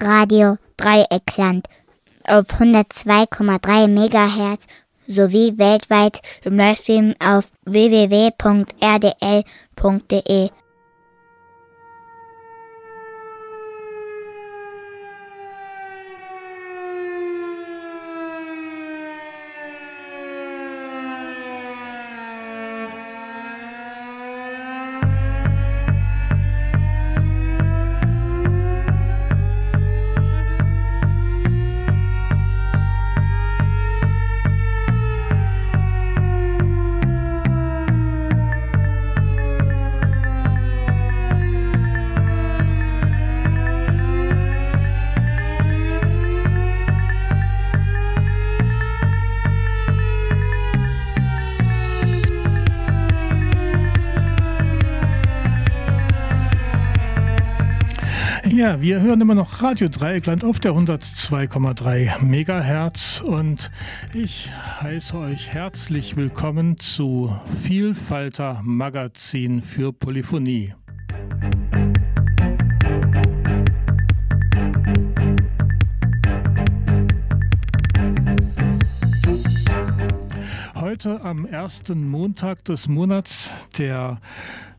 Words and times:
Radio 0.00 0.58
Dreieckland 0.76 1.66
auf 2.24 2.46
102,3 2.60 3.88
MHz 3.88 4.66
sowie 5.06 5.56
weltweit 5.56 6.20
im 6.44 6.56
Livestream 6.56 7.14
auf 7.18 7.50
www.rdl.de. 7.64 8.38
Ja, 58.68 58.82
wir 58.82 59.00
hören 59.00 59.22
immer 59.22 59.34
noch 59.34 59.62
Radio 59.62 59.88
Dreieckland 59.88 60.44
auf 60.44 60.60
der 60.60 60.72
102,3 60.72 62.22
Megahertz 62.22 63.22
und 63.24 63.70
ich 64.12 64.52
heiße 64.82 65.16
euch 65.16 65.48
herzlich 65.48 66.18
willkommen 66.18 66.76
zu 66.76 67.34
Vielfalter 67.62 68.60
Magazin 68.62 69.62
für 69.62 69.94
Polyphonie. 69.94 70.74
Heute 80.74 81.22
am 81.22 81.46
ersten 81.46 82.06
Montag 82.06 82.66
des 82.66 82.86
Monats, 82.86 83.50
der 83.78 84.18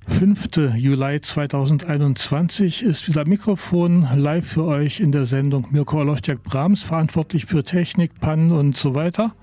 5. 0.10 0.76
Juli 0.76 1.22
2021 1.22 2.84
ist 2.84 3.08
wieder 3.08 3.26
Mikrofon 3.26 4.08
live 4.16 4.48
für 4.48 4.66
euch 4.66 5.00
in 5.00 5.12
der 5.12 5.26
Sendung 5.26 5.68
Mirko 5.72 6.00
Olostiak-Brahms, 6.00 6.84
verantwortlich 6.84 7.46
für 7.46 7.64
Technik, 7.64 8.20
Pannen 8.20 8.52
und 8.52 8.76
so 8.76 8.96
weiter. 8.96 9.34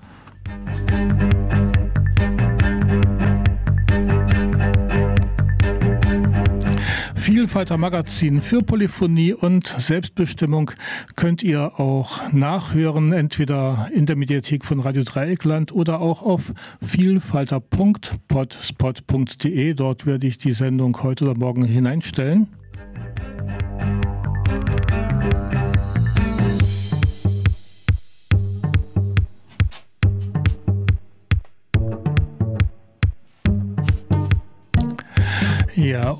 Vielfalter 7.37 7.77
Magazin 7.77 8.41
für 8.41 8.63
Polyphonie 8.63 9.31
und 9.31 9.67
Selbstbestimmung 9.67 10.71
könnt 11.15 11.43
ihr 11.43 11.79
auch 11.79 12.31
nachhören, 12.31 13.13
entweder 13.13 13.91
in 13.93 14.07
der 14.07 14.15
Mediathek 14.15 14.65
von 14.65 14.79
Radio 14.79 15.03
Dreieckland 15.03 15.71
oder 15.71 16.01
auch 16.01 16.23
auf 16.23 16.51
vielfalter.potspot.de. 16.81 19.75
Dort 19.75 20.07
werde 20.07 20.25
ich 20.25 20.39
die 20.39 20.51
Sendung 20.51 21.03
heute 21.03 21.25
oder 21.25 21.37
morgen 21.37 21.63
hineinstellen. 21.63 22.47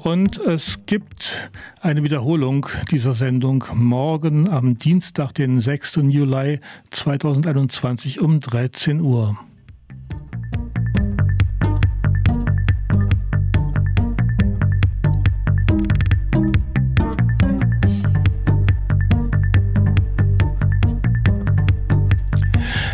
Und 0.08 0.38
es 0.38 0.86
gibt 0.86 1.52
eine 1.82 2.02
Wiederholung 2.02 2.68
dieser 2.92 3.14
Sendung 3.14 3.66
morgen 3.74 4.48
am 4.48 4.78
Dienstag, 4.78 5.34
den 5.34 5.60
6. 5.60 6.00
Juli 6.08 6.62
2021 6.92 8.22
um 8.22 8.40
13 8.40 9.02
Uhr. 9.02 9.38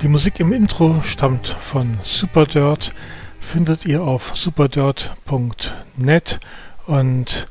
Die 0.00 0.06
Musik 0.06 0.38
im 0.38 0.52
Intro 0.52 1.02
stammt 1.02 1.48
von 1.48 1.98
Superdirt, 2.04 2.92
findet 3.40 3.84
ihr 3.84 4.02
auf 4.02 4.30
superdirt.net 4.36 6.38
und 6.86 7.48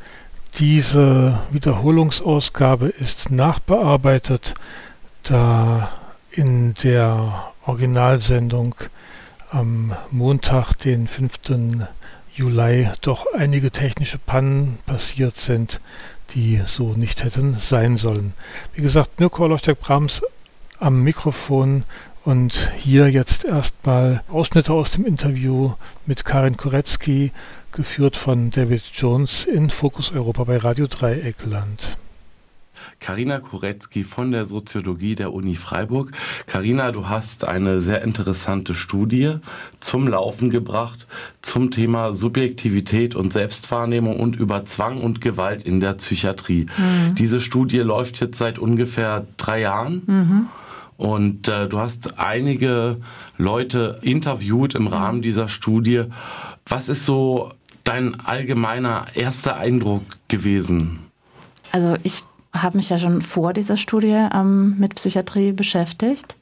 diese 0.57 1.41
Wiederholungsausgabe 1.51 2.87
ist 2.87 3.31
nachbearbeitet, 3.31 4.53
da 5.23 5.91
in 6.31 6.73
der 6.75 7.51
Originalsendung 7.65 8.75
am 9.49 9.93
Montag, 10.09 10.75
den 10.75 11.09
5. 11.09 11.31
Juli, 12.33 12.89
doch 13.01 13.25
einige 13.37 13.71
technische 13.71 14.19
Pannen 14.19 14.77
passiert 14.85 15.35
sind, 15.35 15.81
die 16.33 16.61
so 16.65 16.93
nicht 16.93 17.25
hätten 17.25 17.57
sein 17.59 17.97
sollen. 17.97 18.31
Wie 18.73 18.81
gesagt, 18.81 19.19
Mirko 19.19 19.43
Olostiak-Brahms 19.43 20.21
am 20.79 21.03
Mikrofon 21.03 21.83
und 22.27 22.73
hier 22.75 23.09
jetzt 23.09 23.45
erstmal 23.45 24.21
Ausschnitte 24.27 24.73
aus 24.73 24.91
dem 24.91 25.05
Interview 25.05 25.71
mit 26.05 26.25
Karin 26.25 26.57
Koretzky, 26.57 27.31
geführt 27.71 28.17
von 28.17 28.49
David 28.49 28.83
Jones 28.93 29.45
in 29.45 29.69
Fokus 29.69 30.11
Europa 30.11 30.43
bei 30.43 30.57
Radio 30.57 30.87
Dreieckland. 30.87 31.97
Karina 32.99 33.39
Koretzky 33.39 34.03
von 34.03 34.33
der 34.33 34.45
Soziologie 34.45 35.15
der 35.15 35.31
Uni 35.31 35.55
Freiburg. 35.55 36.11
Karina, 36.47 36.91
du 36.91 37.07
hast 37.07 37.47
eine 37.47 37.79
sehr 37.79 38.01
interessante 38.01 38.73
Studie 38.73 39.35
zum 39.79 40.09
Laufen 40.09 40.49
gebracht 40.49 41.07
zum 41.41 41.71
Thema 41.71 42.13
Subjektivität 42.13 43.15
und 43.15 43.31
Selbstwahrnehmung 43.31 44.19
und 44.19 44.35
über 44.35 44.65
Zwang 44.65 44.99
und 44.99 45.21
Gewalt 45.21 45.63
in 45.63 45.79
der 45.79 45.93
Psychiatrie. 45.93 46.65
Mhm. 46.77 47.15
Diese 47.15 47.39
Studie 47.39 47.79
läuft 47.79 48.19
jetzt 48.19 48.37
seit 48.37 48.59
ungefähr 48.59 49.25
drei 49.37 49.61
Jahren. 49.61 50.01
Mhm 50.05 50.47
und 50.97 51.47
äh, 51.47 51.67
du 51.67 51.79
hast 51.79 52.19
einige 52.19 52.97
Leute 53.37 53.99
interviewt 54.01 54.75
im 54.75 54.87
Rahmen 54.87 55.21
dieser 55.21 55.47
Studie. 55.47 56.03
Was 56.65 56.89
ist 56.89 57.05
so 57.05 57.51
dein 57.83 58.19
allgemeiner 58.19 59.05
erster 59.13 59.57
Eindruck 59.57 60.03
gewesen? 60.27 60.99
Also 61.71 61.95
ich 62.03 62.23
habe 62.53 62.77
mich 62.77 62.89
ja 62.89 62.97
schon 62.97 63.21
vor 63.21 63.53
dieser 63.53 63.77
Studie 63.77 64.27
ähm, 64.33 64.75
mit 64.79 64.95
Psychiatrie 64.95 65.51
beschäftigt. 65.51 66.35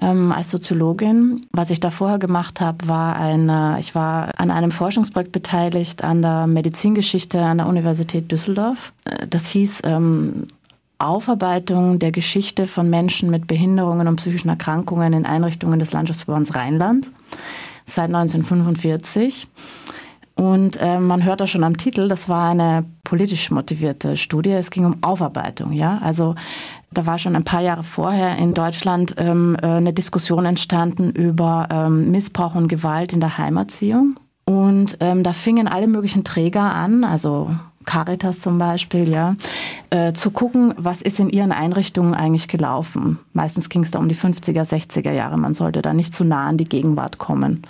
Ähm, 0.00 0.32
als 0.32 0.50
Soziologin. 0.50 1.46
Was 1.52 1.70
ich 1.70 1.78
da 1.78 1.90
vorher 1.92 2.18
gemacht 2.18 2.60
habe, 2.60 2.88
war 2.88 3.14
eine, 3.14 3.76
ich 3.78 3.94
war 3.94 4.32
an 4.38 4.50
einem 4.50 4.72
Forschungsprojekt 4.72 5.30
beteiligt 5.30 6.02
an 6.02 6.20
der 6.20 6.48
Medizingeschichte 6.48 7.40
an 7.40 7.58
der 7.58 7.68
Universität 7.68 8.32
Düsseldorf. 8.32 8.92
Äh, 9.04 9.28
das 9.28 9.46
hieß 9.46 9.82
ähm, 9.84 10.48
Aufarbeitung 11.06 11.98
der 11.98 12.12
Geschichte 12.12 12.66
von 12.66 12.90
Menschen 12.90 13.30
mit 13.30 13.46
Behinderungen 13.46 14.08
und 14.08 14.16
psychischen 14.16 14.48
Erkrankungen 14.48 15.12
in 15.12 15.26
Einrichtungen 15.26 15.78
des 15.78 15.92
Landschaftsverbands 15.92 16.54
Rheinland 16.54 17.10
seit 17.86 18.06
1945. 18.06 19.48
Und 20.36 20.76
äh, 20.80 20.98
man 20.98 21.22
hört 21.24 21.40
da 21.40 21.46
schon 21.46 21.62
am 21.62 21.76
Titel, 21.76 22.08
das 22.08 22.28
war 22.28 22.50
eine 22.50 22.84
politisch 23.04 23.50
motivierte 23.50 24.16
Studie. 24.16 24.50
Es 24.50 24.70
ging 24.70 24.84
um 24.84 25.02
Aufarbeitung, 25.02 25.72
ja. 25.72 25.98
Also 25.98 26.34
da 26.90 27.06
war 27.06 27.18
schon 27.18 27.36
ein 27.36 27.44
paar 27.44 27.60
Jahre 27.60 27.84
vorher 27.84 28.36
in 28.38 28.52
Deutschland 28.52 29.14
ähm, 29.16 29.56
äh, 29.62 29.66
eine 29.66 29.92
Diskussion 29.92 30.44
entstanden 30.44 31.10
über 31.10 31.68
ähm, 31.70 32.10
Missbrauch 32.10 32.56
und 32.56 32.68
Gewalt 32.68 33.12
in 33.12 33.20
der 33.20 33.38
Heimerziehung. 33.38 34.16
Und 34.44 34.96
ähm, 35.00 35.22
da 35.22 35.32
fingen 35.32 35.68
alle 35.68 35.86
möglichen 35.86 36.24
Träger 36.24 36.74
an, 36.74 37.04
also 37.04 37.50
Caritas 37.84 38.40
zum 38.40 38.58
Beispiel, 38.58 39.08
ja, 39.08 39.36
äh, 39.90 40.12
zu 40.12 40.30
gucken, 40.30 40.74
was 40.76 41.02
ist 41.02 41.20
in 41.20 41.30
ihren 41.30 41.52
Einrichtungen 41.52 42.14
eigentlich 42.14 42.48
gelaufen. 42.48 43.18
Meistens 43.32 43.68
ging 43.68 43.82
es 43.82 43.90
da 43.90 43.98
um 43.98 44.08
die 44.08 44.16
50er, 44.16 44.64
60er 44.64 45.12
Jahre. 45.12 45.36
Man 45.38 45.54
sollte 45.54 45.82
da 45.82 45.92
nicht 45.92 46.14
zu 46.14 46.24
nah 46.24 46.46
an 46.46 46.58
die 46.58 46.64
Gegenwart 46.64 47.18
kommen. 47.18 47.62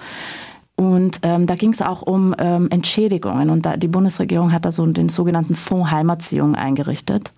Und 0.77 1.21
ähm, 1.23 1.47
da 1.47 1.55
ging 1.55 1.73
es 1.73 1.81
auch 1.81 2.03
um 2.03 2.35
ähm, 2.37 2.69
Entschädigungen. 2.71 3.49
Und 3.51 3.65
da, 3.65 3.77
die 3.77 3.87
Bundesregierung 3.87 4.53
hat 4.53 4.65
da 4.65 4.73
so 4.73 4.85
den 4.87 5.09
sogenannten 5.09 5.55
Fonds 5.55 5.93
Heimerziehung 5.93 6.57
eingerichtet. 6.57 7.31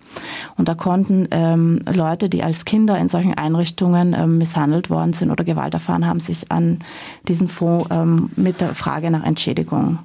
Und 0.57 0.67
da 0.67 0.73
konnten 0.73 1.27
ähm, 1.29 1.81
Leute, 1.91 2.29
die 2.29 2.43
als 2.43 2.65
Kinder 2.65 2.97
in 2.97 3.07
solchen 3.07 3.35
Einrichtungen 3.35 4.15
ähm, 4.17 4.39
misshandelt 4.39 4.89
worden 4.89 5.13
sind 5.13 5.29
oder 5.29 5.43
Gewalt 5.43 5.75
erfahren 5.75 6.07
haben, 6.07 6.19
sich 6.19 6.51
an 6.51 6.79
diesen 7.27 7.47
Fonds 7.47 7.87
ähm, 7.91 8.31
mit 8.35 8.59
der 8.59 8.73
Frage 8.73 9.11
nach 9.11 9.23
Entschädigung 9.23 9.99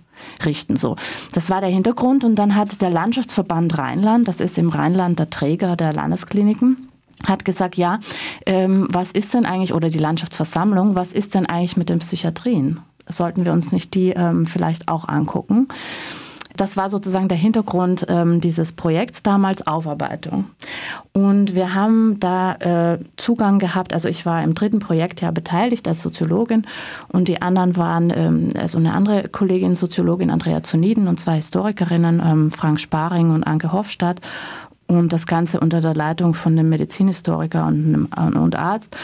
richten. 0.45 0.77
So, 0.77 0.97
das 1.33 1.51
war 1.51 1.61
der 1.61 1.71
Hintergrund. 1.71 2.25
Und 2.25 2.37
dann 2.37 2.55
hat 2.55 2.81
der 2.83 2.91
Landschaftsverband 2.91 3.79
Rheinland, 3.79 4.29
das 4.29 4.41
ist 4.41 4.59
im 4.59 4.69
Rheinland 4.69 5.19
der 5.19 5.31
Träger 5.31 5.77
der 5.77 5.93
Landeskliniken, 5.93 6.89
hat 7.27 7.45
gesagt, 7.45 7.77
ja, 7.77 8.01
ähm, 8.47 8.89
was 8.91 9.13
ist 9.13 9.35
denn 9.35 9.47
eigentlich, 9.47 9.73
oder 9.75 9.91
die 9.91 9.99
Landschaftsversammlung, 9.99 10.95
was 10.95 11.13
ist 11.13 11.35
denn 11.35 11.47
eigentlich 11.47 11.77
mit 11.77 11.89
den 11.89 12.01
Psychiatrien? 12.01 12.81
sollten 13.09 13.45
wir 13.45 13.53
uns 13.53 13.73
nicht 13.73 13.95
die 13.95 14.11
ähm, 14.11 14.47
vielleicht 14.47 14.89
auch 14.89 15.09
angucken. 15.09 15.69
Das 16.57 16.77
war 16.77 16.91
sozusagen 16.91 17.29
der 17.29 17.39
Hintergrund 17.39 18.07
ähm, 18.09 18.41
dieses 18.41 18.73
Projekts 18.73 19.23
damals 19.23 19.67
Aufarbeitung. 19.67 20.47
Und 21.13 21.55
wir 21.55 21.75
haben 21.75 22.19
da 22.21 22.55
äh, 22.55 22.99
Zugang 23.17 23.59
gehabt, 23.59 23.93
also 23.93 24.09
ich 24.09 24.27
war 24.27 24.43
im 24.43 24.55
dritten 24.55 24.79
Projekt 24.79 25.21
ja 25.21 25.31
beteiligt 25.31 25.89
als 25.89 26.03
Soziologin 26.03 26.67
und 27.09 27.29
die 27.29 27.41
anderen 27.43 27.77
waren, 27.77 28.13
ähm, 28.15 28.51
also 28.59 28.79
eine 28.79 28.93
andere 28.93 29.29
Kollegin, 29.29 29.75
Soziologin 29.75 30.31
Andrea 30.31 30.63
Zuniden 30.63 31.09
und 31.09 31.19
zwei 31.19 31.37
Historikerinnen, 31.37 32.21
ähm, 32.25 32.51
Frank 32.51 32.81
Sparing 32.81 33.31
und 33.31 33.45
Anke 33.45 33.73
Hofstadt. 33.73 34.21
Und 34.89 35.13
das 35.13 35.27
Ganze 35.27 35.59
unter 35.59 35.81
der 35.81 35.95
Leitung 35.95 36.35
von 36.35 36.53
einem 36.53 36.69
Medizinhistoriker 36.69 37.67
und 37.67 38.09
einem 38.11 38.37
und 38.37 38.57
Arzt 38.57 38.95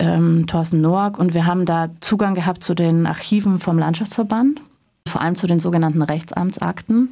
ähm, 0.00 0.46
Thorsten 0.46 0.80
Noack 0.80 1.18
und 1.18 1.34
wir 1.34 1.46
haben 1.46 1.66
da 1.66 1.90
Zugang 2.00 2.34
gehabt 2.34 2.64
zu 2.64 2.74
den 2.74 3.06
Archiven 3.06 3.58
vom 3.58 3.78
Landschaftsverband 3.78 4.60
vor 5.06 5.20
allem 5.20 5.34
zu 5.34 5.46
den 5.46 5.60
sogenannten 5.60 6.02
Rechtsamtsakten. 6.02 7.10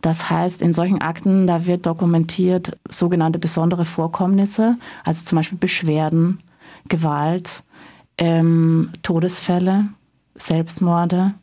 Das 0.00 0.30
heißt, 0.30 0.62
in 0.62 0.72
solchen 0.72 1.00
Akten, 1.00 1.46
da 1.46 1.66
wird 1.66 1.86
dokumentiert 1.86 2.76
sogenannte 2.88 3.38
besondere 3.38 3.84
Vorkommnisse, 3.84 4.76
also 5.04 5.24
zum 5.24 5.36
Beispiel 5.36 5.58
Beschwerden, 5.58 6.40
Gewalt, 6.88 7.62
ähm, 8.18 8.90
Todesfälle, 9.02 9.86
Selbstmorde. 10.34 11.34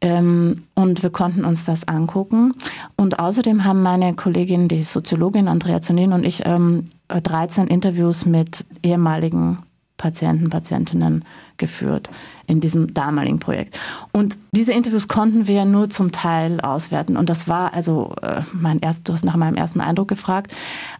Ähm, 0.00 0.56
und 0.74 1.02
wir 1.04 1.10
konnten 1.10 1.44
uns 1.44 1.64
das 1.64 1.86
angucken. 1.86 2.54
Und 2.96 3.20
außerdem 3.20 3.64
haben 3.64 3.82
meine 3.82 4.14
Kollegin, 4.14 4.66
die 4.66 4.82
Soziologin 4.82 5.46
Andrea 5.46 5.80
Zonin 5.80 6.12
und 6.12 6.24
ich, 6.24 6.42
ähm, 6.44 6.86
13 7.08 7.68
Interviews 7.68 8.26
mit 8.26 8.64
ehemaligen 8.82 9.58
Patienten, 10.02 10.50
Patientinnen 10.50 11.24
geführt 11.58 12.10
in 12.48 12.60
diesem 12.60 12.92
damaligen 12.92 13.38
Projekt. 13.38 13.78
Und 14.10 14.36
diese 14.50 14.72
Interviews 14.72 15.06
konnten 15.06 15.46
wir 15.46 15.64
nur 15.64 15.90
zum 15.90 16.10
Teil 16.10 16.60
auswerten. 16.60 17.16
Und 17.16 17.28
das 17.28 17.46
war 17.46 17.72
also 17.72 18.16
äh, 18.20 18.42
mein 18.52 18.80
erst, 18.80 19.08
du 19.08 19.12
hast 19.12 19.24
nach 19.24 19.36
meinem 19.36 19.54
ersten 19.54 19.80
Eindruck 19.80 20.08
gefragt, 20.08 20.52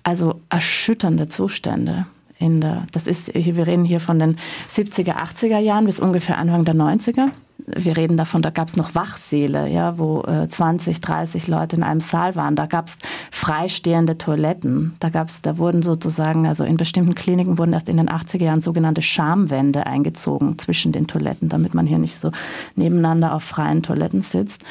also 0.04 0.40
erschütternde 0.50 1.26
Zustände. 1.26 2.06
In 2.38 2.60
der, 2.60 2.86
das 2.92 3.08
ist, 3.08 3.34
wir 3.34 3.66
reden 3.66 3.84
hier 3.84 3.98
von 3.98 4.20
den 4.20 4.36
70er, 4.68 5.16
80er 5.16 5.58
Jahren 5.58 5.86
bis 5.86 5.98
ungefähr 5.98 6.38
Anfang 6.38 6.64
der 6.64 6.76
90er 6.76 7.30
wir 7.66 7.96
reden 7.96 8.16
davon, 8.16 8.42
da 8.42 8.50
gab 8.50 8.68
es 8.68 8.76
noch 8.76 8.94
Wachsäle, 8.94 9.68
ja, 9.68 9.98
wo 9.98 10.22
äh, 10.22 10.48
20, 10.48 11.00
30 11.00 11.46
Leute 11.46 11.76
in 11.76 11.82
einem 11.82 12.00
Saal 12.00 12.34
waren. 12.34 12.56
Da 12.56 12.66
gab 12.66 12.88
es 12.88 12.98
freistehende 13.30 14.18
Toiletten. 14.18 14.96
Da 15.00 15.10
gab's, 15.10 15.42
da 15.42 15.58
wurden 15.58 15.82
sozusagen, 15.82 16.46
also 16.46 16.64
in 16.64 16.76
bestimmten 16.76 17.14
Kliniken 17.14 17.58
wurden 17.58 17.72
erst 17.72 17.88
in 17.88 17.96
den 17.96 18.08
80er 18.08 18.44
Jahren 18.44 18.60
sogenannte 18.60 19.02
Schamwände 19.02 19.86
eingezogen 19.86 20.58
zwischen 20.58 20.92
den 20.92 21.06
Toiletten, 21.06 21.48
damit 21.48 21.74
man 21.74 21.86
hier 21.86 21.98
nicht 21.98 22.20
so 22.20 22.32
nebeneinander 22.74 23.34
auf 23.34 23.44
freien 23.44 23.82
Toiletten 23.82 24.22
sitzt. 24.22 24.62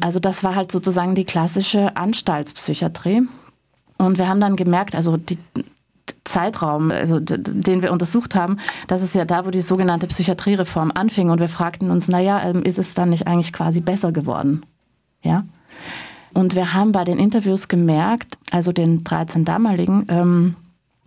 Also 0.00 0.20
das 0.20 0.44
war 0.44 0.54
halt 0.54 0.70
sozusagen 0.70 1.14
die 1.14 1.24
klassische 1.24 1.96
Anstaltspsychiatrie. 1.96 3.22
Und 3.98 4.18
wir 4.18 4.28
haben 4.28 4.40
dann 4.40 4.54
gemerkt, 4.54 4.94
also 4.94 5.16
die, 5.16 5.38
Zeitraum, 6.28 6.90
also 6.90 7.18
den 7.20 7.82
wir 7.82 7.92
untersucht 7.92 8.34
haben, 8.34 8.58
das 8.86 9.02
ist 9.02 9.14
ja 9.14 9.24
da, 9.24 9.46
wo 9.46 9.50
die 9.50 9.60
sogenannte 9.60 10.06
Psychiatriereform 10.06 10.92
anfing 10.94 11.30
und 11.30 11.40
wir 11.40 11.48
fragten 11.48 11.90
uns, 11.90 12.08
naja, 12.08 12.42
ähm, 12.42 12.62
ist 12.62 12.78
es 12.78 12.94
dann 12.94 13.10
nicht 13.10 13.26
eigentlich 13.26 13.52
quasi 13.52 13.80
besser 13.80 14.12
geworden? 14.12 14.64
Ja. 15.22 15.44
Und 16.34 16.54
wir 16.54 16.74
haben 16.74 16.92
bei 16.92 17.04
den 17.04 17.18
Interviews 17.18 17.68
gemerkt, 17.68 18.38
also 18.50 18.70
den 18.70 19.02
13 19.02 19.44
damaligen, 19.44 20.06
ähm, 20.08 20.56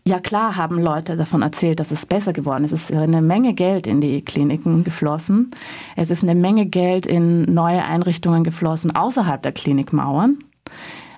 ja 0.05 0.19
klar 0.19 0.55
haben 0.55 0.81
Leute 0.81 1.15
davon 1.15 1.43
erzählt, 1.43 1.79
dass 1.79 1.91
es 1.91 2.05
besser 2.05 2.33
geworden 2.33 2.65
ist. 2.65 2.71
Es 2.71 2.89
ist 2.89 2.97
eine 2.97 3.21
Menge 3.21 3.53
Geld 3.53 3.85
in 3.85 4.01
die 4.01 4.23
Kliniken 4.23 4.83
geflossen. 4.83 5.51
Es 5.95 6.09
ist 6.09 6.23
eine 6.23 6.35
Menge 6.35 6.65
Geld 6.65 7.05
in 7.05 7.43
neue 7.43 7.85
Einrichtungen 7.85 8.43
geflossen 8.43 8.95
außerhalb 8.95 9.41
der 9.41 9.51
Klinikmauern 9.51 10.39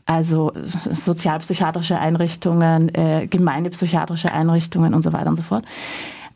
also 0.06 0.52
sozialpsychiatrische 0.56 1.98
Einrichtungen, 1.98 2.94
äh, 2.94 3.28
gemeindepsychiatrische 3.28 4.32
Einrichtungen 4.32 4.94
und 4.94 5.02
so 5.02 5.14
weiter 5.14 5.30
und 5.30 5.38
so 5.38 5.44
fort. 5.44 5.66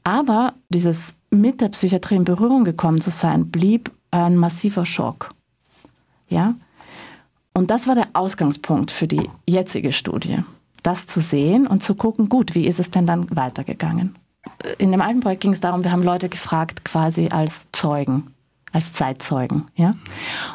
Aber 0.04 0.54
dieses 0.70 1.16
mit 1.30 1.60
der 1.60 1.70
Psychiatrie 1.70 2.16
in 2.16 2.24
Berührung 2.24 2.64
gekommen 2.64 3.02
zu 3.02 3.10
sein, 3.10 3.52
blieb 3.52 3.92
ein 4.12 4.38
massiver 4.38 4.86
Schock. 4.86 5.32
Ja? 6.30 6.56
Und 7.54 7.72
das 7.72 7.88
war 7.88 7.96
der 7.96 8.08
Ausgangspunkt 8.14 8.92
für 8.92 9.08
die 9.08 9.30
jetzige 9.46 9.92
Studie. 9.92 10.40
Das 10.84 11.08
zu 11.08 11.20
sehen 11.20 11.68
und 11.68 11.84
zu 11.84 11.96
gucken, 11.96 12.30
gut, 12.30 12.56
wie 12.56 12.68
ist 12.68 12.80
es 12.80 12.92
denn 12.92 13.06
dann 13.06 13.36
weitergegangen? 13.36 14.16
In 14.78 14.92
dem 14.92 15.02
alten 15.02 15.20
Projekt 15.20 15.42
ging 15.42 15.52
es 15.52 15.60
darum, 15.60 15.84
wir 15.84 15.92
haben 15.92 16.04
Leute 16.04 16.30
gefragt, 16.30 16.86
quasi 16.86 17.28
als 17.30 17.66
Zeugen 17.74 18.28
als 18.78 18.94
Zeitzeugen. 18.94 19.64
Ja? 19.76 19.96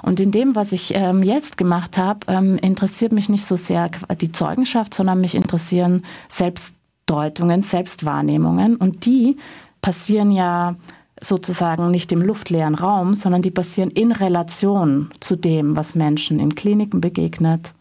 Und 0.01 0.21
in 0.21 0.31
dem, 0.31 0.55
was 0.55 0.71
ich 0.71 0.95
ähm, 0.95 1.25
jetzt 1.25 1.57
gemacht 1.57 1.99
habe, 1.99 2.21
ähm, 2.29 2.57
interessiert 2.57 3.11
mich 3.11 3.29
nicht 3.29 3.45
so 3.45 3.57
sehr 3.57 3.91
die 4.21 4.31
Zeugenschaft, 4.31 4.95
sondern 4.95 5.21
mich 5.21 5.35
interessieren 5.35 6.05
Selbstdeutungen, 6.29 7.63
Selbstwahrnehmungen. 7.63 8.77
Und 8.77 9.07
die 9.07 9.39
passieren 9.81 10.31
ja 10.31 10.77
sozusagen 11.21 11.91
nicht 11.91 12.13
im 12.13 12.23
luftleeren 12.23 12.77
Raum, 12.77 13.15
sondern 13.15 13.43
die 13.43 13.51
passieren 13.51 13.91
in 13.91 14.13
Relation 14.13 15.11
zu 15.19 15.35
dem, 15.35 15.75
was 15.75 15.97
Menschen 15.97 16.39
in 16.39 16.55
Kliniken 16.55 17.01
begegnet, 17.01 17.73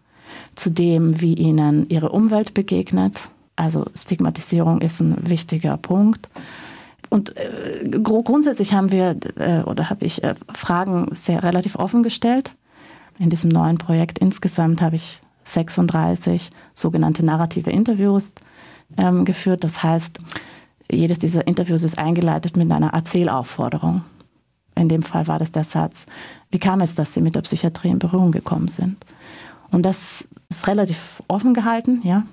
zu 0.55 0.71
dem, 0.71 1.21
wie 1.21 1.35
ihnen 1.35 1.87
ihre 1.89 2.09
Umwelt 2.09 2.55
begegnet. 2.55 3.29
Also 3.55 3.85
Stigmatisierung 3.95 4.81
ist 4.81 5.01
ein 5.01 5.17
wichtiger 5.29 5.77
Punkt. 5.77 6.29
Und 7.11 7.35
äh, 7.35 7.89
grundsätzlich 8.01 8.73
haben 8.73 8.89
wir 8.89 9.17
äh, 9.35 9.63
oder 9.63 9.89
habe 9.89 10.05
ich 10.05 10.23
äh, 10.23 10.33
Fragen 10.53 11.13
sehr 11.13 11.43
relativ 11.43 11.75
offen 11.75 12.03
gestellt. 12.03 12.55
In 13.19 13.29
diesem 13.29 13.49
neuen 13.49 13.77
Projekt 13.77 14.17
insgesamt 14.19 14.81
habe 14.81 14.95
ich 14.95 15.21
36 15.43 16.51
sogenannte 16.73 17.25
narrative 17.25 17.69
Interviews 17.69 18.31
ähm, 18.97 19.25
geführt. 19.25 19.65
Das 19.65 19.83
heißt, 19.83 20.19
jedes 20.89 21.19
dieser 21.19 21.45
Interviews 21.47 21.83
ist 21.83 21.97
eingeleitet 21.97 22.55
mit 22.55 22.71
einer 22.71 22.93
Erzählaufforderung. 22.93 24.03
In 24.75 24.87
dem 24.87 25.03
Fall 25.03 25.27
war 25.27 25.37
das 25.37 25.51
der 25.51 25.65
Satz, 25.65 25.97
wie 26.49 26.59
kam 26.59 26.79
es, 26.79 26.95
dass 26.95 27.13
Sie 27.13 27.19
mit 27.19 27.35
der 27.35 27.41
Psychiatrie 27.41 27.89
in 27.89 27.99
Berührung 27.99 28.31
gekommen 28.31 28.69
sind? 28.69 28.95
Und 29.71 29.83
das 29.83 30.25
ist 30.49 30.67
relativ 30.67 31.23
offen 31.27 31.53
gehalten, 31.53 32.01
ja. 32.03 32.23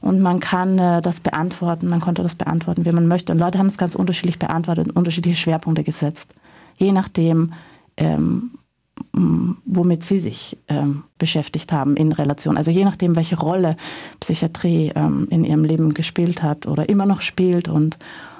Und 0.00 0.20
man 0.20 0.40
kann 0.40 0.78
äh, 0.78 1.00
das 1.00 1.20
beantworten, 1.20 1.88
man 1.88 2.00
konnte 2.00 2.22
das 2.22 2.34
beantworten, 2.34 2.84
wie 2.84 2.92
man 2.92 3.06
möchte. 3.06 3.32
Und 3.32 3.38
Leute 3.38 3.58
haben 3.58 3.66
es 3.66 3.78
ganz 3.78 3.94
unterschiedlich 3.94 4.38
beantwortet 4.38 4.88
und 4.88 4.96
unterschiedliche 4.96 5.36
Schwerpunkte 5.36 5.84
gesetzt. 5.84 6.34
Je 6.76 6.92
nachdem, 6.92 7.52
ähm, 7.96 8.52
womit 9.12 10.02
sie 10.02 10.18
sich 10.18 10.58
ähm, 10.68 11.04
beschäftigt 11.18 11.72
haben 11.72 11.96
in 11.96 12.12
Relation. 12.12 12.56
Also 12.56 12.70
je 12.70 12.84
nachdem, 12.84 13.16
welche 13.16 13.38
Rolle 13.38 13.76
Psychiatrie 14.20 14.92
ähm, 14.94 15.26
in 15.30 15.44
ihrem 15.44 15.64
Leben 15.64 15.94
gespielt 15.94 16.42
hat 16.42 16.66
oder 16.66 16.88
immer 16.88 17.06
noch 17.06 17.20
spielt 17.20 17.68
und 17.68 17.98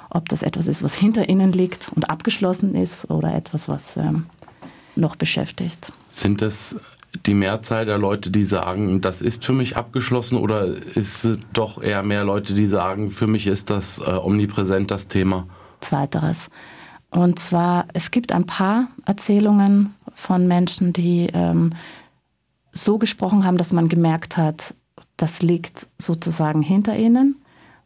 ob 0.09 0.27
das 0.29 0.43
etwas 0.43 0.67
ist, 0.67 0.83
was 0.83 0.93
hinter 0.93 1.29
ihnen 1.29 1.51
liegt 1.51 1.91
und 1.95 2.09
abgeschlossen 2.09 2.75
ist 2.75 3.09
oder 3.09 3.33
etwas, 3.33 3.69
was 3.69 3.95
ähm, 3.95 4.25
noch 4.95 5.15
beschäftigt. 5.15 5.91
Sind 6.09 6.41
das 6.41 6.75
die 7.25 7.33
Mehrzahl 7.33 7.85
der 7.85 7.97
Leute, 7.97 8.29
die 8.31 8.45
sagen, 8.45 9.01
das 9.01 9.21
ist 9.21 9.45
für 9.45 9.53
mich 9.53 9.77
abgeschlossen 9.77 10.37
oder 10.37 10.65
ist 10.65 11.25
es 11.25 11.39
doch 11.53 11.81
eher 11.81 12.03
mehr 12.03 12.23
Leute, 12.23 12.53
die 12.53 12.67
sagen, 12.67 13.11
für 13.11 13.27
mich 13.27 13.47
ist 13.47 13.69
das 13.69 13.99
äh, 13.99 14.11
omnipräsent 14.11 14.91
das 14.91 15.07
Thema? 15.07 15.47
Zweiteres. 15.81 16.47
Und 17.09 17.39
zwar, 17.39 17.85
es 17.93 18.11
gibt 18.11 18.31
ein 18.31 18.45
paar 18.45 18.87
Erzählungen 19.05 19.93
von 20.15 20.47
Menschen, 20.47 20.93
die 20.93 21.27
ähm, 21.33 21.73
so 22.71 22.97
gesprochen 22.97 23.45
haben, 23.45 23.57
dass 23.57 23.73
man 23.73 23.89
gemerkt 23.89 24.37
hat, 24.37 24.73
das 25.17 25.41
liegt 25.41 25.87
sozusagen 25.97 26.61
hinter 26.61 26.95
ihnen, 26.95 27.35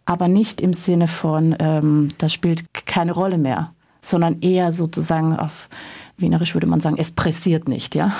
aber 0.05 0.27
nicht 0.27 0.62
im 0.62 0.74
Sinne 0.74 1.08
von, 1.08 1.55
ähm, 1.60 2.10
das 2.20 2.32
spielt 2.32 2.74
keine 2.86 3.13
Rolle 3.13 3.39
mehr, 3.39 3.74
sondern 4.01 4.41
eher 4.41 4.72
sozusagen 4.72 5.36
auf 5.36 5.67
Wienerisch 6.17 6.53
würde 6.53 6.67
man 6.67 6.79
sagen, 6.79 6.96
es 6.98 7.12
pressiert 7.12 7.67
nicht, 7.67 7.96
ja. 7.96 8.13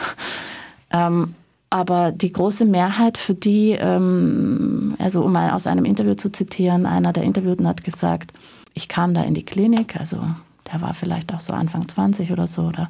Ähm, 0.96 1.36
aber 1.70 2.12
die 2.12 2.32
große 2.32 2.64
Mehrheit, 2.64 3.18
für 3.18 3.34
die, 3.34 3.72
ähm, 3.72 4.96
also 4.98 5.24
um 5.24 5.34
mal 5.34 5.52
aus 5.52 5.68
einem 5.68 5.84
Interview 5.84 6.14
zu 6.14 6.32
zitieren, 6.32 6.86
einer 6.86 7.12
der 7.12 7.24
Interviewten 7.24 7.68
hat 7.68 7.84
gesagt, 7.84 8.32
ich 8.74 8.88
kam 8.88 9.14
da 9.14 9.24
in 9.24 9.34
die 9.34 9.44
Klinik, 9.44 9.98
also 10.00 10.20
der 10.72 10.82
war 10.82 10.94
vielleicht 10.94 11.34
auch 11.34 11.42
so 11.42 11.54
Anfang 11.54 11.88
20 11.88 12.32
oder 12.32 12.48
so, 12.48 12.64
oder 12.64 12.90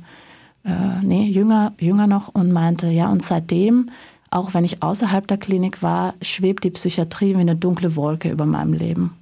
äh, 0.66 1.02
nee, 1.02 1.26
jünger, 1.26 1.74
jünger 1.80 2.06
noch 2.06 2.28
und 2.28 2.52
meinte, 2.52 2.88
ja, 2.88 3.10
und 3.10 3.24
seitdem, 3.24 3.90
auch 4.30 4.54
wenn 4.54 4.66
ich 4.66 4.84
außerhalb 4.84 5.28
der 5.28 5.38
Klinik 5.38 5.82
war, 5.82 6.14
schwebt 6.22 6.64
die 6.64 6.72
Psychiatrie 6.72 7.36
wie 7.36 7.42
eine 7.42 7.56
dunkle 7.56 7.96
Wolke 7.96 8.30
über 8.30 8.46
meinem 8.46 8.74
Leben. 8.74 9.18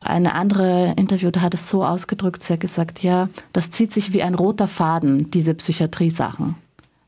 Eine 0.00 0.34
andere 0.34 0.94
Interviewte 0.96 1.42
hat 1.42 1.54
es 1.54 1.68
so 1.68 1.84
ausgedrückt, 1.84 2.42
sie 2.42 2.52
hat 2.52 2.60
gesagt, 2.60 3.02
ja, 3.02 3.28
das 3.52 3.70
zieht 3.70 3.92
sich 3.92 4.12
wie 4.12 4.22
ein 4.22 4.34
roter 4.34 4.68
Faden, 4.68 5.30
diese 5.30 5.54
Psychiatrie-Sachen 5.54 6.56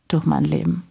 durch 0.08 0.24
mein 0.24 0.44
Leben. 0.44 0.84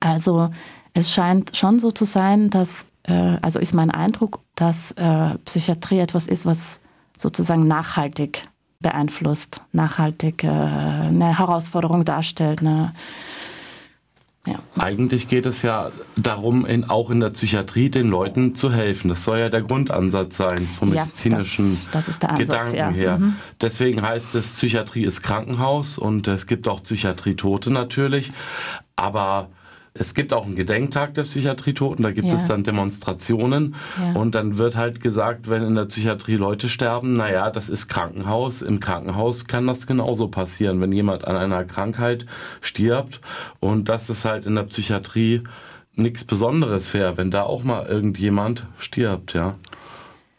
Also 0.00 0.50
es 0.94 1.12
scheint 1.12 1.56
schon 1.56 1.78
so 1.78 1.90
zu 1.90 2.04
sein, 2.04 2.50
dass, 2.50 2.84
äh, 3.04 3.36
also 3.42 3.58
ist 3.58 3.74
mein 3.74 3.90
Eindruck, 3.90 4.40
dass 4.54 4.92
äh, 4.92 5.36
Psychiatrie 5.44 5.98
etwas 5.98 6.28
ist, 6.28 6.46
was 6.46 6.80
sozusagen 7.18 7.66
nachhaltig 7.66 8.48
beeinflusst, 8.80 9.60
nachhaltig 9.72 10.44
äh, 10.44 10.48
eine 10.48 11.38
Herausforderung 11.38 12.04
darstellt. 12.04 12.60
Eine, 12.60 12.92
ja. 14.46 14.60
Eigentlich 14.78 15.28
geht 15.28 15.44
es 15.44 15.62
ja 15.62 15.90
darum, 16.16 16.64
in, 16.64 16.84
auch 16.88 17.10
in 17.10 17.20
der 17.20 17.30
Psychiatrie 17.30 17.90
den 17.90 18.08
Leuten 18.08 18.54
zu 18.54 18.72
helfen. 18.72 19.08
Das 19.08 19.24
soll 19.24 19.38
ja 19.38 19.48
der 19.48 19.62
Grundansatz 19.62 20.36
sein 20.36 20.68
vom 20.78 20.94
ja, 20.94 21.04
medizinischen 21.04 21.76
das, 21.90 22.06
das 22.06 22.22
Ansatz, 22.22 22.38
Gedanken 22.38 22.76
ja. 22.76 22.90
her. 22.90 23.18
Mhm. 23.18 23.36
Deswegen 23.60 24.02
heißt 24.02 24.34
es, 24.36 24.54
Psychiatrie 24.54 25.04
ist 25.04 25.22
Krankenhaus 25.22 25.98
und 25.98 26.28
es 26.28 26.46
gibt 26.46 26.68
auch 26.68 26.82
Psychiatrietote 26.82 27.72
natürlich. 27.72 28.32
Aber 28.94 29.48
es 29.98 30.14
gibt 30.14 30.32
auch 30.32 30.46
einen 30.46 30.56
Gedenktag 30.56 31.14
der 31.14 31.22
Psychiatrietoten, 31.22 32.02
da 32.02 32.12
gibt 32.12 32.28
ja. 32.28 32.34
es 32.34 32.46
dann 32.46 32.64
Demonstrationen 32.64 33.74
ja. 34.00 34.18
und 34.20 34.34
dann 34.34 34.58
wird 34.58 34.76
halt 34.76 35.00
gesagt, 35.00 35.48
wenn 35.48 35.62
in 35.62 35.74
der 35.74 35.84
Psychiatrie 35.84 36.36
Leute 36.36 36.68
sterben, 36.68 37.14
naja, 37.14 37.50
das 37.50 37.68
ist 37.68 37.88
Krankenhaus. 37.88 38.62
Im 38.62 38.80
Krankenhaus 38.80 39.46
kann 39.46 39.66
das 39.66 39.86
genauso 39.86 40.28
passieren, 40.28 40.80
wenn 40.80 40.92
jemand 40.92 41.26
an 41.26 41.36
einer 41.36 41.64
Krankheit 41.64 42.26
stirbt 42.60 43.20
und 43.60 43.88
das 43.88 44.10
ist 44.10 44.24
halt 44.24 44.46
in 44.46 44.54
der 44.54 44.64
Psychiatrie 44.64 45.42
nichts 45.94 46.24
Besonderes 46.24 46.92
wäre, 46.92 47.16
wenn 47.16 47.30
da 47.30 47.42
auch 47.42 47.64
mal 47.64 47.86
irgendjemand 47.86 48.66
stirbt, 48.78 49.34
ja. 49.34 49.52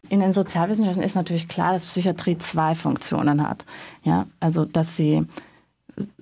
In 0.10 0.22
den 0.22 0.32
Sozialwissenschaften 0.32 1.04
ist 1.04 1.16
natürlich 1.16 1.50
klar, 1.50 1.74
dass 1.74 1.86
Psychiatrie 1.86 2.38
zwei 2.38 2.76
Funktionen 2.76 3.46
hat. 3.46 3.66
Ja, 4.04 4.28
also 4.40 4.64
dass 4.64 4.96
sie 4.96 5.26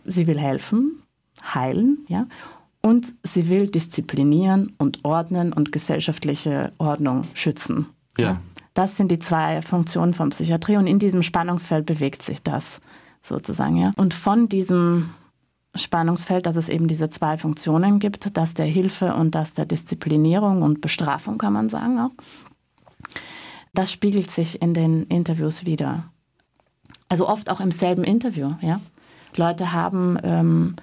sie 0.06 0.28
will 0.28 0.40
helfen, 0.40 1.04
heilen, 1.54 2.06
ja, 2.08 2.28
und 2.86 3.16
sie 3.24 3.50
will 3.50 3.66
disziplinieren 3.66 4.74
und 4.78 5.04
ordnen 5.04 5.54
und 5.54 5.72
gesellschaftliche 5.72 6.72
Ordnung 6.78 7.24
schützen. 7.34 7.88
Ja. 8.16 8.40
Das 8.76 8.96
sind 8.96 9.10
die 9.10 9.18
zwei 9.18 9.64
Funktionen 9.64 10.14
von 10.14 10.30
Psychiatrie 10.30 10.78
und 10.78 10.86
in 10.86 11.00
diesem 11.00 11.24
Spannungsfeld 11.24 11.88
bewegt 11.88 12.22
sich 12.22 12.44
das 12.44 12.80
sozusagen. 13.24 13.78
Ja. 13.78 13.92
Und 13.98 14.14
von 14.14 14.50
diesem 14.50 15.10
Spannungsfeld, 15.74 16.46
dass 16.46 16.58
es 16.58 16.70
eben 16.70 16.88
diese 16.88 17.10
zwei 17.10 17.40
Funktionen 17.40 17.98
gibt, 17.98 18.38
das 18.38 18.54
der 18.54 18.68
Hilfe 18.68 19.16
und 19.16 19.34
das 19.34 19.54
der 19.54 19.66
Disziplinierung 19.66 20.62
und 20.62 20.80
Bestrafung, 20.80 21.40
kann 21.40 21.54
man 21.54 21.70
sagen 21.70 21.98
auch, 21.98 22.12
das 23.74 23.92
spiegelt 23.92 24.30
sich 24.30 24.62
in 24.62 24.76
den 24.76 25.06
Interviews 25.08 25.66
wieder. 25.66 26.12
Also 27.10 27.28
oft 27.28 27.50
auch 27.50 27.62
im 27.62 27.72
selben 27.72 28.04
Interview. 28.04 28.54
Ja. 28.62 28.80
Leute 29.36 29.74
haben 29.74 30.20
ähm, 30.22 30.76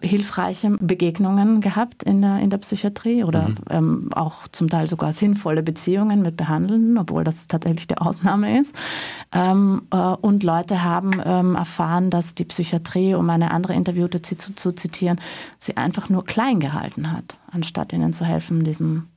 hilfreiche 0.00 0.76
Begegnungen 0.78 1.62
gehabt 1.62 2.02
in 2.02 2.20
der, 2.20 2.38
in 2.40 2.50
der 2.50 2.58
Psychiatrie 2.58 3.24
oder 3.24 3.48
mhm. 3.48 3.56
ähm, 3.70 4.08
auch 4.12 4.46
zum 4.48 4.68
Teil 4.68 4.86
sogar 4.86 5.14
sinnvolle 5.14 5.62
Beziehungen 5.62 6.20
mit 6.20 6.36
Behandelnden, 6.36 6.98
obwohl 6.98 7.24
das 7.24 7.46
tatsächlich 7.48 7.86
die 7.86 7.96
Ausnahme 7.96 8.60
ist. 8.60 8.70
Ähm, 9.32 9.82
äh, 9.90 9.96
und 9.96 10.42
Leute 10.42 10.84
haben 10.84 11.12
ähm, 11.24 11.54
erfahren, 11.54 12.10
dass 12.10 12.34
die 12.34 12.44
Psychiatrie, 12.44 13.14
um 13.14 13.30
eine 13.30 13.52
andere 13.52 13.72
Interviewte 13.72 14.20
zu, 14.20 14.36
zu, 14.36 14.72
zitieren, 14.72 15.18
sie 15.60 15.78
einfach 15.78 16.10
nur 16.10 16.26
klein 16.26 16.60
gehalten 16.60 17.10
hat, 17.10 17.38
anstatt 17.50 17.94
ihnen 17.94 18.12
zu 18.12 18.26
helfen, 18.26 18.64
diesem 18.64 19.08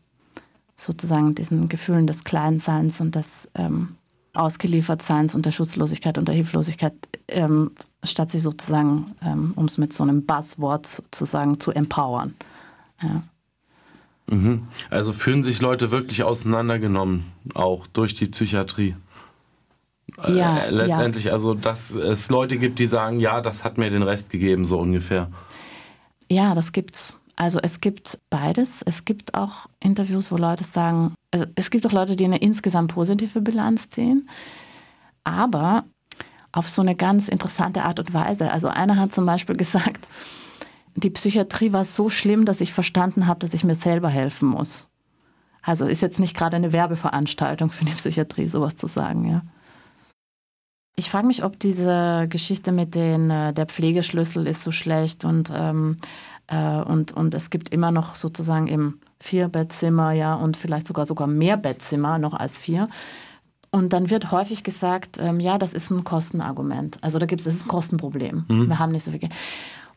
sozusagen 0.78 1.36
diesen 1.36 1.68
Gefühlen 1.68 2.08
des 2.08 2.24
Kleinseins 2.24 3.02
und 3.02 3.16
des 3.16 3.28
ähm, 3.54 3.98
Ausgeliefertseins 4.34 5.36
und 5.36 5.46
der 5.46 5.52
Schutzlosigkeit 5.52 6.18
und 6.18 6.30
der 6.30 6.36
Hilflosigkeit 6.36 6.94
ähm, 7.28 7.72
statt 8.04 8.32
sie 8.32 8.40
sozusagen, 8.40 9.16
ähm, 9.22 9.54
um 9.56 9.66
es 9.66 9.78
mit 9.78 9.94
so 9.94 10.04
einem 10.04 10.26
Buzzword 10.26 11.04
zu 11.12 11.26
sagen, 11.26 11.60
zu 11.60 11.72
empowern. 11.72 12.36
Ja. 13.02 13.24
Mhm. 14.28 14.68
Also 14.90 15.14
fühlen 15.14 15.44
sich 15.44 15.62
Leute 15.62 15.92
wirklich 15.92 16.24
auseinandergenommen, 16.24 17.26
auch 17.56 17.88
durch 17.88 18.14
die 18.14 18.28
Psychiatrie. 18.28 18.96
Äh, 20.24 20.38
ja, 20.38 20.60
äh, 20.60 20.70
letztendlich, 20.70 21.26
ja. 21.26 21.34
also 21.34 21.54
dass 21.54 21.92
es 21.92 22.30
Leute 22.30 22.58
gibt, 22.58 22.80
die 22.80 22.88
sagen, 22.88 23.20
ja, 23.20 23.42
das 23.42 23.64
hat 23.64 23.78
mir 23.78 23.90
den 23.90 24.04
Rest 24.04 24.30
gegeben, 24.30 24.66
so 24.66 24.80
ungefähr. 24.80 25.32
Ja, 26.30 26.56
das 26.56 26.72
gibt's. 26.72 27.16
Also 27.36 27.60
es 27.60 27.80
gibt 27.80 28.20
beides. 28.30 28.82
Es 28.86 29.06
gibt 29.06 29.34
auch 29.34 29.68
Interviews, 29.80 30.32
wo 30.32 30.38
Leute 30.38 30.64
sagen, 30.64 31.16
also 31.32 31.46
es 31.56 31.72
gibt 31.72 31.88
auch 31.88 31.92
Leute, 31.94 32.16
die 32.16 32.26
eine 32.26 32.40
insgesamt 32.40 32.94
positive 32.94 33.42
Bilanz 33.42 33.90
ziehen. 33.90 34.30
Aber 35.24 35.86
auf 36.52 36.68
so 36.70 36.82
eine 36.82 36.96
ganz 36.96 37.28
interessante 37.28 37.84
Art 37.84 38.00
und 38.00 38.14
Weise. 38.14 38.52
Also 38.52 38.68
einer 38.68 38.98
hat 38.98 39.14
zum 39.14 39.26
Beispiel 39.26 39.56
gesagt, 39.58 40.08
die 40.96 41.10
Psychiatrie 41.10 41.72
war 41.74 41.86
so 41.86 42.10
schlimm, 42.10 42.46
dass 42.46 42.62
ich 42.62 42.74
verstanden 42.74 43.28
habe, 43.28 43.40
dass 43.40 43.54
ich 43.54 43.64
mir 43.64 43.76
selber 43.76 44.10
helfen 44.10 44.50
muss. 44.50 44.88
Also 45.62 45.86
ist 45.86 46.02
jetzt 46.02 46.20
nicht 46.20 46.36
gerade 46.36 46.56
eine 46.56 46.74
Werbeveranstaltung 46.74 47.70
für 47.70 47.86
die 47.86 47.94
Psychiatrie, 47.94 48.48
sowas 48.48 48.76
zu 48.76 48.88
sagen, 48.88 49.30
ja. 49.30 49.42
Ich 50.96 51.10
frage 51.10 51.28
mich, 51.28 51.46
ob 51.46 51.58
diese 51.60 52.28
Geschichte 52.28 52.74
mit 52.74 52.94
den, 52.94 53.30
äh, 53.30 53.54
der 53.54 53.68
Pflegeschlüssel 53.68 54.46
ist 54.48 54.64
so 54.64 54.72
schlecht 54.72 55.24
und, 55.24 55.50
ähm, 55.56 55.98
äh, 56.48 56.82
und, 56.82 57.14
und 57.14 57.34
es 57.34 57.50
gibt 57.50 57.70
immer 57.70 57.92
noch 57.92 58.16
sozusagen 58.16 58.68
im 58.68 59.00
Vierbettzimmer, 59.22 60.12
ja, 60.12 60.34
und 60.36 60.58
vielleicht 60.58 60.88
sogar 60.88 61.06
sogar 61.06 61.28
mehr 61.28 61.56
Bettzimmer 61.56 62.18
noch 62.18 62.34
als 62.34 62.58
vier. 62.58 62.90
Und 63.72 63.94
dann 63.94 64.10
wird 64.10 64.32
häufig 64.32 64.64
gesagt, 64.64 65.18
ähm, 65.20 65.40
ja, 65.40 65.58
das 65.58 65.74
ist 65.74 65.92
ein 65.92 66.04
Kostenargument. 66.04 66.98
Also 67.02 67.20
da 67.20 67.26
gibt 67.26 67.42
es, 67.42 67.46
das 67.46 67.56
ist 67.56 67.66
ein 67.66 67.70
Kostenproblem. 67.70 68.46
Mhm. 68.48 68.68
Wir 68.68 68.80
haben 68.80 68.92
nicht 68.92 69.04
so 69.04 69.12
viel 69.12 69.20
Geld. 69.20 69.34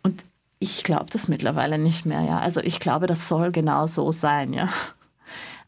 Und 0.03 0.25
ich 0.59 0.85
glaube 0.85 1.07
das 1.11 1.27
mittlerweile 1.29 1.79
nicht 1.79 2.07
mehr, 2.07 2.21
ja. 2.23 2.39
Also 2.39 2.61
ich 2.61 2.81
glaube, 2.81 3.07
das 3.07 3.29
soll 3.29 3.51
genau 3.51 3.87
so 3.87 4.13
sein, 4.13 4.53
ja. 4.53 4.69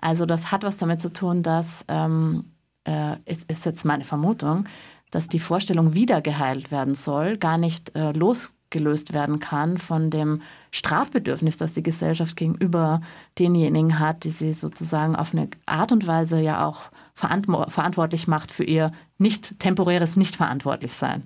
Also 0.00 0.26
das 0.26 0.52
hat 0.52 0.64
was 0.64 0.76
damit 0.76 1.00
zu 1.00 1.12
tun, 1.12 1.42
dass, 1.42 1.84
ähm, 1.88 2.44
äh, 2.86 3.16
ist, 3.24 3.50
ist 3.50 3.64
jetzt 3.64 3.84
meine 3.84 4.04
Vermutung, 4.04 4.66
dass 5.10 5.28
die 5.28 5.38
Vorstellung 5.38 5.94
wieder 5.94 6.20
geheilt 6.20 6.70
werden 6.70 6.94
soll, 6.94 7.38
gar 7.38 7.56
nicht 7.56 7.96
äh, 7.96 8.12
losgelöst 8.12 9.14
werden 9.14 9.40
kann 9.40 9.78
von 9.78 10.10
dem 10.10 10.42
Strafbedürfnis, 10.72 11.56
das 11.56 11.72
die 11.72 11.82
Gesellschaft 11.82 12.36
gegenüber 12.36 13.00
denjenigen 13.38 13.98
hat, 13.98 14.24
die 14.24 14.30
sie 14.30 14.52
sozusagen 14.52 15.16
auf 15.16 15.32
eine 15.32 15.48
Art 15.66 15.90
und 15.90 16.06
Weise 16.06 16.38
ja 16.38 16.66
auch 16.66 16.90
verantwortlich 17.14 18.26
macht 18.26 18.50
für 18.50 18.64
ihr 18.64 18.92
nicht 19.18 19.58
temporäres 19.58 20.16
Nichtverantwortlichsein. 20.16 21.24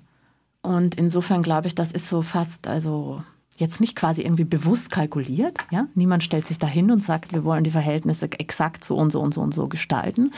Und 0.61 0.95
insofern 0.95 1.41
glaube 1.41 1.67
ich, 1.67 1.75
das 1.75 1.91
ist 1.91 2.09
so 2.09 2.21
fast, 2.21 2.67
also 2.67 3.23
jetzt 3.57 3.81
nicht 3.81 3.95
quasi 3.95 4.21
irgendwie 4.21 4.45
bewusst 4.45 4.91
kalkuliert. 4.91 5.57
Ja? 5.71 5.87
Niemand 5.95 6.23
stellt 6.23 6.47
sich 6.47 6.59
dahin 6.59 6.91
und 6.91 7.03
sagt, 7.03 7.33
wir 7.33 7.43
wollen 7.43 7.63
die 7.63 7.71
Verhältnisse 7.71 8.31
exakt 8.31 8.83
so 8.83 8.95
und 8.95 9.11
so 9.11 9.19
und 9.19 9.33
so 9.33 9.41
und 9.41 9.53
so 9.53 9.67
gestalten. 9.67 10.31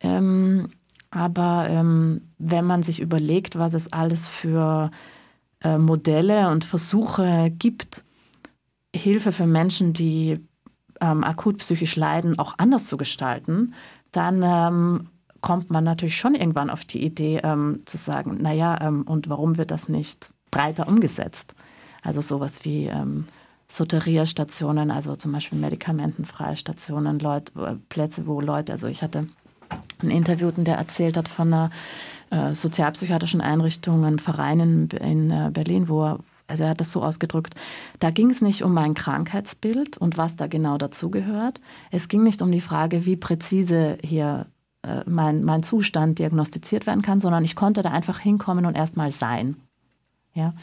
Ähm, 0.00 0.70
aber 1.10 1.66
ähm, 1.70 2.22
wenn 2.38 2.64
man 2.64 2.82
sich 2.82 3.00
überlegt, 3.00 3.58
was 3.58 3.74
es 3.74 3.92
alles 3.92 4.28
für 4.28 4.90
äh, 5.62 5.78
Modelle 5.78 6.50
und 6.50 6.64
Versuche 6.64 7.50
gibt, 7.58 8.04
Hilfe 8.94 9.32
für 9.32 9.46
Menschen, 9.46 9.92
die 9.92 10.40
ähm, 11.00 11.24
akut 11.24 11.58
psychisch 11.58 11.96
leiden, 11.96 12.38
auch 12.38 12.54
anders 12.58 12.86
zu 12.86 12.96
gestalten, 12.96 13.74
dann 14.18 14.42
ähm, 14.42 15.08
kommt 15.40 15.70
man 15.70 15.84
natürlich 15.84 16.16
schon 16.16 16.34
irgendwann 16.34 16.70
auf 16.70 16.84
die 16.84 17.04
Idee 17.04 17.40
ähm, 17.44 17.82
zu 17.84 17.96
sagen, 17.96 18.38
naja, 18.42 18.76
ähm, 18.80 19.02
und 19.02 19.28
warum 19.28 19.56
wird 19.56 19.70
das 19.70 19.88
nicht 19.88 20.30
breiter 20.50 20.88
umgesetzt? 20.88 21.54
Also 22.02 22.20
sowas 22.20 22.64
wie 22.64 22.86
ähm, 22.86 23.28
Soterierstationen, 23.68 24.90
also 24.90 25.14
zum 25.14 25.30
Beispiel 25.30 25.58
medikamentenfreie 25.60 26.56
Stationen, 26.56 27.20
Leute, 27.20 27.52
äh, 27.60 27.76
Plätze, 27.88 28.26
wo 28.26 28.40
Leute, 28.40 28.72
also 28.72 28.88
ich 28.88 29.04
hatte 29.04 29.28
einen 30.00 30.10
Interviewten, 30.10 30.64
der 30.64 30.78
erzählt 30.78 31.16
hat 31.16 31.28
von 31.28 31.52
einer 31.52 31.70
äh, 32.30 32.54
sozialpsychiatrischen 32.54 33.40
Einrichtung, 33.40 34.04
einem 34.04 34.18
Verein 34.18 34.58
in, 34.58 34.88
in 34.88 35.30
äh, 35.30 35.50
Berlin, 35.52 35.88
wo 35.88 36.04
er, 36.04 36.18
also 36.48 36.64
er 36.64 36.70
hat 36.70 36.80
das 36.80 36.90
so 36.90 37.02
ausgedrückt, 37.02 37.54
da 38.00 38.10
ging 38.10 38.30
es 38.30 38.40
nicht 38.40 38.62
um 38.62 38.72
mein 38.72 38.94
Krankheitsbild 38.94 39.98
und 39.98 40.16
was 40.16 40.34
da 40.34 40.46
genau 40.46 40.78
dazugehört. 40.78 41.60
Es 41.90 42.08
ging 42.08 42.22
nicht 42.22 42.42
um 42.42 42.50
die 42.50 42.62
Frage, 42.62 43.06
wie 43.06 43.16
präzise 43.16 43.98
hier 44.02 44.46
äh, 44.82 45.02
mein, 45.06 45.44
mein 45.44 45.62
Zustand 45.62 46.18
diagnostiziert 46.18 46.86
werden 46.86 47.02
kann, 47.02 47.20
sondern 47.20 47.44
ich 47.44 47.54
konnte 47.54 47.82
da 47.82 47.90
einfach 47.90 48.18
hinkommen 48.18 48.64
und 48.64 48.76
erstmal 48.76 49.10
sein. 49.12 49.56
Ja? 50.34 50.54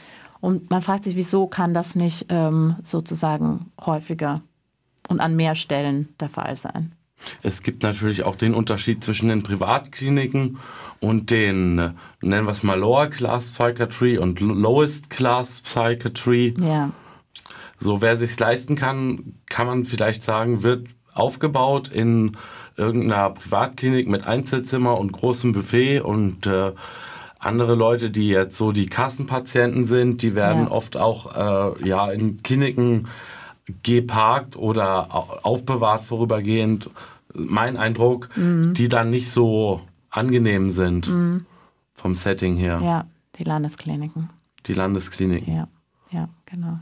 Und 0.42 0.70
man 0.70 0.82
fragt 0.82 1.04
sich, 1.04 1.16
wieso 1.16 1.48
kann 1.48 1.74
das 1.74 1.96
nicht 1.96 2.26
ähm, 2.30 2.76
sozusagen 2.84 3.72
häufiger 3.80 4.42
und 5.08 5.20
an 5.20 5.36
mehr 5.36 5.56
Stellen 5.56 6.10
der 6.20 6.30
Fall 6.30 6.56
sein? 6.56 6.94
Es 7.44 7.62
gibt 7.62 7.84
natürlich 7.84 8.24
auch 8.24 8.36
den 8.36 8.54
Unterschied 8.54 9.04
zwischen 9.04 9.30
den 9.30 9.44
Privatkliniken 9.44 10.58
und 11.00 11.30
den, 11.30 11.76
nennen 12.22 12.46
wir 12.46 12.52
es 12.52 12.64
mal 12.64 12.80
Lower 12.80 13.08
Class 13.08 13.52
Psychiatry 13.52 14.18
und 14.18 14.40
Lowest 14.40 15.10
Class 15.10 15.62
Psychiatry. 15.62 16.54
Ja. 16.60 16.92
So, 17.80 18.02
wer 18.02 18.16
sich's 18.16 18.40
leisten 18.40 18.76
kann, 18.76 19.36
kann 19.48 19.68
man 19.68 19.86
vielleicht 19.86 20.24
sagen, 20.24 20.64
wird 20.64 20.88
aufgebaut 21.14 21.90
in 21.90 22.38
irgendeiner 22.78 23.30
Privatklinik 23.30 24.08
mit 24.08 24.26
Einzelzimmer 24.26 24.98
und 24.98 25.12
großem 25.12 25.54
Buffet 25.54 26.02
und 26.02 26.46
äh, 26.48 26.72
andere 27.40 27.76
Leute, 27.76 28.10
die 28.10 28.30
jetzt 28.30 28.58
so 28.58 28.72
die 28.72 28.88
Kassenpatienten 28.88 29.86
sind, 29.86 30.22
die 30.22 30.36
werden 30.36 30.64
ja. 30.64 30.72
oft 30.72 30.98
auch 30.98 31.36
äh, 31.78 31.88
ja 31.88 32.10
in 32.12 32.42
Kliniken 32.42 33.08
geparkt 33.84 34.58
oder 34.58 35.46
aufbewahrt 35.46 36.04
vorübergehend. 36.04 36.90
Mein 37.34 37.78
Eindruck, 37.78 38.30
mhm. 38.36 38.74
die 38.74 38.88
dann 38.88 39.10
nicht 39.10 39.30
so 39.30 39.82
angenehm 40.16 40.70
sind 40.70 41.08
mhm. 41.08 41.46
vom 41.94 42.16
Setting 42.16 42.56
her. 42.58 42.80
Ja, 42.84 43.06
die 43.38 43.44
Landeskliniken. 43.44 44.30
Die 44.66 44.74
Landeskliniken. 44.74 45.54
Ja, 45.54 45.68
ja, 46.12 46.30
genau. 46.46 46.80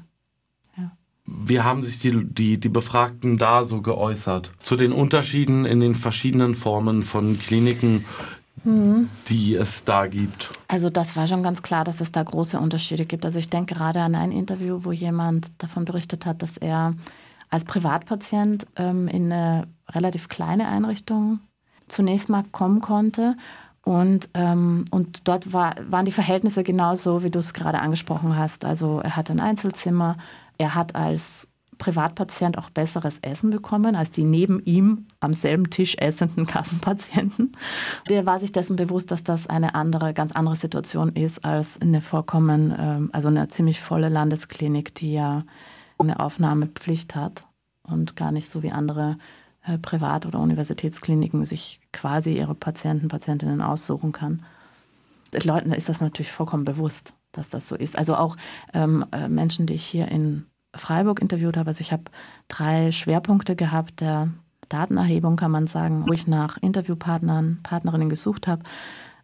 Wie 1.26 1.62
haben 1.62 1.84
sich 1.84 2.00
die, 2.00 2.26
die, 2.26 2.60
die 2.60 2.70
Befragten 2.70 3.38
da 3.38 3.64
so 3.64 3.82
geäußert? 3.82 4.52
Zu 4.60 4.76
den 4.76 4.92
Unterschieden 4.92 5.66
in 5.66 5.80
den 5.80 5.96
verschiedenen 5.96 6.54
Formen 6.54 7.04
von 7.04 7.40
Kliniken, 7.40 8.04
mhm. 8.66 9.10
die 9.30 9.56
es 9.56 9.86
da 9.86 10.08
gibt? 10.08 10.52
Also 10.68 10.90
das 10.90 11.16
war 11.16 11.28
schon 11.28 11.42
ganz 11.42 11.62
klar, 11.62 11.86
dass 11.86 12.02
es 12.02 12.12
da 12.12 12.24
große 12.24 12.60
Unterschiede 12.60 13.06
gibt. 13.06 13.26
Also 13.26 13.40
ich 13.40 13.50
denke 13.50 13.76
gerade 13.76 14.02
an 14.02 14.16
ein 14.16 14.34
Interview, 14.34 14.82
wo 14.84 14.92
jemand 14.92 15.52
davon 15.64 15.86
berichtet 15.86 16.26
hat, 16.26 16.42
dass 16.42 16.58
er 16.58 16.94
als 17.50 17.64
Privatpatient 17.64 18.66
ähm, 18.76 19.08
in 19.08 19.32
eine 19.32 19.68
relativ 19.90 20.28
kleine 20.28 20.68
Einrichtung 20.68 21.40
zunächst 21.88 22.30
mal 22.30 22.44
kommen 22.52 22.82
konnte. 22.82 23.36
Und, 23.86 24.30
ähm, 24.34 24.86
und 24.92 25.28
dort 25.28 25.52
war, 25.52 25.76
waren 25.90 26.06
die 26.06 26.12
Verhältnisse 26.12 26.64
genauso, 26.64 27.24
wie 27.24 27.30
du 27.30 27.40
es 27.40 27.54
gerade 27.54 27.80
angesprochen 27.80 28.38
hast. 28.38 28.64
Also 28.64 29.00
er 29.00 29.18
hat 29.18 29.30
ein 29.30 29.42
Einzelzimmer, 29.42 30.18
er 30.58 30.74
hat 30.74 30.96
als 30.96 31.48
Privatpatient 31.78 32.58
auch 32.58 32.70
besseres 32.70 33.20
Essen 33.22 33.50
bekommen 33.50 33.96
als 33.96 34.12
die 34.12 34.24
neben 34.24 34.62
ihm 34.64 35.08
am 35.20 35.34
selben 35.34 35.70
Tisch 35.70 35.96
essenden 35.98 36.46
Kassenpatienten. 36.46 37.58
Der 38.10 38.26
war 38.26 38.40
sich 38.40 38.54
dessen 38.54 38.78
bewusst, 38.78 39.12
dass 39.12 39.24
das 39.24 39.48
eine 39.48 39.76
andere, 39.76 40.14
ganz 40.14 40.32
andere 40.32 40.56
Situation 40.56 41.10
ist 41.10 41.44
als 41.44 41.82
eine 41.82 42.00
vollkommen, 42.00 42.74
ähm, 42.78 43.10
also 43.12 43.28
eine 43.28 43.48
ziemlich 43.50 43.82
volle 43.82 44.08
Landesklinik, 44.08 44.96
die 44.96 45.14
ja 45.14 45.44
eine 45.98 46.20
Aufnahmepflicht 46.20 47.16
hat 47.16 47.46
und 47.84 48.16
gar 48.16 48.32
nicht 48.32 48.50
so 48.50 48.64
wie 48.64 48.72
andere 48.72 49.18
Privat- 49.82 50.26
oder 50.26 50.40
Universitätskliniken 50.40 51.46
sich 51.46 51.80
quasi 51.92 52.38
ihre 52.38 52.56
Patienten, 52.56 53.08
Patientinnen 53.08 53.62
aussuchen 53.62 54.12
kann. 54.12 54.44
Den 55.34 55.42
Leuten 55.42 55.72
ist 55.72 55.90
das 55.90 56.02
natürlich 56.02 56.32
vollkommen 56.32 56.66
bewusst, 56.66 57.14
dass 57.32 57.50
das 57.50 57.68
so 57.68 57.76
ist. 57.76 57.98
Also 57.98 58.16
auch 58.16 58.36
ähm, 58.74 59.06
äh, 59.12 59.28
Menschen, 59.28 59.66
die 59.66 59.74
ich 59.74 59.86
hier 59.86 60.08
in 60.10 60.46
Freiburg 60.76 61.22
interviewt 61.22 61.58
habe. 61.58 61.70
Also 61.70 61.82
ich 61.82 61.92
habe 61.92 62.04
drei 62.48 62.92
Schwerpunkte 62.92 63.56
gehabt 63.56 64.02
der 64.02 64.30
Datenerhebung, 64.70 65.36
kann 65.36 65.52
man 65.52 65.68
sagen, 65.68 66.06
wo 66.08 66.14
ich 66.14 66.28
nach 66.28 66.58
Interviewpartnern, 66.58 67.60
Partnerinnen 67.64 68.10
gesucht 68.10 68.48
habe. 68.48 68.64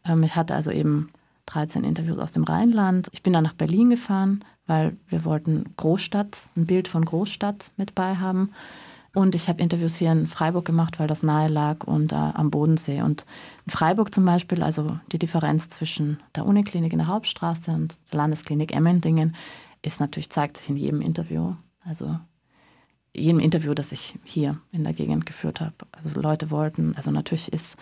Ähm, 0.06 0.24
ich 0.24 0.36
hatte 0.36 0.56
also 0.56 0.72
eben 0.72 1.10
13 1.48 1.84
Interviews 1.84 2.20
aus 2.20 2.32
dem 2.32 2.44
Rheinland. 2.44 3.08
Ich 3.12 3.24
bin 3.24 3.34
dann 3.34 3.44
nach 3.44 3.54
Berlin 3.54 3.90
gefahren, 3.90 4.44
weil 4.68 4.96
wir 5.08 5.26
wollten 5.26 5.74
Großstadt, 5.78 6.46
ein 6.56 6.66
Bild 6.66 6.88
von 6.88 7.04
Großstadt 7.04 7.72
mit 7.78 7.96
bei 7.96 8.16
haben. 8.18 8.52
Und 9.15 9.34
ich 9.34 9.50
habe 9.50 9.62
Interviews 9.62 9.95
hier 9.95 10.12
in 10.12 10.28
Freiburg 10.28 10.65
gemacht, 10.65 11.00
weil 11.00 11.08
das 11.08 11.24
nahe 11.24 11.48
lag 11.48 11.84
und 11.86 12.12
äh, 12.12 12.15
am 12.15 12.52
Bodensee. 12.52 13.02
Und 13.02 13.26
in 13.65 13.72
Freiburg 13.72 14.13
zum 14.13 14.26
Beispiel, 14.26 14.62
also 14.62 15.00
die 15.12 15.19
Differenz 15.19 15.69
zwischen 15.69 16.19
der 16.36 16.45
Uniklinik 16.45 16.93
in 16.93 17.00
der 17.00 17.08
Hauptstraße 17.08 17.72
und 17.72 17.98
der 18.12 18.17
Landesklinik 18.17 18.74
Emmendingen, 18.74 19.36
ist 19.82 20.00
natürlich, 20.00 20.30
zeigt 20.30 20.58
sich 20.58 20.69
in 20.69 20.76
jedem 20.76 21.02
Interview. 21.02 21.56
Also 21.84 22.19
jedem 23.15 23.39
Interview, 23.39 23.74
das 23.74 23.91
ich 23.91 24.15
hier 24.24 24.60
in 24.72 24.84
der 24.84 24.93
Gegend 24.93 25.26
geführt 25.26 25.60
habe. 25.60 25.74
Also 25.91 26.10
Leute 26.19 26.52
wollten, 26.52 26.95
also 26.95 27.10
natürlich 27.10 27.52
ist 27.52 27.78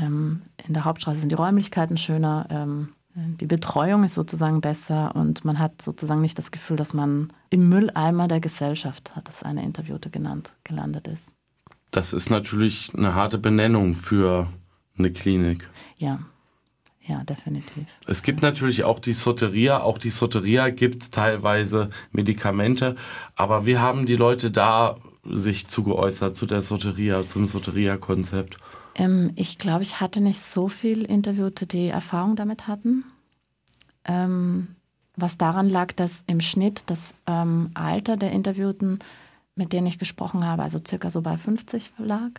ähm, 0.00 0.42
in 0.66 0.74
der 0.74 0.84
Hauptstraße 0.84 1.20
sind 1.20 1.30
die 1.30 1.36
Räumlichkeiten 1.36 1.96
schöner, 1.96 2.46
ähm, 2.50 2.90
die 3.14 3.46
Betreuung 3.46 4.04
ist 4.04 4.14
sozusagen 4.14 4.60
besser 4.60 5.14
und 5.14 5.44
man 5.44 5.58
hat 5.58 5.82
sozusagen 5.82 6.22
nicht 6.22 6.38
das 6.38 6.50
Gefühl, 6.50 6.76
dass 6.76 6.94
man 6.94 7.32
im 7.50 7.68
Mülleimer 7.68 8.26
der 8.26 8.40
Gesellschaft, 8.40 9.14
hat 9.14 9.28
das 9.28 9.42
eine 9.42 9.62
Interviewte 9.62 10.08
genannt, 10.08 10.54
gelandet 10.64 11.08
ist. 11.08 11.28
Das 11.90 12.14
ist 12.14 12.30
natürlich 12.30 12.90
eine 12.96 13.14
harte 13.14 13.36
Benennung 13.36 13.94
für 13.94 14.48
eine 14.96 15.12
Klinik. 15.12 15.68
Ja, 15.98 16.20
ja, 17.06 17.22
definitiv. 17.24 17.86
Es 18.06 18.22
gibt 18.22 18.42
natürlich 18.42 18.84
auch 18.84 18.98
die 18.98 19.12
Soteria. 19.12 19.80
Auch 19.80 19.98
die 19.98 20.10
Soteria 20.10 20.70
gibt 20.70 21.12
teilweise 21.12 21.90
Medikamente. 22.12 22.96
Aber 23.34 23.66
wie 23.66 23.78
haben 23.78 24.06
die 24.06 24.16
Leute 24.16 24.50
da 24.50 24.96
sich 25.24 25.68
zu 25.68 25.82
geäußert, 25.82 26.36
zu 26.36 26.46
der 26.46 26.62
Soteria, 26.62 27.26
zum 27.28 27.46
Soteria-Konzept? 27.46 28.56
Ähm, 28.94 29.32
ich 29.36 29.58
glaube, 29.58 29.82
ich 29.82 30.00
hatte 30.00 30.20
nicht 30.20 30.40
so 30.40 30.68
viel 30.68 31.02
Interviewte, 31.02 31.66
die 31.66 31.88
Erfahrung 31.88 32.36
damit 32.36 32.66
hatten. 32.66 33.04
Ähm, 34.04 34.76
was 35.16 35.36
daran 35.36 35.68
lag, 35.68 35.92
dass 35.92 36.12
im 36.26 36.40
Schnitt 36.40 36.84
das 36.86 37.14
ähm, 37.26 37.70
Alter 37.74 38.16
der 38.16 38.32
Interviewten, 38.32 38.98
mit 39.54 39.72
denen 39.72 39.86
ich 39.86 39.98
gesprochen 39.98 40.46
habe, 40.46 40.62
also 40.62 40.78
circa 40.86 41.10
so 41.10 41.20
bei 41.20 41.36
50 41.36 41.92
lag. 41.98 42.30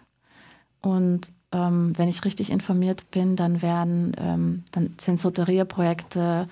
Und 0.82 1.32
ähm, 1.52 1.94
wenn 1.98 2.10
ich 2.10 2.26
richtig 2.26 2.50
informiert 2.50 3.10
bin, 3.12 3.36
dann 3.36 3.62
werden, 3.62 4.14
ähm, 4.18 4.64
dann 4.72 4.96
sind 5.00 5.20
Soteria-Projekte 5.20 6.48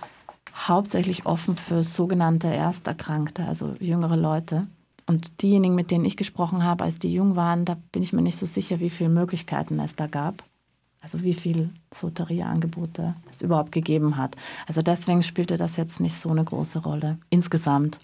hauptsächlich 0.55 1.25
offen 1.25 1.57
für 1.57 1.83
sogenannte 1.83 2.47
Ersterkrankte, 2.47 3.45
also 3.45 3.75
jüngere 3.79 4.15
Leute. 4.17 4.67
Und 5.05 5.41
diejenigen, 5.41 5.75
mit 5.75 5.91
denen 5.91 6.05
ich 6.05 6.17
gesprochen 6.17 6.63
habe, 6.63 6.83
als 6.83 6.99
die 6.99 7.13
jung 7.13 7.35
waren, 7.35 7.65
da 7.65 7.77
bin 7.91 8.03
ich 8.03 8.13
mir 8.13 8.21
nicht 8.21 8.37
so 8.37 8.45
sicher, 8.45 8.79
wie 8.79 8.89
viele 8.89 9.09
Möglichkeiten 9.09 9.79
es 9.79 9.95
da 9.95 10.07
gab. 10.07 10.43
Also 11.01 11.23
wie 11.23 11.33
viele 11.33 11.69
Soteria-Angebote 11.93 13.15
es 13.31 13.41
überhaupt 13.41 13.71
gegeben 13.71 14.17
hat. 14.17 14.35
Also 14.67 14.83
deswegen 14.83 15.23
spielte 15.23 15.57
das 15.57 15.75
jetzt 15.75 15.99
nicht 15.99 16.15
so 16.15 16.29
eine 16.29 16.43
große 16.43 16.79
Rolle 16.79 17.17
insgesamt. 17.31 17.99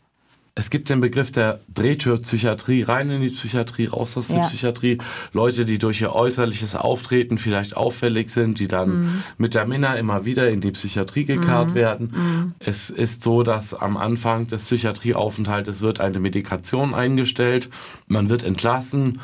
Es 0.57 0.71
gibt 0.71 0.89
den 0.89 1.01
Begriff 1.01 1.31
der 1.31 1.59
Drehtürpsychiatrie, 1.71 2.81
rein 2.81 3.11
in 3.11 3.21
die 3.21 3.29
Psychiatrie, 3.29 3.85
raus 3.85 4.17
aus 4.17 4.29
der 4.29 4.37
ja. 4.37 4.47
Psychiatrie. 4.47 4.97
Leute, 5.31 5.65
die 5.65 5.77
durch 5.77 6.01
ihr 6.01 6.13
äußerliches 6.13 6.73
Auftreten 6.73 7.37
vielleicht 7.37 7.77
auffällig 7.77 8.31
sind, 8.31 8.59
die 8.59 8.67
dann 8.67 8.89
mhm. 8.89 9.23
mit 9.37 9.53
der 9.53 9.67
Minna 9.67 9.93
immer 9.97 10.25
wieder 10.25 10.49
in 10.49 10.59
die 10.59 10.71
Psychiatrie 10.71 11.25
gekarrt 11.25 11.69
mhm. 11.69 11.75
werden. 11.75 12.11
Mhm. 12.11 12.53
Es 12.57 12.89
ist 12.89 13.21
so, 13.21 13.43
dass 13.43 13.75
am 13.75 13.97
Anfang 13.97 14.47
des 14.47 14.65
Psychiatrieaufenthaltes 14.65 15.81
wird 15.81 15.99
eine 15.99 16.19
Medikation 16.19 16.95
eingestellt, 16.95 17.69
man 18.07 18.29
wird 18.29 18.41
entlassen. 18.41 19.21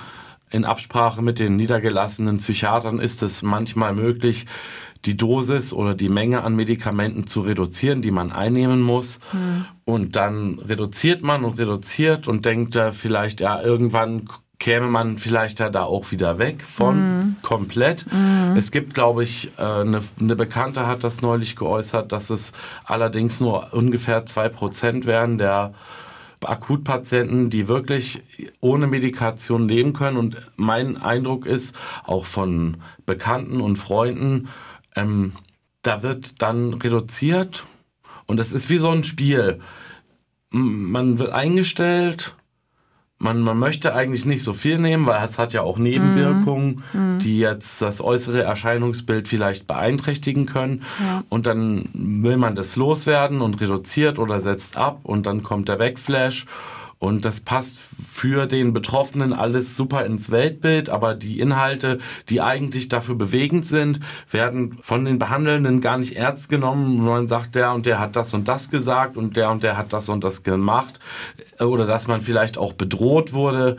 In 0.52 0.66
Absprache 0.66 1.24
mit 1.24 1.40
den 1.40 1.56
niedergelassenen 1.56 2.38
Psychiatern 2.38 3.00
ist 3.00 3.24
es 3.24 3.42
manchmal 3.42 3.96
möglich, 3.96 4.46
die 5.06 5.18
Dosis 5.18 5.74
oder 5.74 5.96
die 5.96 6.10
Menge 6.10 6.44
an 6.44 6.56
Medikamenten 6.56 7.28
zu 7.28 7.42
reduzieren, 7.42 8.02
die 8.02 8.12
man 8.12 8.32
einnehmen 8.32 8.82
muss. 8.82 9.20
Mhm. 9.34 9.66
Und 9.86 10.16
dann 10.16 10.60
reduziert 10.60 11.22
man 11.22 11.44
und 11.44 11.60
reduziert 11.60 12.28
und 12.28 12.46
denkt 12.46 12.76
da 12.76 12.92
vielleicht, 12.92 13.42
ja, 13.42 13.62
irgendwann 13.62 14.28
käme 14.60 14.88
man 14.88 15.18
vielleicht 15.18 15.60
ja 15.60 15.70
da 15.70 15.84
auch 15.84 16.12
wieder 16.12 16.38
weg 16.38 16.64
von 16.64 16.96
mhm. 16.96 17.36
komplett. 17.42 18.06
Mhm. 18.10 18.56
Es 18.56 18.72
gibt, 18.72 18.94
glaube 18.94 19.24
ich, 19.24 19.52
äh, 19.58 19.62
eine, 19.62 20.02
eine 20.18 20.36
Bekannte 20.38 20.88
hat 20.88 21.04
das 21.04 21.22
neulich 21.22 21.58
geäußert, 21.58 22.14
dass 22.14 22.30
es 22.30 22.54
allerdings 22.86 23.42
nur 23.42 23.74
ungefähr 23.74 24.26
zwei 24.26 24.48
Prozent 24.48 25.06
wären 25.06 25.38
der 25.38 25.74
Akutpatienten, 26.46 27.50
die 27.50 27.68
wirklich 27.68 28.22
ohne 28.62 28.88
Medikation 28.88 29.68
leben 29.68 29.92
können. 29.92 30.18
Und 30.18 30.38
mein 30.56 30.96
Eindruck 30.96 31.46
ist, 31.46 31.76
auch 32.06 32.26
von 32.26 32.78
Bekannten 33.06 33.60
und 33.60 33.78
Freunden, 33.78 34.48
ähm, 34.96 35.34
da 35.82 36.04
wird 36.04 36.42
dann 36.42 36.74
reduziert 36.76 37.66
und 38.26 38.40
es 38.40 38.54
ist 38.54 38.70
wie 38.70 38.78
so 38.78 38.90
ein 38.90 39.04
Spiel. 39.04 39.60
man 40.50 41.20
wird 41.20 41.32
eingestellt, 41.32 42.36
man, 43.24 43.40
man 43.42 43.58
möchte 43.58 43.96
eigentlich 43.96 44.26
nicht 44.26 44.44
so 44.44 44.54
viel 44.54 44.78
nehmen, 44.78 45.06
weil 45.06 45.24
es 45.24 45.40
hat 45.40 45.54
ja 45.54 45.62
auch 45.62 45.78
Nebenwirkungen, 45.78 46.84
mhm. 46.92 47.20
die 47.20 47.40
jetzt 47.40 47.82
das 47.82 48.02
äußere 48.02 48.44
Erscheinungsbild 48.44 49.28
vielleicht 49.28 49.66
beeinträchtigen 49.66 50.46
können. 50.46 50.84
Ja. 51.00 51.24
Und 51.30 51.48
dann 51.48 51.90
will 51.94 52.38
man 52.38 52.54
das 52.54 52.76
loswerden 52.76 53.42
und 53.42 53.62
reduziert 53.62 54.20
oder 54.20 54.42
setzt 54.42 54.76
ab 54.78 55.00
und 55.04 55.26
dann 55.26 55.42
kommt 55.42 55.70
der 55.70 55.78
Backflash. 55.78 56.46
Und 57.04 57.26
das 57.26 57.42
passt 57.42 57.78
für 58.10 58.46
den 58.46 58.72
Betroffenen 58.72 59.34
alles 59.34 59.76
super 59.76 60.06
ins 60.06 60.32
Weltbild, 60.32 60.90
aber 60.90 61.16
die 61.16 61.42
Inhalte, 61.42 62.00
die 62.30 62.40
eigentlich 62.40 62.88
dafür 62.88 63.16
bewegend 63.16 63.66
sind, 63.66 64.00
werden 64.32 64.78
von 64.82 65.04
den 65.04 65.20
Behandelnden 65.20 65.82
gar 65.82 65.98
nicht 65.98 66.16
ernst 66.16 66.48
genommen. 66.48 67.04
Man 67.04 67.28
sagt, 67.28 67.56
der 67.56 67.74
und 67.74 67.86
der 67.86 68.00
hat 68.00 68.16
das 68.16 68.34
und 68.34 68.48
das 68.48 68.70
gesagt 68.70 69.18
und 69.18 69.36
der 69.36 69.52
und 69.52 69.64
der 69.64 69.76
hat 69.76 69.92
das 69.92 70.08
und 70.08 70.24
das 70.24 70.44
gemacht. 70.44 71.02
Oder 71.60 71.86
dass 71.86 72.08
man 72.08 72.22
vielleicht 72.22 72.58
auch 72.58 72.72
bedroht 72.72 73.34
wurde. 73.34 73.76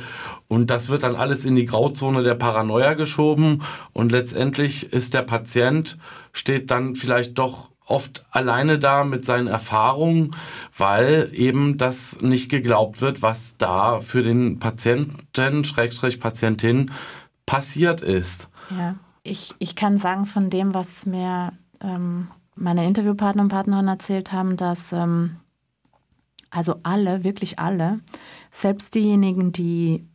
Und 0.46 0.68
das 0.68 0.90
wird 0.90 1.02
dann 1.02 1.16
alles 1.16 1.46
in 1.46 1.56
die 1.56 1.64
Grauzone 1.64 2.22
der 2.22 2.34
Paranoia 2.34 2.92
geschoben. 2.92 3.62
Und 3.94 4.12
letztendlich 4.12 4.92
ist 4.92 5.14
der 5.14 5.22
Patient, 5.22 5.96
steht 6.34 6.70
dann 6.70 6.94
vielleicht 6.94 7.38
doch 7.38 7.70
oft 7.86 8.24
alleine 8.30 8.78
da 8.78 9.04
mit 9.04 9.24
seinen 9.24 9.46
Erfahrungen, 9.46 10.34
weil 10.76 11.30
eben 11.32 11.76
das 11.76 12.20
nicht 12.22 12.50
geglaubt 12.50 13.00
wird, 13.00 13.22
was 13.22 13.56
da 13.56 14.00
für 14.00 14.22
den 14.22 14.58
Patienten, 14.58 15.64
Schrägstrich 15.64 16.20
Patientin 16.20 16.90
passiert 17.46 18.00
ist. 18.00 18.48
Ja, 18.70 18.94
ich, 19.22 19.54
ich 19.58 19.76
kann 19.76 19.98
sagen 19.98 20.24
von 20.24 20.50
dem, 20.50 20.74
was 20.74 21.06
mir 21.06 21.52
ähm, 21.80 22.28
meine 22.54 22.86
Interviewpartner 22.86 23.42
und 23.42 23.48
Partnerinnen 23.48 23.88
erzählt 23.88 24.32
haben, 24.32 24.56
dass 24.56 24.92
ähm, 24.92 25.36
also 26.50 26.76
alle, 26.84 27.24
wirklich 27.24 27.58
alle, 27.58 28.00
selbst 28.50 28.94
diejenigen, 28.94 29.52
die 29.52 30.06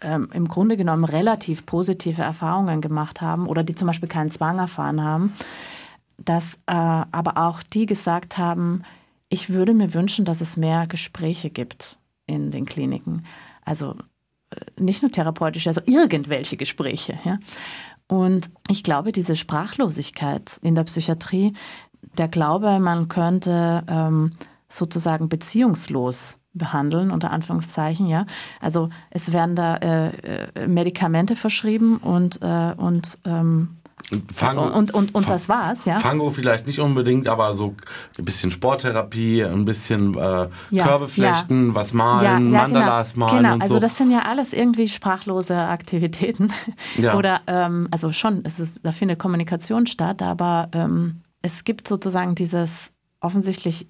ähm, 0.00 0.28
im 0.32 0.46
Grunde 0.46 0.76
genommen 0.76 1.04
relativ 1.04 1.66
positive 1.66 2.22
Erfahrungen 2.22 2.80
gemacht 2.80 3.20
haben 3.20 3.48
oder 3.48 3.64
die 3.64 3.74
zum 3.74 3.86
Beispiel 3.88 4.08
keinen 4.08 4.30
Zwang 4.30 4.58
erfahren 4.58 5.02
haben, 5.02 5.34
dass 6.18 6.54
äh, 6.66 6.72
aber 6.72 7.38
auch 7.38 7.62
die 7.62 7.86
gesagt 7.86 8.38
haben, 8.38 8.82
ich 9.28 9.50
würde 9.50 9.74
mir 9.74 9.94
wünschen, 9.94 10.24
dass 10.24 10.40
es 10.40 10.56
mehr 10.56 10.86
Gespräche 10.86 11.50
gibt 11.50 11.98
in 12.26 12.50
den 12.50 12.66
Kliniken. 12.66 13.24
Also 13.64 13.94
äh, 14.50 14.80
nicht 14.80 15.02
nur 15.02 15.12
therapeutische, 15.12 15.70
also 15.70 15.80
irgendwelche 15.86 16.56
Gespräche. 16.56 17.18
Ja? 17.24 17.38
Und 18.08 18.50
ich 18.70 18.82
glaube, 18.82 19.12
diese 19.12 19.36
Sprachlosigkeit 19.36 20.58
in 20.62 20.74
der 20.74 20.84
Psychiatrie, 20.84 21.52
der 22.16 22.28
Glaube, 22.28 22.78
man 22.80 23.08
könnte 23.08 23.84
ähm, 23.86 24.32
sozusagen 24.68 25.28
beziehungslos 25.28 26.38
behandeln, 26.54 27.10
unter 27.10 27.30
Anführungszeichen, 27.30 28.06
ja. 28.08 28.26
Also 28.60 28.88
es 29.10 29.32
werden 29.32 29.54
da 29.54 29.76
äh, 29.76 30.08
äh 30.56 30.66
Medikamente 30.66 31.36
verschrieben 31.36 31.98
und, 31.98 32.40
äh, 32.42 32.74
und 32.76 33.18
ähm, 33.24 33.77
Fango, 34.34 34.64
und, 34.64 34.92
und, 34.94 35.14
und 35.14 35.28
das 35.28 35.48
war's, 35.48 35.84
ja. 35.84 35.98
Fango 36.00 36.30
vielleicht 36.30 36.66
nicht 36.66 36.78
unbedingt, 36.78 37.28
aber 37.28 37.52
so 37.52 37.74
ein 38.18 38.24
bisschen 38.24 38.50
Sporttherapie, 38.50 39.44
ein 39.44 39.64
bisschen 39.64 40.14
äh, 40.14 40.48
ja, 40.70 40.84
Körbe 40.84 41.08
flechten, 41.08 41.68
ja. 41.68 41.74
was 41.74 41.92
malen, 41.92 42.52
ja, 42.52 42.62
Mandalas 42.62 43.14
genau, 43.14 43.26
malen 43.26 43.42
genau. 43.42 43.54
und 43.54 43.62
also 43.62 43.74
so. 43.74 43.80
Das 43.80 43.98
sind 43.98 44.10
ja 44.10 44.20
alles 44.20 44.52
irgendwie 44.52 44.88
sprachlose 44.88 45.56
Aktivitäten. 45.56 46.52
Oder 47.16 47.42
ähm, 47.46 47.88
also 47.90 48.12
schon, 48.12 48.42
es 48.44 48.58
ist, 48.58 48.84
da 48.84 48.92
findet 48.92 49.18
Kommunikation 49.18 49.86
statt, 49.86 50.22
aber 50.22 50.68
ähm, 50.72 51.22
es 51.42 51.64
gibt 51.64 51.86
sozusagen 51.86 52.34
dieses 52.34 52.90
offensichtlich 53.20 53.86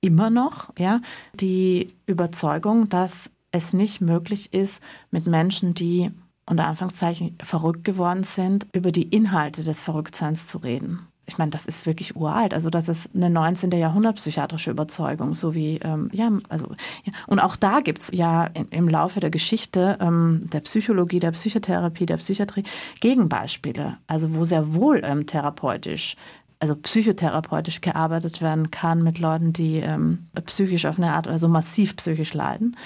immer 0.00 0.30
noch, 0.30 0.70
ja, 0.78 1.00
die 1.34 1.94
Überzeugung, 2.06 2.88
dass 2.88 3.30
es 3.50 3.72
nicht 3.72 4.00
möglich 4.00 4.52
ist, 4.52 4.80
mit 5.10 5.26
Menschen, 5.26 5.74
die 5.74 6.12
unter 6.48 6.66
Anführungszeichen 6.66 7.36
verrückt 7.42 7.84
geworden 7.84 8.24
sind, 8.24 8.66
über 8.72 8.92
die 8.92 9.04
Inhalte 9.04 9.64
des 9.64 9.80
Verrücktseins 9.80 10.46
zu 10.46 10.58
reden. 10.58 11.00
Ich 11.28 11.36
meine, 11.36 11.50
das 11.50 11.66
ist 11.66 11.84
wirklich 11.84 12.16
uralt. 12.16 12.54
Also 12.54 12.70
das 12.70 12.88
ist 12.88 13.10
eine 13.14 13.28
19. 13.28 13.70
Jahrhundert 13.72 14.16
psychiatrische 14.16 14.70
Überzeugung, 14.70 15.34
so 15.34 15.54
wie, 15.54 15.76
ähm, 15.84 16.08
ja, 16.12 16.30
also, 16.48 16.68
ja. 17.04 17.12
und 17.26 17.38
auch 17.38 17.54
da 17.54 17.80
gibt 17.80 18.00
es 18.00 18.10
ja 18.14 18.46
in, 18.46 18.68
im 18.70 18.88
Laufe 18.88 19.20
der 19.20 19.28
Geschichte 19.28 19.98
ähm, 20.00 20.48
der 20.50 20.60
Psychologie, 20.60 21.20
der 21.20 21.32
Psychotherapie, 21.32 22.06
der 22.06 22.16
Psychiatrie 22.16 22.64
Gegenbeispiele, 23.00 23.98
also 24.06 24.34
wo 24.34 24.44
sehr 24.44 24.74
wohl 24.74 25.02
ähm, 25.04 25.26
therapeutisch 25.26 26.16
also 26.60 26.74
psychotherapeutisch 26.74 27.80
gearbeitet 27.80 28.42
werden 28.42 28.72
kann 28.72 29.04
mit 29.04 29.20
Leuten, 29.20 29.52
die 29.52 29.76
ähm, 29.76 30.26
psychisch 30.44 30.86
auf 30.86 30.98
eine 30.98 31.12
Art, 31.12 31.28
also 31.28 31.46
massiv 31.46 31.94
psychisch 31.94 32.34
leiden. 32.34 32.76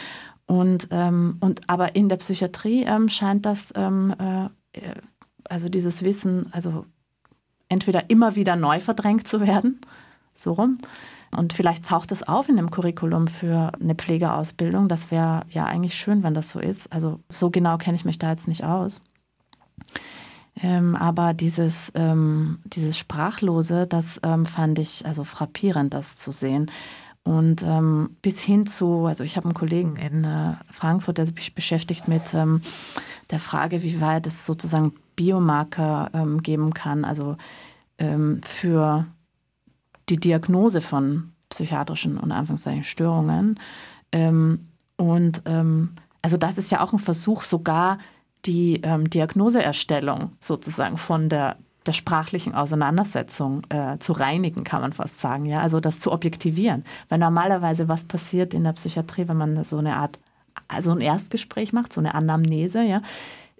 Und, 0.52 0.88
ähm, 0.90 1.38
und 1.40 1.62
aber 1.70 1.96
in 1.96 2.10
der 2.10 2.18
Psychiatrie 2.18 2.84
ähm, 2.84 3.08
scheint 3.08 3.46
das, 3.46 3.72
ähm, 3.74 4.14
äh, 4.18 4.50
also 5.44 5.70
dieses 5.70 6.02
Wissen, 6.02 6.52
also 6.52 6.84
entweder 7.70 8.10
immer 8.10 8.36
wieder 8.36 8.54
neu 8.54 8.78
verdrängt 8.78 9.26
zu 9.26 9.40
werden, 9.40 9.80
so 10.38 10.52
rum. 10.52 10.76
Und 11.34 11.54
vielleicht 11.54 11.86
taucht 11.86 12.12
es 12.12 12.22
auf 12.22 12.50
in 12.50 12.58
dem 12.58 12.70
Curriculum 12.70 13.28
für 13.28 13.72
eine 13.80 13.94
Pflegeausbildung. 13.94 14.90
Das 14.90 15.10
wäre 15.10 15.44
ja 15.48 15.64
eigentlich 15.64 15.94
schön, 15.94 16.22
wenn 16.22 16.34
das 16.34 16.50
so 16.50 16.60
ist. 16.60 16.92
Also 16.92 17.20
so 17.30 17.48
genau 17.48 17.78
kenne 17.78 17.96
ich 17.96 18.04
mich 18.04 18.18
da 18.18 18.28
jetzt 18.28 18.46
nicht 18.46 18.62
aus. 18.62 19.00
Ähm, 20.62 20.96
aber 20.96 21.32
dieses, 21.32 21.90
ähm, 21.94 22.58
dieses 22.66 22.98
Sprachlose, 22.98 23.86
das 23.86 24.20
ähm, 24.22 24.44
fand 24.44 24.78
ich 24.78 25.06
also 25.06 25.24
frappierend, 25.24 25.94
das 25.94 26.18
zu 26.18 26.30
sehen. 26.30 26.70
Und 27.24 27.62
ähm, 27.62 28.16
bis 28.20 28.40
hin 28.40 28.66
zu, 28.66 29.06
also 29.06 29.22
ich 29.22 29.36
habe 29.36 29.46
einen 29.46 29.54
Kollegen 29.54 29.96
in 29.96 30.24
äh, 30.24 30.54
Frankfurt, 30.70 31.18
der 31.18 31.26
sich 31.26 31.54
beschäftigt 31.54 32.08
mit 32.08 32.34
ähm, 32.34 32.62
der 33.30 33.38
Frage, 33.38 33.82
wie 33.82 34.00
weit 34.00 34.26
es 34.26 34.44
sozusagen 34.44 34.92
Biomarker 35.14 36.10
ähm, 36.14 36.42
geben 36.42 36.74
kann, 36.74 37.04
also 37.04 37.36
ähm, 37.98 38.40
für 38.44 39.06
die 40.08 40.16
Diagnose 40.16 40.80
von 40.80 41.32
psychiatrischen 41.48 42.18
und 42.18 42.32
Anführungszeichen 42.32 42.82
Störungen. 42.82 43.60
Ähm, 44.10 44.66
und 44.96 45.42
ähm, 45.46 45.90
also 46.22 46.36
das 46.36 46.58
ist 46.58 46.72
ja 46.72 46.80
auch 46.80 46.92
ein 46.92 46.98
Versuch, 46.98 47.42
sogar 47.42 47.98
die 48.44 48.82
Diagnoseerstellung 48.82 50.32
sozusagen 50.40 50.96
von 50.96 51.28
der 51.28 51.56
der 51.86 51.92
sprachlichen 51.92 52.54
Auseinandersetzung 52.54 53.62
äh, 53.68 53.98
zu 53.98 54.12
reinigen, 54.12 54.64
kann 54.64 54.82
man 54.82 54.92
fast 54.92 55.20
sagen. 55.20 55.46
Ja? 55.46 55.60
Also 55.60 55.80
das 55.80 55.98
zu 55.98 56.12
objektivieren. 56.12 56.84
Weil 57.08 57.18
normalerweise 57.18 57.88
was 57.88 58.04
passiert 58.04 58.54
in 58.54 58.64
der 58.64 58.72
Psychiatrie, 58.72 59.28
wenn 59.28 59.36
man 59.36 59.64
so 59.64 59.78
eine 59.78 59.96
Art, 59.96 60.18
also 60.68 60.92
ein 60.92 61.00
Erstgespräch 61.00 61.72
macht, 61.72 61.92
so 61.92 62.00
eine 62.00 62.14
Anamnese, 62.14 62.82
ja, 62.82 63.02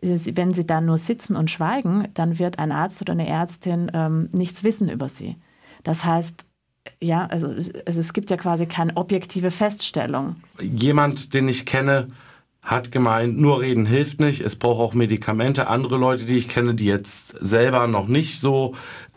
wenn 0.03 0.53
sie 0.53 0.67
dann 0.67 0.87
nur 0.87 0.99
sitzen 0.99 1.37
und 1.37 1.51
schweigen, 1.51 2.09
dann 2.15 2.39
wird 2.41 2.59
ein 2.59 2.73
Arzt 2.73 3.01
oder 3.01 3.13
eine 3.13 3.29
Ärztin 3.29 3.91
ähm, 3.95 4.29
nichts 4.33 4.65
wissen 4.65 4.91
über 4.91 5.09
sie. 5.09 5.37
Das 5.85 6.05
heißt, 6.05 6.45
ja, 7.01 7.27
also, 7.27 7.49
also 7.49 8.01
es 8.01 8.13
gibt 8.13 8.31
ja 8.31 8.37
quasi 8.37 8.67
keine 8.67 8.97
objektive 8.97 9.53
Feststellung. 9.53 10.37
Jemand, 10.61 11.35
den 11.35 11.49
ich 11.49 11.67
kenne, 11.67 12.09
hat 12.63 12.93
gemeint, 12.93 13.39
nur 13.39 13.61
reden 13.61 13.87
hilft 13.87 14.21
nicht, 14.21 14.41
es 14.41 14.55
braucht 14.57 14.81
auch 14.81 14.95
Medikamente. 14.95 15.67
Andere 15.67 15.97
Leute, 15.97 16.25
die 16.25 16.37
ich 16.37 16.49
kenne, 16.49 16.75
die 16.75 16.87
jetzt 16.87 17.29
selber 17.41 17.89
noch 17.89 18.07
nicht 18.07 18.41
so 18.41 18.75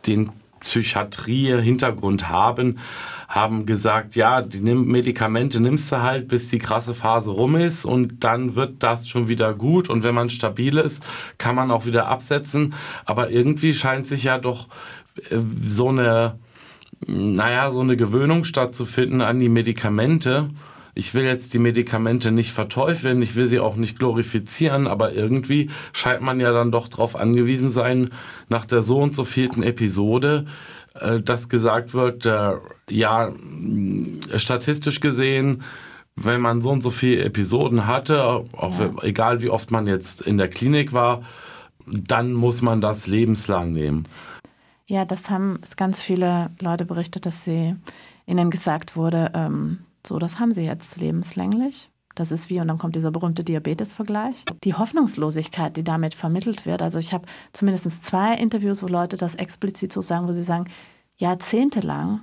den 0.07 0.31
Psychiatrie-Hintergrund 0.61 2.27
haben, 2.27 2.79
haben 3.27 3.67
gesagt, 3.67 4.15
ja, 4.15 4.41
die 4.41 4.61
Medikamente 4.61 5.59
nimmst 5.59 5.91
du 5.91 6.01
halt, 6.01 6.27
bis 6.27 6.47
die 6.47 6.57
krasse 6.57 6.95
Phase 6.95 7.29
rum 7.29 7.55
ist 7.55 7.85
und 7.85 8.23
dann 8.23 8.55
wird 8.55 8.81
das 8.81 9.07
schon 9.07 9.27
wieder 9.27 9.53
gut 9.53 9.89
und 9.89 10.01
wenn 10.01 10.15
man 10.15 10.29
stabil 10.29 10.77
ist, 10.79 11.03
kann 11.37 11.53
man 11.53 11.69
auch 11.69 11.85
wieder 11.85 12.07
absetzen. 12.07 12.73
Aber 13.05 13.29
irgendwie 13.29 13.75
scheint 13.75 14.07
sich 14.07 14.23
ja 14.23 14.39
doch 14.39 14.67
äh, 15.29 15.37
so 15.67 15.89
eine, 15.89 16.39
naja, 17.05 17.69
so 17.69 17.81
eine 17.81 17.95
Gewöhnung 17.95 18.43
stattzufinden 18.43 19.21
an 19.21 19.39
die 19.39 19.49
Medikamente 19.49 20.49
ich 20.95 21.13
will 21.13 21.25
jetzt 21.25 21.53
die 21.53 21.59
Medikamente 21.59 22.31
nicht 22.31 22.53
verteufeln, 22.53 23.21
ich 23.21 23.35
will 23.35 23.47
sie 23.47 23.59
auch 23.59 23.75
nicht 23.75 23.99
glorifizieren, 23.99 24.87
aber 24.87 25.13
irgendwie 25.13 25.69
scheint 25.91 26.21
man 26.21 26.39
ja 26.39 26.51
dann 26.53 26.71
doch 26.71 26.87
darauf 26.87 27.17
angewiesen 27.17 27.69
sein, 27.69 28.11
nach 28.47 28.65
der 28.65 28.81
so 28.81 28.99
und 28.99 29.13
so 29.13 29.25
vierten 29.25 29.61
Episode, 29.61 30.45
äh, 30.93 31.19
dass 31.19 31.49
gesagt 31.49 31.93
wird, 31.93 32.25
äh, 32.25 32.53
ja, 32.89 33.33
statistisch 34.37 35.01
gesehen, 35.01 35.63
wenn 36.15 36.39
man 36.39 36.61
so 36.61 36.69
und 36.69 36.81
so 36.81 36.91
viele 36.91 37.25
Episoden 37.25 37.87
hatte, 37.87 38.23
auch 38.23 38.79
ja. 38.79 38.93
egal 39.01 39.41
wie 39.41 39.49
oft 39.49 39.71
man 39.71 39.87
jetzt 39.87 40.21
in 40.21 40.37
der 40.37 40.47
Klinik 40.47 40.93
war, 40.93 41.23
dann 41.85 42.31
muss 42.31 42.61
man 42.61 42.79
das 42.79 43.05
lebenslang 43.05 43.73
nehmen. 43.73 44.07
Ja, 44.87 45.03
das 45.03 45.29
haben 45.29 45.59
ganz 45.75 45.99
viele 45.99 46.51
Leute 46.61 46.85
berichtet, 46.85 47.25
dass 47.25 47.43
sie 47.43 47.75
ihnen 48.27 48.49
gesagt 48.49 48.95
wurde, 48.95 49.31
ähm, 49.33 49.79
so, 50.05 50.19
das 50.19 50.39
haben 50.39 50.51
sie 50.51 50.61
jetzt 50.61 50.97
lebenslänglich. 50.97 51.89
Das 52.15 52.31
ist 52.31 52.49
wie, 52.49 52.61
und 52.61 52.69
dann 52.69 52.77
kommt 52.77 52.95
dieser 52.95 53.11
berühmte 53.11 53.43
Diabetes-Vergleich. 53.43 54.45
Die 54.63 54.73
Hoffnungslosigkeit, 54.73 55.75
die 55.75 55.83
damit 55.83 56.13
vermittelt 56.13 56.65
wird. 56.65 56.81
Also 56.81 56.97
ich 56.97 57.13
habe 57.13 57.25
zumindest 57.51 58.05
zwei 58.05 58.35
Interviews, 58.35 58.81
wo 58.81 58.87
Leute 58.87 59.17
das 59.17 59.35
explizit 59.35 59.91
so 59.91 60.01
sagen, 60.01 60.27
wo 60.27 60.31
sie 60.31 60.43
sagen, 60.43 60.65
jahrzehntelang 61.17 62.21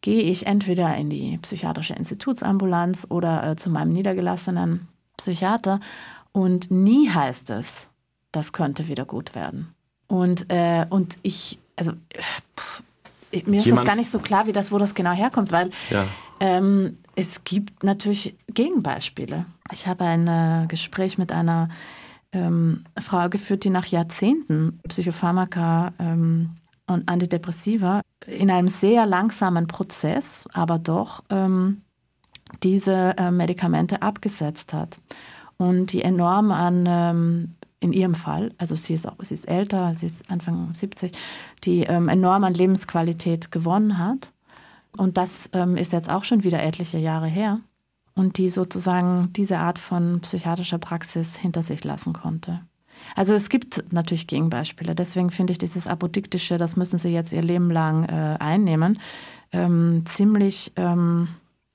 gehe 0.00 0.22
ich 0.22 0.46
entweder 0.46 0.96
in 0.96 1.10
die 1.10 1.38
psychiatrische 1.38 1.94
Institutsambulanz 1.94 3.06
oder 3.10 3.50
äh, 3.50 3.56
zu 3.56 3.68
meinem 3.68 3.90
niedergelassenen 3.90 4.86
Psychiater 5.16 5.80
und 6.32 6.70
nie 6.70 7.08
heißt 7.08 7.50
es, 7.50 7.90
das 8.30 8.52
könnte 8.52 8.88
wieder 8.88 9.06
gut 9.06 9.34
werden. 9.34 9.74
Und, 10.06 10.46
äh, 10.52 10.86
und 10.88 11.18
ich, 11.22 11.58
also 11.74 11.92
pff, 12.56 12.82
mir 13.32 13.58
ist 13.58 13.66
Jemand, 13.66 13.82
das 13.82 13.84
gar 13.84 13.96
nicht 13.96 14.10
so 14.10 14.18
klar, 14.18 14.46
wie 14.46 14.52
das, 14.52 14.70
wo 14.70 14.78
das 14.78 14.94
genau 14.94 15.12
herkommt, 15.12 15.50
weil 15.50 15.70
ja. 15.90 16.04
ähm, 16.40 16.98
es 17.16 17.44
gibt 17.44 17.82
natürlich 17.82 18.36
Gegenbeispiele. 18.48 19.46
Ich 19.72 19.88
habe 19.88 20.04
ein 20.04 20.28
äh, 20.28 20.66
Gespräch 20.68 21.18
mit 21.18 21.32
einer 21.32 21.70
ähm, 22.32 22.84
Frau 22.98 23.28
geführt, 23.28 23.64
die 23.64 23.70
nach 23.70 23.86
Jahrzehnten 23.86 24.78
Psychopharmaka 24.86 25.94
ähm, 25.98 26.50
und 26.86 27.08
Antidepressiva 27.08 28.02
in 28.26 28.50
einem 28.50 28.68
sehr 28.68 29.06
langsamen 29.06 29.66
Prozess, 29.66 30.46
aber 30.52 30.78
doch 30.78 31.24
ähm, 31.30 31.82
diese 32.62 33.16
äh, 33.16 33.30
Medikamente 33.30 34.02
abgesetzt 34.02 34.74
hat 34.74 34.98
und 35.56 35.92
die 35.92 36.02
enorm 36.02 36.52
an, 36.52 36.84
ähm, 36.86 37.54
in 37.80 37.92
ihrem 37.92 38.14
Fall, 38.14 38.52
also 38.58 38.74
sie 38.74 38.94
ist, 38.94 39.08
auch, 39.08 39.16
sie 39.20 39.34
ist 39.34 39.48
älter, 39.48 39.94
sie 39.94 40.06
ist 40.06 40.30
Anfang 40.30 40.72
70, 40.74 41.12
die 41.64 41.84
ähm, 41.84 42.08
enorm 42.08 42.44
an 42.44 42.54
Lebensqualität 42.54 43.50
gewonnen 43.50 43.98
hat. 43.98 44.32
Und 44.96 45.16
das 45.16 45.50
ähm, 45.52 45.76
ist 45.76 45.92
jetzt 45.92 46.10
auch 46.10 46.24
schon 46.24 46.44
wieder 46.44 46.62
etliche 46.62 46.98
Jahre 46.98 47.26
her. 47.26 47.60
Und 48.14 48.38
die 48.38 48.48
sozusagen 48.48 49.32
diese 49.34 49.58
Art 49.58 49.78
von 49.78 50.20
psychiatrischer 50.20 50.78
Praxis 50.78 51.36
hinter 51.36 51.62
sich 51.62 51.84
lassen 51.84 52.14
konnte. 52.14 52.60
Also 53.14 53.34
es 53.34 53.48
gibt 53.48 53.92
natürlich 53.92 54.26
Gegenbeispiele. 54.26 54.94
Deswegen 54.94 55.30
finde 55.30 55.52
ich 55.52 55.58
dieses 55.58 55.86
Apodiktische, 55.86 56.58
das 56.58 56.76
müssen 56.76 56.98
sie 56.98 57.10
jetzt 57.10 57.32
ihr 57.32 57.42
Leben 57.42 57.70
lang 57.70 58.04
äh, 58.04 58.36
einnehmen, 58.38 58.98
ähm, 59.52 60.02
ziemlich, 60.06 60.72
ähm, 60.76 61.28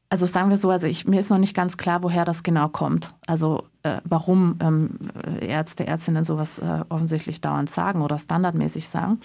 also 0.10 0.26
sagen 0.26 0.50
wir 0.50 0.58
so, 0.58 0.70
also 0.70 0.88
ich, 0.88 1.08
mir 1.08 1.20
ist 1.20 1.30
noch 1.30 1.38
nicht 1.38 1.56
ganz 1.56 1.78
klar, 1.78 2.04
woher 2.04 2.26
das 2.26 2.44
genau 2.44 2.68
kommt. 2.68 3.14
Also 3.28 3.64
äh, 3.84 4.02
warum 4.04 4.58
ähm, 4.62 5.12
Ärzte, 5.40 5.88
Ärztinnen 5.88 6.24
sowas 6.24 6.60
äh, 6.60 6.84
offensichtlich 6.90 7.40
dauernd 7.40 7.70
sagen 7.70 8.02
oder 8.02 8.20
standardmäßig 8.20 8.90
sagen. 8.90 9.22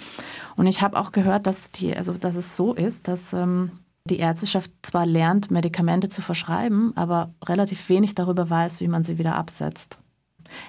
Und 0.55 0.67
ich 0.67 0.83
habe 0.83 0.99
auch 0.99 1.13
gehört, 1.13 1.47
dass 1.47 1.71
die, 1.73 1.97
also 1.97 2.13
dass 2.15 2.37
es 2.37 2.57
so 2.57 2.73
ist, 2.73 3.09
dass 3.09 3.33
ähm, 3.33 3.73
die 4.07 4.19
Ärzteschaft 4.19 4.71
zwar 4.83 5.07
lernt, 5.07 5.51
Medikamente 5.51 6.09
zu 6.09 6.23
verschreiben, 6.23 6.93
aber 6.97 7.35
relativ 7.45 7.89
wenig 7.89 8.15
darüber 8.15 8.49
weiß, 8.49 8.81
wie 8.81 8.89
man 8.89 9.05
sie 9.05 9.19
wieder 9.19 9.35
absetzt. 9.35 10.01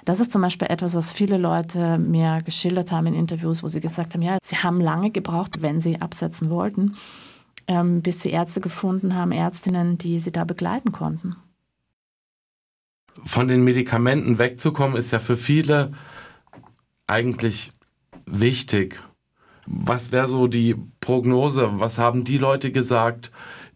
Das 0.06 0.20
ist 0.20 0.32
zum 0.32 0.42
Beispiel 0.42 0.68
etwas, 0.70 0.96
was 0.96 1.12
viele 1.12 1.38
Leute 1.38 1.98
mir 1.98 2.42
geschildert 2.44 2.92
haben 2.92 3.08
in 3.08 3.14
Interviews, 3.14 3.64
wo 3.64 3.68
sie 3.68 3.80
gesagt 3.80 4.14
haben, 4.14 4.22
ja, 4.22 4.38
sie 4.44 4.58
haben 4.58 4.82
lange 4.82 5.12
gebraucht, 5.12 5.62
wenn 5.62 5.82
sie 5.82 6.02
absetzen 6.02 6.50
wollten, 6.50 6.96
ähm, 7.68 8.02
bis 8.02 8.22
sie 8.22 8.32
Ärzte 8.32 8.62
gefunden 8.62 9.16
haben, 9.16 9.32
Ärztinnen, 9.32 9.98
die 9.98 10.20
sie 10.20 10.32
da 10.32 10.44
begleiten 10.44 10.92
konnten. 10.92 11.36
Von 13.24 13.48
den 13.48 13.64
Medikamenten 13.64 14.38
wegzukommen, 14.38 14.98
ist 14.98 15.12
ja 15.12 15.20
für 15.20 15.38
viele 15.38 15.92
eigentlich 17.08 17.72
wichtig. 18.26 19.02
Was 19.68 20.12
wäre 20.12 20.28
so 20.28 20.48
die 20.48 20.76
Prognose? 21.02 21.70
Was 21.80 21.98
haben 21.98 22.24
die 22.24 22.38
Leute 22.38 22.72
gesagt, 22.72 23.32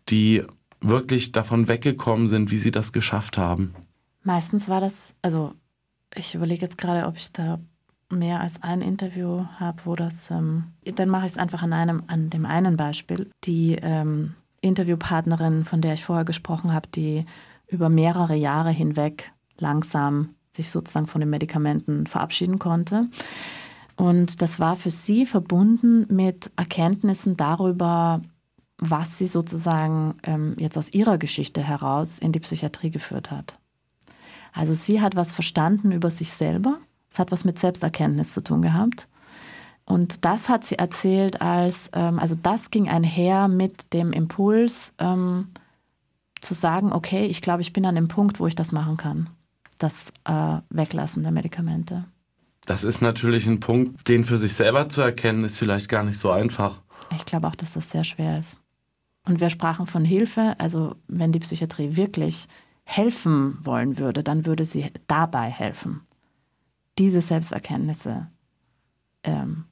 die 0.10 0.43
wirklich 0.80 1.32
davon 1.32 1.67
weggekommen 1.67 2.27
sind, 2.27 2.49
wie 2.49 2.58
sie 2.58 2.71
das 2.71 2.93
geschafft 2.93 3.38
haben? 3.38 3.75
Meistens 4.23 4.69
war 4.69 4.82
das, 4.82 5.13
also 5.21 5.54
ich 6.15 6.34
überlege 6.36 6.62
jetzt 6.62 6.77
gerade, 6.77 7.08
ob 7.08 7.17
ich 7.17 7.32
da 7.32 7.60
mehr 8.10 8.41
als 8.41 8.62
ein 8.62 8.82
Interview 8.82 9.45
habe, 9.60 9.82
wo 9.86 9.95
das, 9.95 10.32
ähm, 10.32 10.65
dann 10.84 11.10
mache 11.10 11.25
ich 11.25 11.34
es 11.34 11.38
einfach 11.38 11.63
an 11.63 11.73
einem, 11.73 12.04
an 12.08 12.30
dem 12.30 12.45
einen 12.45 12.77
Beispiel. 12.77 13.30
Die 13.43 13.77
ähm, 13.82 14.34
Interviewpartnerin, 14.62 15.65
von 15.65 15.82
der 15.82 15.93
ich 15.93 16.04
vorher 16.04 16.25
gesprochen 16.25 16.73
habe, 16.73 16.88
die 16.93 17.25
über 17.67 17.89
mehrere 17.89 18.36
Jahre 18.36 18.71
hinweg 18.71 19.32
langsam 19.58 20.36
sich 20.56 20.69
sozusagen 20.69 21.08
von 21.08 21.21
den 21.21 21.30
Medikamenten 21.30 22.08
verabschieden 22.08 22.60
konnte. 22.60 23.08
Und 24.02 24.42
das 24.42 24.60
war 24.60 24.78
für 24.78 24.90
sie 24.90 25.28
verbunden 25.28 26.08
mit 26.10 26.50
Erkenntnissen 26.56 27.38
darüber, 27.38 28.24
was 28.80 29.20
sie 29.20 29.28
sozusagen 29.28 30.16
ähm, 30.24 30.56
jetzt 30.58 30.76
aus 30.76 30.92
ihrer 30.92 31.20
Geschichte 31.20 31.62
heraus 31.62 32.18
in 32.18 32.32
die 32.32 32.40
Psychiatrie 32.40 32.90
geführt 32.90 33.30
hat. 33.30 33.60
Also 34.54 34.74
sie 34.74 35.02
hat 35.02 35.16
was 35.16 35.32
verstanden 35.32 35.92
über 35.92 36.10
sich 36.10 36.32
selber. 36.32 36.80
Es 37.12 37.20
hat 37.20 37.32
was 37.32 37.46
mit 37.46 37.60
Selbsterkenntnis 37.60 38.34
zu 38.34 38.42
tun 38.42 38.64
gehabt. 38.64 39.08
Und 39.86 40.26
das 40.26 40.50
hat 40.50 40.64
sie 40.64 40.80
erzählt 40.80 41.40
als, 41.40 41.92
ähm, 41.94 42.18
also 42.18 42.34
das 42.34 42.72
ging 42.72 42.90
einher 42.90 43.48
mit 43.48 43.94
dem 43.94 44.14
Impuls 44.14 44.96
ähm, 44.98 45.50
zu 46.40 46.56
sagen, 46.56 46.92
okay, 46.92 47.28
ich 47.28 47.44
glaube, 47.44 47.62
ich 47.62 47.72
bin 47.72 47.86
an 47.86 47.94
dem 47.94 48.08
Punkt, 48.08 48.40
wo 48.40 48.48
ich 48.48 48.56
das 48.56 48.72
machen 48.72 48.98
kann. 48.98 49.30
Das 49.78 49.94
äh, 50.24 50.58
Weglassen 50.72 51.22
der 51.22 51.32
Medikamente. 51.32 52.06
Das 52.72 52.86
ist 52.86 53.02
natürlich 53.02 53.48
ein 53.48 53.60
Punkt, 53.60 54.08
den 54.08 54.24
für 54.24 54.38
sich 54.38 54.54
selber 54.54 54.88
zu 54.88 55.02
erkennen, 55.02 55.44
ist 55.44 55.60
vielleicht 55.60 55.90
gar 55.90 56.06
nicht 56.06 56.18
so 56.18 56.32
einfach. 56.32 56.80
Ich 57.14 57.26
glaube 57.26 57.50
auch, 57.50 57.56
dass 57.56 57.74
das 57.74 57.92
sehr 57.92 58.06
schwer 58.06 58.40
ist. 58.40 58.62
Und 59.26 59.42
wir 59.42 59.50
sprachen 59.50 59.88
von 59.88 60.06
Hilfe, 60.06 60.56
also 60.58 60.96
wenn 61.10 61.34
die 61.34 61.40
Psychiatrie 61.40 61.98
wirklich 61.98 62.48
helfen 62.86 63.58
wollen 63.62 63.98
würde, 63.98 64.24
dann 64.24 64.46
würde 64.46 64.64
sie 64.64 64.90
dabei 65.08 65.50
helfen, 65.50 66.00
diese 66.98 67.20
Selbsterkenntnisse 67.20 68.28
ähm, 69.26 69.66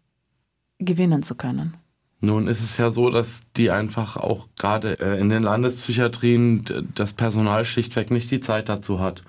gewinnen 0.80 1.24
zu 1.24 1.36
können. 1.36 1.76
Nun 2.20 2.48
ist 2.48 2.62
es 2.62 2.76
ja 2.76 2.92
so, 2.92 3.10
dass 3.10 3.44
die 3.56 3.72
einfach 3.72 4.18
auch 4.18 4.50
gerade 4.58 5.00
äh, 5.00 5.22
in 5.22 5.30
den 5.30 5.44
Landespsychiatrien 5.44 6.90
das 6.96 7.14
Personal 7.14 7.64
schlichtweg 7.64 8.12
nicht 8.12 8.30
die 8.30 8.42
Zeit 8.42 8.68
dazu 8.68 9.00
hat. 9.00 9.24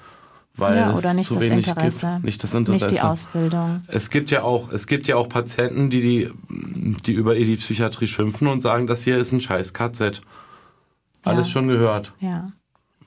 Weil 0.56 0.76
ja, 0.76 0.94
oder 0.94 1.14
nicht 1.14 1.26
zu 1.26 1.34
das 1.34 1.42
wenig 1.42 1.68
Interesse. 1.68 2.06
Gibt. 2.14 2.24
Nicht 2.24 2.42
das 2.42 2.54
Interesse. 2.54 2.86
Nicht 2.86 2.96
die 2.96 3.00
Ausbildung. 3.00 3.82
Es 3.86 4.10
gibt 4.10 4.30
ja 4.30 4.42
auch, 4.42 4.72
es 4.72 4.86
gibt 4.86 5.06
ja 5.06 5.16
auch 5.16 5.28
Patienten, 5.28 5.90
die, 5.90 6.00
die, 6.00 6.30
die 7.06 7.12
über 7.12 7.34
die 7.34 7.56
Psychiatrie 7.56 8.06
schimpfen 8.06 8.48
und 8.48 8.60
sagen, 8.60 8.86
das 8.86 9.04
hier 9.04 9.16
ist 9.16 9.32
ein 9.32 9.40
scheiß 9.40 9.72
KZ. 9.72 10.20
Alles 11.22 11.46
ja. 11.46 11.52
schon 11.52 11.68
gehört. 11.68 12.12
Ja 12.20 12.52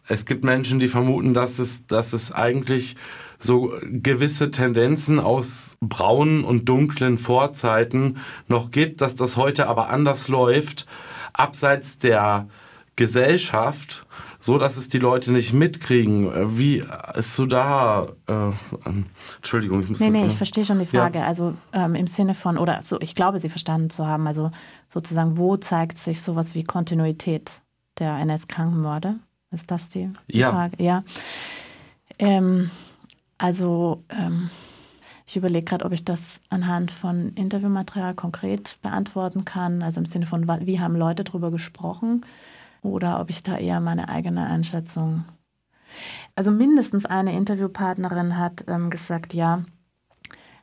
es 0.08 0.26
gibt 0.26 0.44
Menschen, 0.44 0.80
die 0.80 0.88
vermuten, 0.88 1.34
dass 1.34 1.60
es, 1.60 1.88
dass 1.88 2.14
es 2.14 2.32
eigentlich 2.32 2.96
so 3.40 3.74
gewisse 3.84 4.52
Tendenzen 4.52 5.20
aus 5.20 5.78
braunen 5.82 6.44
und 6.44 6.70
dunklen 6.70 7.18
Vorzeiten 7.18 8.18
noch 8.48 8.72
gibt, 8.72 9.02
dass 9.02 9.16
das 9.16 9.38
heute 9.38 9.68
aber 9.68 9.90
anders 9.90 10.28
läuft, 10.28 10.86
abseits 11.34 11.98
der 11.98 12.48
Gesellschaft, 12.96 14.06
so 14.44 14.58
dass 14.58 14.76
es 14.76 14.90
die 14.90 15.00
Leute 15.00 15.32
nicht 15.32 15.54
mitkriegen. 15.54 16.58
Wie 16.58 16.84
ist 17.16 17.34
so 17.34 17.46
da? 17.46 18.08
Äh, 18.28 18.52
ähm, 18.86 19.06
Entschuldigung, 19.38 19.80
ich 19.80 19.88
muss. 19.88 20.02
Nee, 20.02 20.10
nee, 20.10 20.26
ich 20.26 20.36
verstehe 20.36 20.66
schon 20.66 20.80
die 20.80 20.86
Frage. 20.86 21.20
Ja. 21.20 21.28
Also 21.28 21.54
ähm, 21.72 21.96
im 21.96 22.08
Sinne 22.08 22.36
von, 22.36 22.58
oder 22.58 22.84
so, 22.84 23.00
ich 23.00 23.16
glaube, 23.16 23.40
Sie 23.40 23.48
verstanden 23.48 23.90
zu 23.90 24.06
haben, 24.06 24.28
also 24.28 24.52
sozusagen, 24.90 25.38
wo 25.38 25.56
zeigt 25.56 25.98
sich 25.98 26.22
sowas 26.22 26.56
wie 26.56 26.66
Kontinuität 26.66 27.52
der 28.00 28.18
NS-Krankenmorde? 28.18 29.16
Ist 29.52 29.72
das 29.72 29.88
die, 29.88 30.12
die 30.30 30.40
ja. 30.40 30.52
Frage? 30.52 30.84
Ja. 30.84 31.06
Ähm, 32.20 32.70
also 33.38 34.04
ähm, 34.10 34.50
ich 35.26 35.38
überlege 35.38 35.64
gerade, 35.64 35.86
ob 35.86 35.94
ich 35.94 36.04
das 36.04 36.20
anhand 36.50 36.92
von 36.92 37.30
Interviewmaterial 37.36 38.14
konkret 38.14 38.78
beantworten 38.82 39.46
kann, 39.46 39.82
also 39.84 40.02
im 40.02 40.06
Sinne 40.06 40.26
von, 40.26 40.50
wie 40.66 40.82
haben 40.82 40.98
Leute 40.98 41.24
darüber 41.24 41.50
gesprochen 41.50 42.26
oder 42.84 43.20
ob 43.20 43.30
ich 43.30 43.42
da 43.44 43.58
eher 43.58 43.80
meine 43.80 44.10
eigene 44.10 44.46
Einschätzung. 44.46 45.26
Also 46.36 46.52
mindestens 46.52 47.06
eine 47.06 47.36
Interviewpartnerin 47.36 48.38
hat 48.38 48.66
ähm, 48.68 48.90
gesagt, 48.90 49.34
ja, 49.34 49.64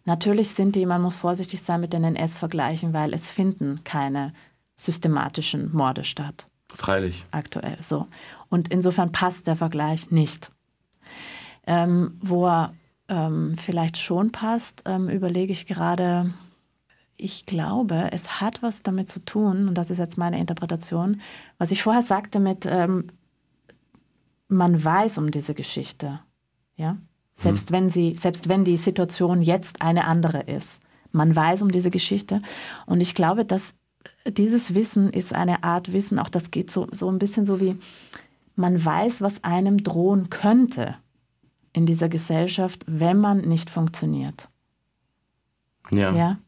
natürlich 0.04 0.50
sind 0.50 0.76
die, 0.76 0.86
man 0.86 1.02
muss 1.02 1.16
vorsichtig 1.16 1.62
sein 1.62 1.80
mit 1.80 1.92
den 1.92 2.04
NS-Vergleichen, 2.04 2.92
weil 2.92 3.14
es 3.14 3.30
finden 3.30 3.82
keine 3.84 4.32
systematischen 4.76 5.72
Morde 5.72 6.04
statt. 6.04 6.46
Freilich. 6.68 7.26
Aktuell 7.30 7.76
so. 7.80 8.06
Und 8.48 8.68
insofern 8.68 9.12
passt 9.12 9.46
der 9.46 9.56
Vergleich 9.56 10.10
nicht. 10.10 10.50
Ähm, 11.66 12.18
wo 12.20 12.46
er 12.46 12.72
ähm, 13.08 13.56
vielleicht 13.58 13.98
schon 13.98 14.32
passt, 14.32 14.82
ähm, 14.86 15.08
überlege 15.08 15.52
ich 15.52 15.66
gerade, 15.66 16.32
ich 17.20 17.46
glaube, 17.46 18.08
es 18.12 18.40
hat 18.40 18.62
was 18.62 18.82
damit 18.82 19.08
zu 19.08 19.24
tun, 19.24 19.68
und 19.68 19.74
das 19.74 19.90
ist 19.90 19.98
jetzt 19.98 20.18
meine 20.18 20.38
Interpretation, 20.38 21.20
was 21.58 21.70
ich 21.70 21.82
vorher 21.82 22.02
sagte 22.02 22.40
mit, 22.40 22.66
ähm, 22.66 23.08
man 24.48 24.82
weiß 24.82 25.18
um 25.18 25.30
diese 25.30 25.54
Geschichte. 25.54 26.20
Ja? 26.76 26.96
Selbst, 27.36 27.70
hm. 27.70 27.76
wenn 27.76 27.88
sie, 27.90 28.14
selbst 28.14 28.48
wenn 28.48 28.64
die 28.64 28.76
Situation 28.76 29.42
jetzt 29.42 29.82
eine 29.82 30.06
andere 30.06 30.42
ist. 30.42 30.68
Man 31.12 31.34
weiß 31.34 31.62
um 31.62 31.70
diese 31.70 31.90
Geschichte. 31.90 32.42
Und 32.86 33.00
ich 33.00 33.14
glaube, 33.14 33.44
dass 33.44 33.74
dieses 34.26 34.74
Wissen 34.74 35.10
ist 35.10 35.34
eine 35.34 35.64
Art 35.64 35.92
Wissen, 35.92 36.18
auch 36.18 36.28
das 36.28 36.50
geht 36.50 36.70
so, 36.70 36.86
so 36.92 37.10
ein 37.10 37.18
bisschen 37.18 37.46
so 37.46 37.60
wie, 37.60 37.76
man 38.56 38.84
weiß, 38.84 39.20
was 39.20 39.42
einem 39.42 39.82
drohen 39.82 40.30
könnte 40.30 40.96
in 41.72 41.86
dieser 41.86 42.08
Gesellschaft, 42.08 42.84
wenn 42.86 43.18
man 43.18 43.40
nicht 43.40 43.70
funktioniert. 43.70 44.48
Ja. 45.90 46.14
ja? 46.14 46.38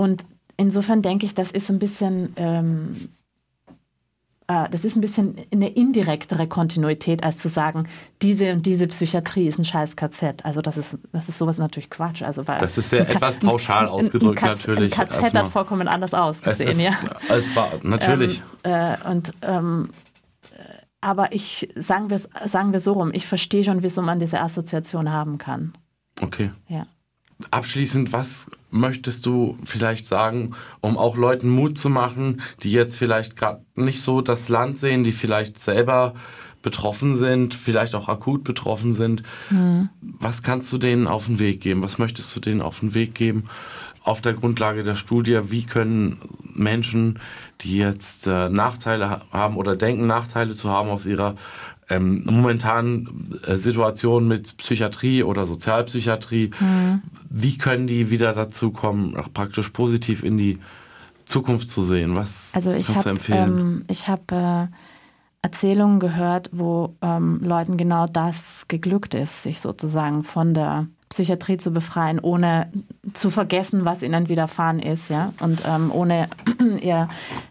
Und 0.00 0.24
insofern 0.56 1.02
denke 1.02 1.26
ich, 1.26 1.34
das 1.34 1.50
ist 1.50 1.70
ein 1.70 1.80
bisschen, 1.80 2.32
ähm, 2.36 3.08
äh, 4.46 4.68
das 4.70 4.84
ist 4.84 4.96
ein 4.96 5.00
bisschen 5.00 5.36
eine 5.52 5.68
indirektere 5.68 6.46
Kontinuität, 6.46 7.24
als 7.24 7.38
zu 7.38 7.48
sagen, 7.48 7.88
diese 8.22 8.52
und 8.52 8.64
diese 8.64 8.86
Psychiatrie 8.86 9.48
ist 9.48 9.58
ein 9.58 9.64
scheiß 9.64 9.96
KZ. 9.96 10.44
Also 10.44 10.62
das 10.62 10.76
ist, 10.76 10.96
das 11.12 11.28
ist 11.28 11.38
sowas 11.38 11.58
natürlich 11.58 11.90
Quatsch. 11.90 12.22
Also 12.22 12.46
weil 12.46 12.60
das 12.60 12.78
ist 12.78 12.90
sehr 12.90 13.08
etwas 13.08 13.38
pauschal 13.38 13.88
ausgedrückt 13.88 14.42
ein, 14.42 14.50
ein 14.50 14.54
natürlich. 14.56 14.96
Ein 14.96 15.08
KZ 15.08 15.34
hat 15.34 15.48
vollkommen 15.48 15.88
anders 15.88 16.14
ausgesehen, 16.14 16.78
ja. 16.78 16.92
Als 17.28 17.44
war, 17.56 17.72
natürlich. 17.82 18.40
Ähm, 18.62 18.72
äh, 19.02 19.10
und 19.10 19.32
ähm, 19.42 19.90
aber 21.00 21.32
ich 21.32 21.68
sagen 21.74 22.10
wir 22.10 22.20
sagen 22.46 22.72
wir 22.72 22.80
so 22.80 22.92
rum, 22.92 23.10
ich 23.12 23.26
verstehe 23.26 23.64
schon, 23.64 23.82
wieso 23.82 24.02
man 24.02 24.20
diese 24.20 24.40
Assoziation 24.40 25.10
haben 25.10 25.38
kann. 25.38 25.72
Okay. 26.20 26.52
Ja. 26.68 26.86
Abschließend, 27.50 28.12
was 28.12 28.50
möchtest 28.70 29.24
du 29.24 29.56
vielleicht 29.64 30.06
sagen, 30.06 30.56
um 30.80 30.98
auch 30.98 31.16
Leuten 31.16 31.48
Mut 31.48 31.78
zu 31.78 31.88
machen, 31.88 32.42
die 32.62 32.72
jetzt 32.72 32.96
vielleicht 32.96 33.36
gerade 33.36 33.64
nicht 33.76 34.02
so 34.02 34.20
das 34.20 34.48
Land 34.48 34.78
sehen, 34.78 35.04
die 35.04 35.12
vielleicht 35.12 35.62
selber 35.62 36.14
betroffen 36.62 37.14
sind, 37.14 37.54
vielleicht 37.54 37.94
auch 37.94 38.08
akut 38.08 38.42
betroffen 38.42 38.92
sind. 38.92 39.22
Mhm. 39.50 39.88
Was 40.00 40.42
kannst 40.42 40.72
du 40.72 40.78
denen 40.78 41.06
auf 41.06 41.26
den 41.26 41.38
Weg 41.38 41.60
geben? 41.60 41.82
Was 41.82 41.98
möchtest 41.98 42.34
du 42.34 42.40
denen 42.40 42.60
auf 42.60 42.80
den 42.80 42.94
Weg 42.94 43.14
geben? 43.14 43.44
Auf 44.02 44.20
der 44.20 44.34
Grundlage 44.34 44.82
der 44.82 44.96
Studie, 44.96 45.38
wie 45.50 45.64
können 45.64 46.18
Menschen, 46.42 47.20
die 47.60 47.78
jetzt 47.78 48.26
äh, 48.26 48.48
Nachteile 48.48 49.22
haben 49.30 49.56
oder 49.56 49.76
denken, 49.76 50.06
Nachteile 50.06 50.54
zu 50.54 50.70
haben 50.70 50.88
aus 50.88 51.06
ihrer 51.06 51.36
ähm, 51.90 52.22
momentanen 52.24 53.38
äh, 53.46 53.56
Situation 53.56 54.28
mit 54.28 54.56
Psychiatrie 54.58 55.22
oder 55.22 55.46
Sozialpsychiatrie, 55.46 56.50
mhm. 56.58 57.02
wie 57.30 57.58
können 57.58 57.86
die 57.86 58.10
wieder 58.10 58.32
dazu 58.32 58.70
kommen, 58.70 59.16
auch 59.16 59.32
praktisch 59.32 59.70
positiv 59.70 60.22
in 60.22 60.38
die 60.38 60.58
Zukunft 61.24 61.70
zu 61.70 61.82
sehen? 61.82 62.16
Was 62.16 62.52
also 62.54 62.72
ich 62.72 62.86
kannst 62.86 62.98
hab, 62.98 63.04
du 63.04 63.10
empfehlen? 63.10 63.58
Ähm, 63.58 63.84
ich 63.88 64.08
habe 64.08 64.68
äh, 64.70 64.74
Erzählungen 65.42 66.00
gehört, 66.00 66.50
wo 66.52 66.94
ähm, 67.00 67.40
Leuten 67.42 67.76
genau 67.76 68.06
das 68.06 68.66
geglückt 68.68 69.14
ist, 69.14 69.42
sich 69.42 69.60
sozusagen 69.60 70.22
von 70.22 70.54
der 70.54 70.88
Psychiatrie 71.08 71.56
zu 71.56 71.70
befreien, 71.70 72.20
ohne 72.20 72.70
zu 73.12 73.30
vergessen, 73.30 73.84
was 73.84 74.02
ihnen 74.02 74.28
widerfahren 74.28 74.78
ist, 74.78 75.10
ja, 75.10 75.32
und 75.40 75.62
ähm, 75.66 75.90
ohne 75.92 76.28
ihr, 76.82 77.08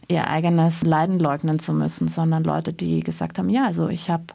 ihr 0.08 0.28
eigenes 0.28 0.84
Leiden 0.84 1.20
leugnen 1.20 1.60
zu 1.60 1.74
müssen, 1.74 2.08
sondern 2.08 2.44
Leute, 2.44 2.74
die 2.74 3.02
gesagt 3.02 3.40
haben, 3.40 3.50
ja, 3.50 3.66
also 3.66 3.90
ich 3.90 4.10
habe 4.10 4.26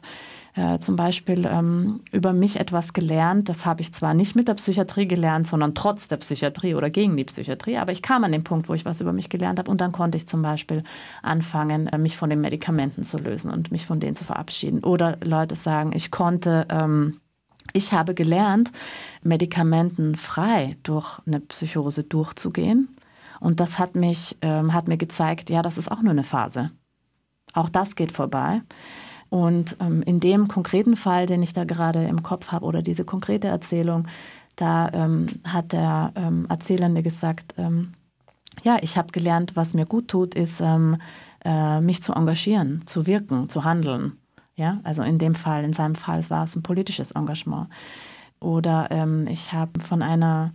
äh, 0.55 0.77
zum 0.79 0.95
Beispiel 0.95 1.47
ähm, 1.51 2.01
über 2.11 2.31
mich 2.31 2.59
etwas 2.59 2.93
gelernt. 2.93 3.49
Das 3.49 3.65
habe 3.65 3.81
ich 3.81 3.91
zwar 3.91 4.13
nicht 4.13 4.35
mit 4.35 4.47
der 4.47 4.53
Psychiatrie 4.53 5.07
gelernt, 5.07 5.47
sondern 5.47 5.73
trotz 5.73 6.07
der 6.07 6.17
Psychiatrie 6.17 6.75
oder 6.75 6.91
gegen 6.91 7.17
die 7.17 7.23
Psychiatrie, 7.23 7.77
aber 7.77 7.91
ich 7.91 8.03
kam 8.03 8.23
an 8.23 8.31
den 8.31 8.43
Punkt, 8.43 8.69
wo 8.69 8.75
ich 8.75 8.85
was 8.85 9.01
über 9.01 9.13
mich 9.13 9.29
gelernt 9.29 9.57
habe 9.57 9.71
und 9.71 9.81
dann 9.81 9.91
konnte 9.91 10.17
ich 10.17 10.27
zum 10.27 10.43
Beispiel 10.43 10.83
anfangen, 11.23 11.87
äh, 11.87 11.97
mich 11.97 12.17
von 12.17 12.29
den 12.29 12.41
Medikamenten 12.41 13.03
zu 13.03 13.17
lösen 13.17 13.49
und 13.49 13.71
mich 13.71 13.87
von 13.87 13.99
denen 13.99 14.15
zu 14.15 14.25
verabschieden. 14.25 14.83
Oder 14.83 15.17
Leute 15.23 15.55
sagen, 15.55 15.91
ich 15.95 16.11
konnte 16.11 16.67
ähm, 16.69 17.19
ich 17.71 17.93
habe 17.93 18.13
gelernt, 18.13 18.71
medikamentenfrei 19.23 20.77
durch 20.83 21.19
eine 21.25 21.39
Psychose 21.39 22.03
durchzugehen. 22.03 22.95
Und 23.39 23.59
das 23.59 23.79
hat, 23.79 23.95
mich, 23.95 24.37
ähm, 24.41 24.73
hat 24.73 24.87
mir 24.87 24.97
gezeigt, 24.97 25.49
ja, 25.49 25.61
das 25.61 25.77
ist 25.77 25.91
auch 25.91 26.01
nur 26.01 26.11
eine 26.11 26.23
Phase. 26.23 26.71
Auch 27.53 27.69
das 27.69 27.95
geht 27.95 28.11
vorbei. 28.11 28.61
Und 29.29 29.77
ähm, 29.79 30.03
in 30.03 30.19
dem 30.19 30.47
konkreten 30.47 30.95
Fall, 30.95 31.25
den 31.25 31.41
ich 31.41 31.53
da 31.53 31.63
gerade 31.63 32.05
im 32.05 32.23
Kopf 32.23 32.49
habe, 32.49 32.65
oder 32.65 32.81
diese 32.81 33.03
konkrete 33.03 33.47
Erzählung, 33.47 34.07
da 34.55 34.89
ähm, 34.93 35.25
hat 35.43 35.73
der 35.73 36.11
ähm, 36.15 36.45
Erzählende 36.49 37.01
gesagt, 37.01 37.55
ähm, 37.57 37.93
ja, 38.61 38.77
ich 38.81 38.97
habe 38.97 39.11
gelernt, 39.11 39.55
was 39.55 39.73
mir 39.73 39.85
gut 39.85 40.07
tut, 40.07 40.35
ist, 40.35 40.61
ähm, 40.61 40.97
äh, 41.43 41.81
mich 41.81 42.03
zu 42.03 42.13
engagieren, 42.13 42.83
zu 42.85 43.07
wirken, 43.07 43.49
zu 43.49 43.63
handeln. 43.63 44.19
Ja, 44.55 44.79
also 44.83 45.01
in 45.01 45.17
dem 45.17 45.35
Fall, 45.35 45.63
in 45.63 45.73
seinem 45.73 45.95
Fall, 45.95 46.19
es 46.19 46.29
war 46.29 46.43
es 46.43 46.55
ein 46.55 46.63
politisches 46.63 47.11
Engagement. 47.11 47.69
Oder 48.39 48.89
ähm, 48.91 49.27
ich 49.27 49.51
habe 49.51 49.79
von 49.79 50.01
einer 50.01 50.53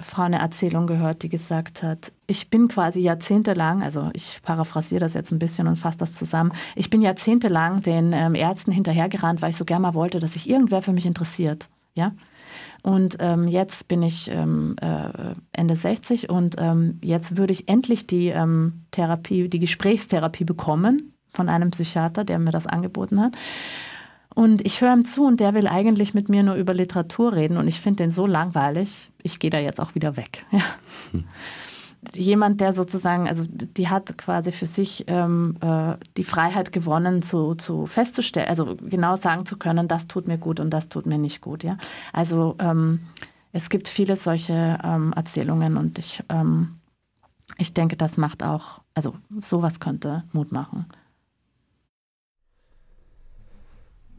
Frau 0.00 0.22
eine 0.22 0.38
Erzählung 0.38 0.86
gehört, 0.86 1.22
die 1.22 1.28
gesagt 1.28 1.82
hat, 1.82 2.12
ich 2.26 2.50
bin 2.50 2.68
quasi 2.68 3.00
jahrzehntelang, 3.00 3.82
also 3.82 4.10
ich 4.12 4.40
paraphrasiere 4.42 5.00
das 5.00 5.14
jetzt 5.14 5.32
ein 5.32 5.40
bisschen 5.40 5.66
und 5.66 5.76
fasse 5.76 5.98
das 5.98 6.12
zusammen, 6.12 6.52
ich 6.76 6.88
bin 6.88 7.02
jahrzehntelang 7.02 7.80
den 7.80 8.12
ähm, 8.12 8.34
Ärzten 8.34 8.70
hinterhergerannt, 8.70 9.42
weil 9.42 9.50
ich 9.50 9.56
so 9.56 9.64
gerne 9.64 9.82
mal 9.82 9.94
wollte, 9.94 10.20
dass 10.20 10.34
sich 10.34 10.48
irgendwer 10.48 10.82
für 10.82 10.92
mich 10.92 11.04
interessiert. 11.04 11.68
Ja? 11.94 12.12
Und 12.82 13.16
ähm, 13.18 13.48
jetzt 13.48 13.88
bin 13.88 14.02
ich 14.02 14.30
ähm, 14.30 14.76
äh, 14.80 15.34
Ende 15.52 15.74
60 15.74 16.30
und 16.30 16.54
ähm, 16.58 16.98
jetzt 17.02 17.36
würde 17.36 17.52
ich 17.52 17.68
endlich 17.68 18.06
die 18.06 18.28
ähm, 18.28 18.84
Therapie, 18.92 19.48
die 19.48 19.58
Gesprächstherapie 19.58 20.44
bekommen 20.44 21.12
von 21.32 21.48
einem 21.48 21.70
Psychiater, 21.70 22.24
der 22.24 22.38
mir 22.38 22.50
das 22.50 22.66
angeboten 22.66 23.20
hat. 23.20 23.34
Und 24.34 24.64
ich 24.64 24.80
höre 24.80 24.92
ihm 24.92 25.04
zu 25.04 25.26
und 25.26 25.40
der 25.40 25.52
will 25.54 25.66
eigentlich 25.66 26.14
mit 26.14 26.28
mir 26.28 26.44
nur 26.44 26.54
über 26.54 26.72
Literatur 26.72 27.32
reden 27.32 27.56
und 27.56 27.66
ich 27.66 27.80
finde 27.80 28.04
den 28.04 28.12
so 28.12 28.24
langweilig, 28.24 29.10
ich 29.22 29.40
gehe 29.40 29.50
da 29.50 29.58
jetzt 29.58 29.80
auch 29.80 29.94
wieder 29.94 30.16
weg. 30.16 30.46
Ja. 30.52 30.62
Hm. 31.10 31.24
Jemand, 32.14 32.60
der 32.60 32.72
sozusagen, 32.72 33.28
also 33.28 33.44
die 33.48 33.88
hat 33.88 34.16
quasi 34.16 34.52
für 34.52 34.66
sich 34.66 35.04
ähm, 35.08 35.56
äh, 35.60 35.94
die 36.16 36.22
Freiheit 36.22 36.70
gewonnen, 36.70 37.22
zu, 37.22 37.56
zu 37.56 37.86
festzustellen, 37.86 38.46
also 38.48 38.76
genau 38.80 39.16
sagen 39.16 39.44
zu 39.44 39.56
können, 39.56 39.88
das 39.88 40.06
tut 40.06 40.28
mir 40.28 40.38
gut 40.38 40.60
und 40.60 40.70
das 40.70 40.88
tut 40.88 41.06
mir 41.06 41.18
nicht 41.18 41.40
gut. 41.40 41.64
Ja? 41.64 41.76
Also 42.12 42.54
ähm, 42.60 43.00
es 43.52 43.68
gibt 43.68 43.88
viele 43.88 44.14
solche 44.14 44.78
ähm, 44.84 45.12
Erzählungen 45.16 45.76
und 45.76 45.98
ich, 45.98 46.22
ähm, 46.28 46.76
ich 47.56 47.74
denke, 47.74 47.96
das 47.96 48.16
macht 48.16 48.44
auch, 48.44 48.80
also 48.94 49.16
sowas 49.40 49.80
könnte 49.80 50.22
Mut 50.32 50.52
machen. 50.52 50.86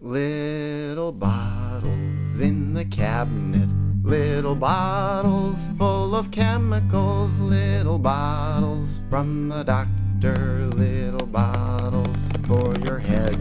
Little 0.02 1.12
bottles 1.12 2.40
in 2.40 2.74
the 2.74 2.86
cabinet, 2.86 3.68
little 4.02 4.56
bottles 4.56 5.58
full 5.78 6.16
of 6.16 6.32
chemicals, 6.32 7.34
little 7.38 8.00
bottles 8.00 9.02
from 9.10 9.50
the 9.50 9.64
doctor, 9.64 10.68
little 10.68 11.28
bottles 11.28 12.16
for 12.48 12.74
your 12.86 13.00
head. 13.00 13.36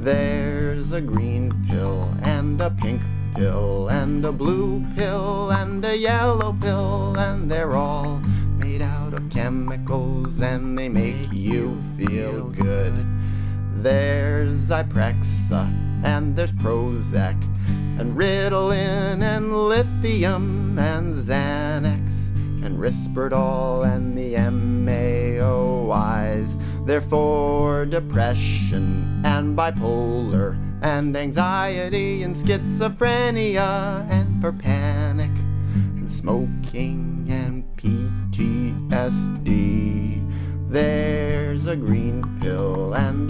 There's 0.00 0.92
a 0.92 1.00
green 1.00 1.50
pill 1.68 2.08
and 2.22 2.62
a 2.62 2.70
pink 2.70 3.02
pill 3.34 3.88
and 3.88 4.24
a 4.24 4.30
blue 4.30 4.86
pill 4.96 5.50
and 5.50 5.84
a 5.84 5.96
yellow 5.96 6.52
pill, 6.52 7.18
and 7.18 7.50
they're 7.50 7.74
all 7.74 8.22
made 8.62 8.82
out 8.82 9.12
of 9.12 9.28
chemicals 9.28 10.40
and 10.40 10.78
they 10.78 10.88
make 10.88 11.32
you 11.32 11.76
feel 11.96 12.50
good. 12.50 13.13
There's 13.84 14.56
Zyprexa 14.60 15.62
and 16.04 16.34
there's 16.34 16.52
Prozac 16.52 17.36
and 18.00 18.16
Ritalin 18.16 19.20
and 19.22 19.54
Lithium 19.68 20.78
and 20.78 21.22
Xanax 21.22 22.10
and 22.64 22.78
Risperdal 22.78 23.84
and 23.84 24.16
the 24.16 24.36
MAOIs. 24.36 25.84
For 27.10 27.84
depression 27.84 29.20
and 29.22 29.54
bipolar 29.54 30.56
and 30.80 31.14
anxiety 31.14 32.22
and 32.22 32.34
schizophrenia 32.34 34.08
and 34.08 34.40
for 34.40 34.52
panic 34.54 35.30
and 35.74 36.10
smoking 36.10 37.26
and 37.28 37.64
PTSD. 37.76 39.44
There's 40.70 41.66
a 41.66 41.76
green 41.76 42.22
pill 42.40 42.83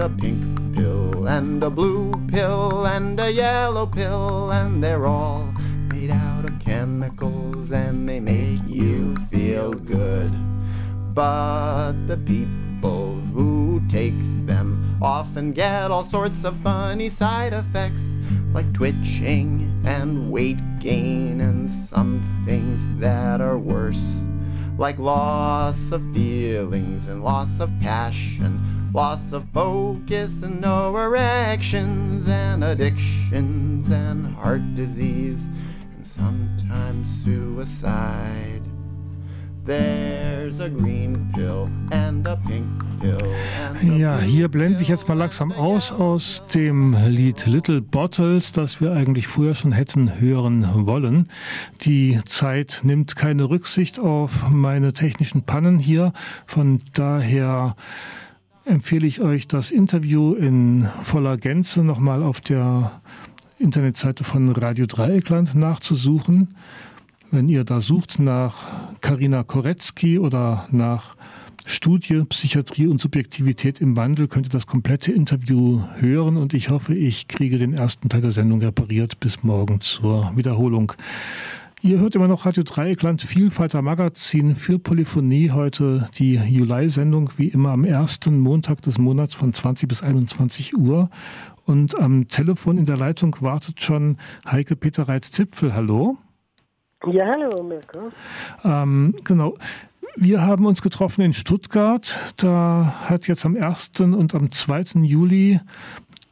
a 0.05 0.09
pink 0.11 0.77
pill 0.77 1.27
and 1.29 1.65
a 1.65 1.71
blue 1.71 2.13
pill 2.31 2.87
and 2.87 3.19
a 3.19 3.33
yellow 3.33 3.87
pill, 3.87 4.53
and 4.53 4.85
they're 4.85 5.07
all 5.07 5.51
made 5.89 6.11
out 6.11 6.45
of 6.45 6.61
chemicals 6.61 7.71
and 7.71 8.07
they 8.07 8.21
make 8.21 8.61
you 8.67 9.17
feel 9.31 9.71
good. 9.71 10.31
But 11.15 11.93
the 12.07 12.19
people 12.19 13.15
who 13.33 13.81
take 13.89 14.19
them 14.45 14.99
often 15.01 15.53
get 15.53 15.91
all 15.91 16.05
sorts 16.05 16.45
of 16.45 16.55
funny 16.61 17.09
side 17.09 17.55
effects 17.55 18.03
like 18.53 18.71
twitching 18.75 19.83
and 19.87 20.31
weight 20.31 20.61
gain 20.81 21.41
and 21.41 21.71
some 21.71 22.21
things 22.45 22.83
that 23.01 23.41
are 23.41 23.59
worse 23.59 24.21
like 24.77 24.99
loss 24.99 25.93
of 25.93 26.03
feelings 26.13 27.07
and 27.07 27.23
loss 27.23 27.61
of 27.61 27.71
passion, 27.81 28.74
loss 28.95 29.33
of 29.33 29.43
focus 29.53 30.45
and 30.45 30.61
no 30.61 30.97
erections, 30.97 32.29
and 32.29 32.63
addictions 32.63 33.91
and 33.91 34.25
heart 34.37 34.63
disease, 34.77 35.41
and 35.97 36.07
sometimes 36.07 37.09
suicide. 37.25 38.63
There's 39.65 40.61
a 40.61 40.69
green 40.69 41.33
pill 41.35 41.69
and 41.91 42.29
a 42.29 42.37
pink 42.37 42.69
pill. 43.01 43.19
Ja, 43.99 44.19
hier 44.21 44.49
blende 44.49 44.81
ich 44.83 44.89
jetzt 44.89 45.09
mal 45.09 45.19
langsam 45.19 45.51
aus 45.51 45.91
aus 45.91 46.45
dem 46.55 46.95
Lied 47.09 47.47
Little 47.47 47.81
Bottles, 47.81 48.53
das 48.53 48.81
wir 48.81 48.93
eigentlich 48.93 49.27
früher 49.27 49.57
schon 49.57 49.73
hätten 49.73 50.21
hören 50.21 50.87
wollen. 50.87 51.31
Die 51.81 52.21
Zeit 52.27 52.83
nimmt 52.85 53.17
keine 53.17 53.51
Rücksicht 53.51 53.99
auf 53.99 54.51
meine 54.51 54.93
technischen 54.93 55.43
Pannen 55.43 55.79
hier. 55.79 56.13
Von 56.47 56.81
daher 56.93 57.75
empfehle 58.65 59.07
ich 59.07 59.21
euch 59.21 59.47
das 59.47 59.71
Interview 59.71 60.35
in 60.35 60.89
voller 61.03 61.37
Gänze 61.37 61.85
nochmal 61.85 62.23
auf 62.23 62.41
der 62.41 63.03
Internetseite 63.59 64.25
von 64.25 64.51
Radio 64.51 64.87
Dreieckland 64.87 65.55
nachzusuchen. 65.55 66.55
Wenn 67.31 67.49
ihr 67.49 67.65
da 67.65 67.81
sucht 67.81 68.19
nach 68.19 68.67
Karina 69.01 69.43
Koretzky 69.43 70.19
oder 70.19 70.67
nach 70.71 71.17
Studie 71.67 72.25
Psychiatrie 72.29 72.87
und 72.87 73.01
Subjektivität 73.01 73.81
im 73.81 73.97
Wandel, 73.97 74.29
könnt 74.29 74.47
ihr 74.47 74.51
das 74.51 74.67
komplette 74.67 75.13
Interview 75.13 75.83
hören 75.99 76.37
und 76.37 76.55
ich 76.55 76.69
hoffe, 76.71 76.95
ich 76.95 77.29
kriege 77.29 77.59
den 77.59 77.73
ersten 77.75 78.09
Teil 78.09 78.21
der 78.21 78.33
Sendung 78.33 78.61
repariert 78.61 79.21
bis 79.21 79.43
morgen 79.43 79.81
zur 79.81 80.33
Wiederholung. 80.37 80.93
Ihr 81.85 82.01
hört 82.01 82.17
immer 82.17 82.29
noch 82.29 82.47
Radio 82.47 82.63
Dreieckland, 82.63 83.21
Vielfalter 83.21 83.83
Magazin, 83.83 84.57
viel 84.57 84.79
Polyphonie. 84.79 85.51
Heute 85.51 86.09
die 86.17 86.37
Juli-Sendung, 86.37 87.29
wie 87.37 87.49
immer 87.49 87.73
am 87.73 87.85
ersten 87.85 88.41
Montag 88.41 88.81
des 88.81 88.97
Monats 88.97 89.35
von 89.35 89.53
20 89.53 89.87
bis 89.87 90.03
21 90.03 90.79
Uhr. 90.79 91.11
Und 91.67 92.01
am 92.01 92.27
Telefon 92.27 92.79
in 92.79 92.87
der 92.87 92.97
Leitung 92.97 93.37
wartet 93.41 93.83
schon 93.83 94.17
Heike 94.51 94.77
Peter 94.77 95.07
Reitz-Zipfel. 95.07 95.75
Hallo. 95.75 96.17
Ja, 97.07 97.27
hallo, 97.27 97.63
Mirko. 97.63 98.13
Ähm, 98.65 99.15
genau. 99.23 99.55
Wir 100.17 100.41
haben 100.41 100.65
uns 100.65 100.81
getroffen 100.81 101.21
in 101.21 101.35
Stuttgart. 101.35 102.33
Da 102.39 102.95
hat 103.05 103.29
jetzt 103.29 103.45
am 103.45 103.57
1. 103.57 104.01
und 104.01 104.35
am 104.35 104.51
2. 104.51 105.03
Juli 105.03 105.61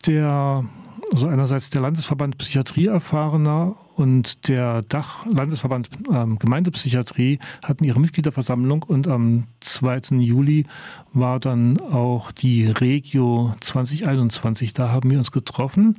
der, 0.07 0.65
also 1.13 1.29
einerseits 1.29 1.69
der 1.69 1.83
Landesverband 1.83 2.39
Psychiatrie 2.39 2.87
erfahrener 2.87 3.77
und 3.97 4.49
der 4.49 4.81
Dachlandesverband 4.83 5.91
ähm, 6.11 6.39
Gemeindepsychiatrie 6.39 7.39
hatten 7.63 7.85
ihre 7.85 8.01
Mitgliederversammlung 8.01 8.83
und 8.83 9.07
am 9.07 9.47
2. 9.61 10.17
Juli 10.19 10.65
war 11.13 11.39
dann 11.39 11.79
auch 11.81 12.33
die 12.33 12.65
Regio 12.65 13.55
2021. 13.61 14.73
Da 14.73 14.89
haben 14.89 15.11
wir 15.11 15.19
uns 15.19 15.33
getroffen. 15.33 15.99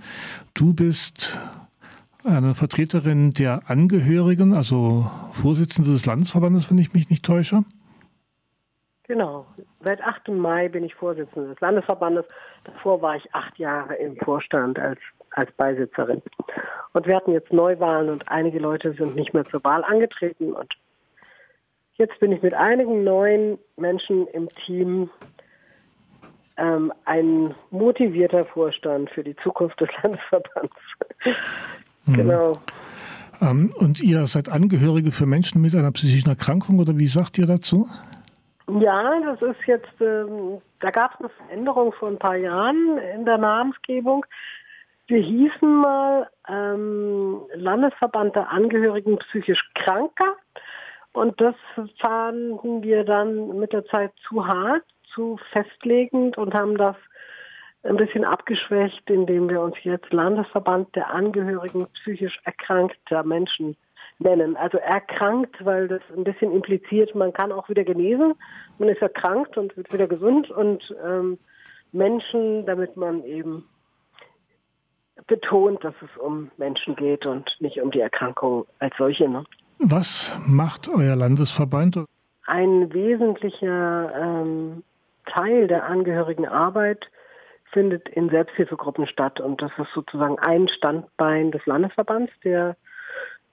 Du 0.55 0.73
bist 0.73 1.37
eine 2.23 2.55
Vertreterin 2.55 3.33
der 3.33 3.69
Angehörigen, 3.69 4.53
also 4.55 5.11
Vorsitzende 5.31 5.91
des 5.91 6.07
Landesverbandes, 6.07 6.71
wenn 6.71 6.79
ich 6.79 6.93
mich 6.93 7.09
nicht 7.11 7.23
täusche. 7.23 7.63
Genau. 9.03 9.45
Seit 9.83 10.01
8. 10.01 10.29
Mai 10.29 10.69
bin 10.69 10.83
ich 10.83 10.95
Vorsitzende 10.95 11.49
des 11.49 11.59
Landesverbandes. 11.59 12.25
Davor 12.63 13.01
war 13.01 13.15
ich 13.15 13.33
acht 13.33 13.57
Jahre 13.57 13.95
im 13.95 14.15
Vorstand 14.17 14.79
als, 14.79 14.99
als 15.31 15.51
Beisitzerin. 15.53 16.21
Und 16.93 17.05
wir 17.05 17.15
hatten 17.15 17.33
jetzt 17.33 17.51
Neuwahlen 17.51 18.09
und 18.09 18.27
einige 18.29 18.59
Leute 18.59 18.93
sind 18.93 19.15
nicht 19.15 19.33
mehr 19.33 19.45
zur 19.45 19.63
Wahl 19.63 19.83
angetreten. 19.83 20.53
Und 20.53 20.73
jetzt 21.95 22.17
bin 22.19 22.31
ich 22.31 22.41
mit 22.41 22.53
einigen 22.53 23.03
neuen 23.03 23.57
Menschen 23.75 24.27
im 24.27 24.47
Team 24.65 25.09
ähm, 26.57 26.93
ein 27.05 27.53
motivierter 27.71 28.45
Vorstand 28.45 29.09
für 29.09 29.23
die 29.23 29.35
Zukunft 29.37 29.81
des 29.81 29.89
Landesverbands. 30.03 30.75
Mhm. 32.05 32.13
Genau. 32.13 32.53
Ähm, 33.41 33.73
und 33.75 34.01
ihr 34.01 34.27
seid 34.27 34.49
Angehörige 34.49 35.11
für 35.11 35.25
Menschen 35.25 35.61
mit 35.61 35.75
einer 35.75 35.91
psychischen 35.91 36.29
Erkrankung 36.29 36.79
oder 36.79 36.97
wie 36.97 37.07
sagt 37.07 37.37
ihr 37.37 37.47
dazu? 37.47 37.89
Ja, 38.67 39.19
das 39.19 39.41
ist 39.41 39.65
jetzt, 39.65 39.99
ähm, 39.99 40.61
da 40.79 40.89
gab 40.89 41.15
es 41.15 41.19
eine 41.19 41.29
Veränderung 41.29 41.91
vor 41.93 42.07
ein 42.07 42.17
paar 42.17 42.37
Jahren 42.37 42.97
in 42.97 43.25
der 43.25 43.37
Namensgebung. 43.37 44.25
Wir 45.07 45.19
hießen 45.19 45.81
mal 45.81 46.29
ähm, 46.47 47.41
Landesverband 47.55 48.35
der 48.35 48.49
Angehörigen 48.49 49.17
psychisch 49.17 49.69
Kranker 49.75 50.37
und 51.11 51.39
das 51.41 51.55
fanden 51.99 52.81
wir 52.83 53.03
dann 53.03 53.59
mit 53.59 53.73
der 53.73 53.85
Zeit 53.85 54.13
zu 54.27 54.47
hart, 54.47 54.83
zu 55.13 55.37
festlegend 55.51 56.37
und 56.37 56.53
haben 56.53 56.77
das 56.77 56.95
ein 57.83 57.97
bisschen 57.97 58.23
abgeschwächt, 58.23 59.09
indem 59.09 59.49
wir 59.49 59.59
uns 59.59 59.75
jetzt 59.83 60.11
Landesverband 60.13 60.95
der 60.95 61.13
Angehörigen 61.13 61.87
psychisch 61.95 62.39
erkrankter 62.45 63.23
Menschen 63.23 63.75
nennen. 64.19 64.55
Also 64.55 64.77
erkrankt, 64.77 65.63
weil 65.65 65.87
das 65.87 66.01
ein 66.15 66.23
bisschen 66.23 66.51
impliziert, 66.51 67.13
man 67.15 67.33
kann 67.33 67.51
auch 67.51 67.69
wieder 67.69 67.83
genesen, 67.83 68.33
man 68.77 68.89
ist 68.89 69.01
erkrankt 69.01 69.57
und 69.57 69.75
wird 69.77 69.91
wieder 69.91 70.07
gesund 70.07 70.49
und 70.51 70.83
ähm, 71.03 71.37
Menschen, 71.91 72.65
damit 72.65 72.97
man 72.97 73.23
eben 73.23 73.65
betont, 75.27 75.83
dass 75.83 75.93
es 76.01 76.17
um 76.19 76.51
Menschen 76.57 76.95
geht 76.95 77.25
und 77.25 77.49
nicht 77.59 77.79
um 77.79 77.91
die 77.91 77.99
Erkrankung 77.99 78.65
als 78.79 78.95
solche. 78.97 79.29
Ne? 79.29 79.45
Was 79.79 80.35
macht 80.47 80.89
euer 80.89 81.15
Landesverband? 81.15 82.05
Ein 82.45 82.93
wesentlicher 82.93 84.11
ähm, 84.15 84.83
Teil 85.25 85.67
der 85.67 85.85
Angehörigenarbeit 85.85 87.05
findet 87.71 88.09
in 88.09 88.29
Selbsthilfegruppen 88.29 89.07
statt. 89.07 89.39
Und 89.39 89.61
das 89.61 89.71
ist 89.77 89.93
sozusagen 89.93 90.37
ein 90.39 90.67
Standbein 90.67 91.51
des 91.51 91.65
Landesverbands, 91.65 92.31
der 92.43 92.75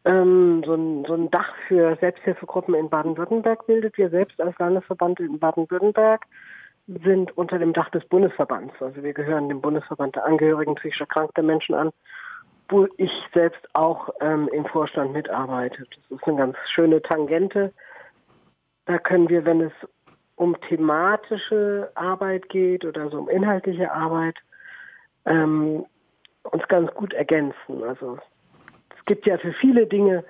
ähm, 0.04 0.62
so, 0.64 0.74
ein, 0.74 1.04
so 1.06 1.14
ein 1.14 1.30
Dach 1.30 1.52
für 1.68 1.96
Selbsthilfegruppen 2.00 2.74
in 2.74 2.88
Baden-Württemberg 2.88 3.66
bildet. 3.66 3.96
Wir 3.98 4.10
selbst 4.10 4.40
als 4.40 4.58
Landesverband 4.58 5.20
in 5.20 5.38
Baden-Württemberg 5.38 6.24
sind 7.04 7.36
unter 7.36 7.58
dem 7.58 7.72
Dach 7.72 7.90
des 7.90 8.04
Bundesverbands. 8.06 8.74
Also 8.80 9.02
wir 9.02 9.12
gehören 9.12 9.48
dem 9.48 9.60
Bundesverband 9.60 10.16
der 10.16 10.24
Angehörigen 10.24 10.74
psychisch 10.76 11.00
erkrankter 11.00 11.42
Menschen 11.42 11.74
an, 11.74 11.90
wo 12.68 12.86
ich 12.96 13.12
selbst 13.34 13.62
auch 13.74 14.08
ähm, 14.20 14.48
im 14.52 14.64
Vorstand 14.66 15.12
mitarbeite. 15.12 15.84
Das 15.84 16.18
ist 16.18 16.26
eine 16.26 16.36
ganz 16.36 16.56
schöne 16.74 17.02
Tangente. 17.02 17.72
Da 18.86 18.98
können 18.98 19.28
wir, 19.28 19.44
wenn 19.44 19.60
es 19.60 19.72
um 20.36 20.58
thematische 20.62 21.90
Arbeit 21.94 22.48
geht 22.48 22.84
oder 22.84 23.10
so 23.10 23.18
um 23.18 23.28
inhaltliche 23.28 23.92
Arbeit, 23.92 24.36
ähm, 25.26 25.84
uns 26.44 26.66
ganz 26.68 26.92
gut 26.94 27.12
ergänzen. 27.12 27.84
Also 27.86 28.18
es 29.00 29.04
gibt 29.06 29.26
ja 29.26 29.38
für 29.38 29.52
viele 29.54 29.86
Dinge 29.86 30.24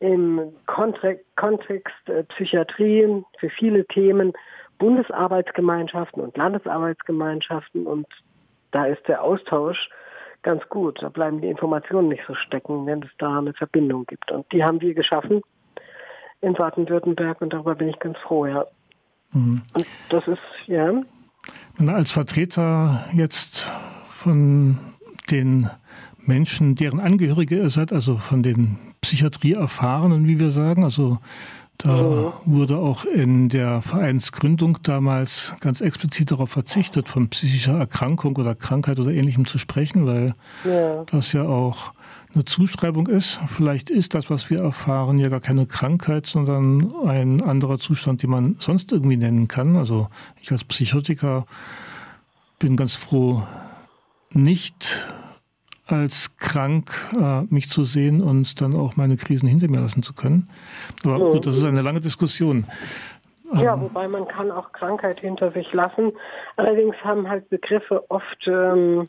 im 0.00 0.52
Kontext, 0.66 1.24
Kontext 1.36 2.08
äh, 2.08 2.24
Psychiatrie, 2.24 3.24
für 3.38 3.50
viele 3.50 3.86
Themen 3.86 4.32
Bundesarbeitsgemeinschaften 4.78 6.22
und 6.22 6.36
Landesarbeitsgemeinschaften 6.36 7.86
und 7.86 8.06
da 8.72 8.86
ist 8.86 9.06
der 9.08 9.22
Austausch 9.22 9.88
ganz 10.42 10.62
gut. 10.68 10.98
Da 11.00 11.08
bleiben 11.08 11.40
die 11.40 11.48
Informationen 11.48 12.08
nicht 12.08 12.24
so 12.26 12.34
stecken, 12.34 12.84
wenn 12.86 13.02
es 13.02 13.10
da 13.18 13.38
eine 13.38 13.54
Verbindung 13.54 14.04
gibt. 14.06 14.30
Und 14.30 14.50
die 14.52 14.62
haben 14.62 14.80
wir 14.80 14.92
geschaffen 14.94 15.42
in 16.40 16.52
Baden-Württemberg 16.52 17.40
und 17.40 17.52
darüber 17.52 17.74
bin 17.76 17.88
ich 17.88 17.98
ganz 18.00 18.18
froh, 18.18 18.46
ja. 18.46 18.66
Mhm. 19.32 19.62
Und 19.72 19.86
das 20.10 20.26
ist, 20.26 20.66
ja. 20.66 21.02
Als 21.86 22.10
Vertreter 22.10 23.04
jetzt 23.12 23.70
von 24.10 24.78
den 25.30 25.70
Menschen, 26.26 26.74
deren 26.74 27.00
Angehörige 27.00 27.56
ihr 27.56 27.70
seid, 27.70 27.92
also 27.92 28.16
von 28.16 28.42
den 28.42 28.78
Psychiatrieerfahrenen, 29.00 30.26
wie 30.26 30.40
wir 30.40 30.50
sagen, 30.50 30.84
also 30.84 31.18
da 31.78 32.02
mhm. 32.02 32.32
wurde 32.44 32.78
auch 32.78 33.04
in 33.04 33.48
der 33.48 33.82
Vereinsgründung 33.82 34.78
damals 34.82 35.54
ganz 35.60 35.80
explizit 35.80 36.30
darauf 36.30 36.50
verzichtet, 36.50 37.08
von 37.08 37.28
psychischer 37.28 37.76
Erkrankung 37.78 38.36
oder 38.36 38.54
Krankheit 38.54 39.00
oder 39.00 39.10
ähnlichem 39.10 39.44
zu 39.46 39.58
sprechen, 39.58 40.06
weil 40.06 40.34
ja. 40.64 41.04
das 41.04 41.32
ja 41.32 41.42
auch 41.42 41.92
eine 42.32 42.44
Zuschreibung 42.44 43.06
ist. 43.06 43.40
Vielleicht 43.48 43.90
ist 43.90 44.14
das, 44.14 44.30
was 44.30 44.50
wir 44.50 44.60
erfahren, 44.60 45.18
ja 45.18 45.28
gar 45.28 45.40
keine 45.40 45.66
Krankheit, 45.66 46.26
sondern 46.26 46.92
ein 47.06 47.42
anderer 47.42 47.78
Zustand, 47.78 48.22
den 48.22 48.30
man 48.30 48.56
sonst 48.60 48.92
irgendwie 48.92 49.16
nennen 49.16 49.48
kann. 49.48 49.76
Also 49.76 50.08
ich 50.40 50.50
als 50.52 50.64
Psychotiker 50.64 51.46
bin 52.58 52.76
ganz 52.76 52.94
froh, 52.94 53.42
nicht 54.30 55.06
als 55.86 56.36
krank 56.38 56.90
äh, 57.14 57.42
mich 57.52 57.68
zu 57.68 57.82
sehen 57.82 58.22
und 58.22 58.60
dann 58.60 58.74
auch 58.74 58.96
meine 58.96 59.16
Krisen 59.16 59.48
hinter 59.48 59.68
mir 59.68 59.80
lassen 59.80 60.02
zu 60.02 60.14
können. 60.14 60.48
Aber 61.04 61.18
mhm. 61.18 61.32
gut, 61.32 61.46
das 61.46 61.56
ist 61.56 61.64
eine 61.64 61.82
lange 61.82 62.00
Diskussion. 62.00 62.66
Ja, 63.52 63.74
ähm, 63.74 63.82
wobei 63.82 64.08
man 64.08 64.26
kann 64.26 64.50
auch 64.50 64.72
Krankheit 64.72 65.20
hinter 65.20 65.52
sich 65.52 65.72
lassen. 65.72 66.12
Allerdings 66.56 66.96
haben 67.04 67.28
halt 67.28 67.48
Begriffe 67.50 68.10
oft 68.10 68.46
ähm, 68.46 69.08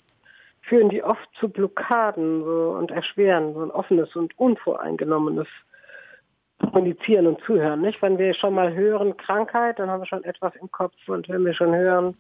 führen 0.68 0.90
die 0.90 1.04
oft 1.04 1.28
zu 1.40 1.50
Blockaden 1.50 2.44
so, 2.44 2.76
und 2.78 2.92
erschweren 2.92 3.54
so 3.54 3.62
ein 3.62 3.72
offenes 3.72 4.16
und 4.16 4.38
unvoreingenommenes 4.38 5.48
Kommunizieren 6.60 7.28
und 7.28 7.42
Zuhören. 7.42 7.82
Nicht? 7.82 8.02
Wenn 8.02 8.18
wir 8.18 8.34
schon 8.34 8.54
mal 8.54 8.74
hören 8.74 9.18
Krankheit, 9.18 9.78
dann 9.78 9.90
haben 9.90 10.02
wir 10.02 10.08
schon 10.08 10.24
etwas 10.24 10.56
im 10.56 10.72
Kopf 10.72 10.96
und 11.08 11.30
wenn 11.30 11.46
wir 11.46 11.54
schon 11.54 11.76
hören 11.76 12.18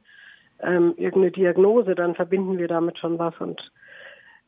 ähm, 0.59 0.93
irgendeine 0.97 1.31
Diagnose, 1.31 1.95
dann 1.95 2.15
verbinden 2.15 2.57
wir 2.57 2.67
damit 2.67 2.97
schon 2.99 3.17
was 3.17 3.33
und 3.39 3.71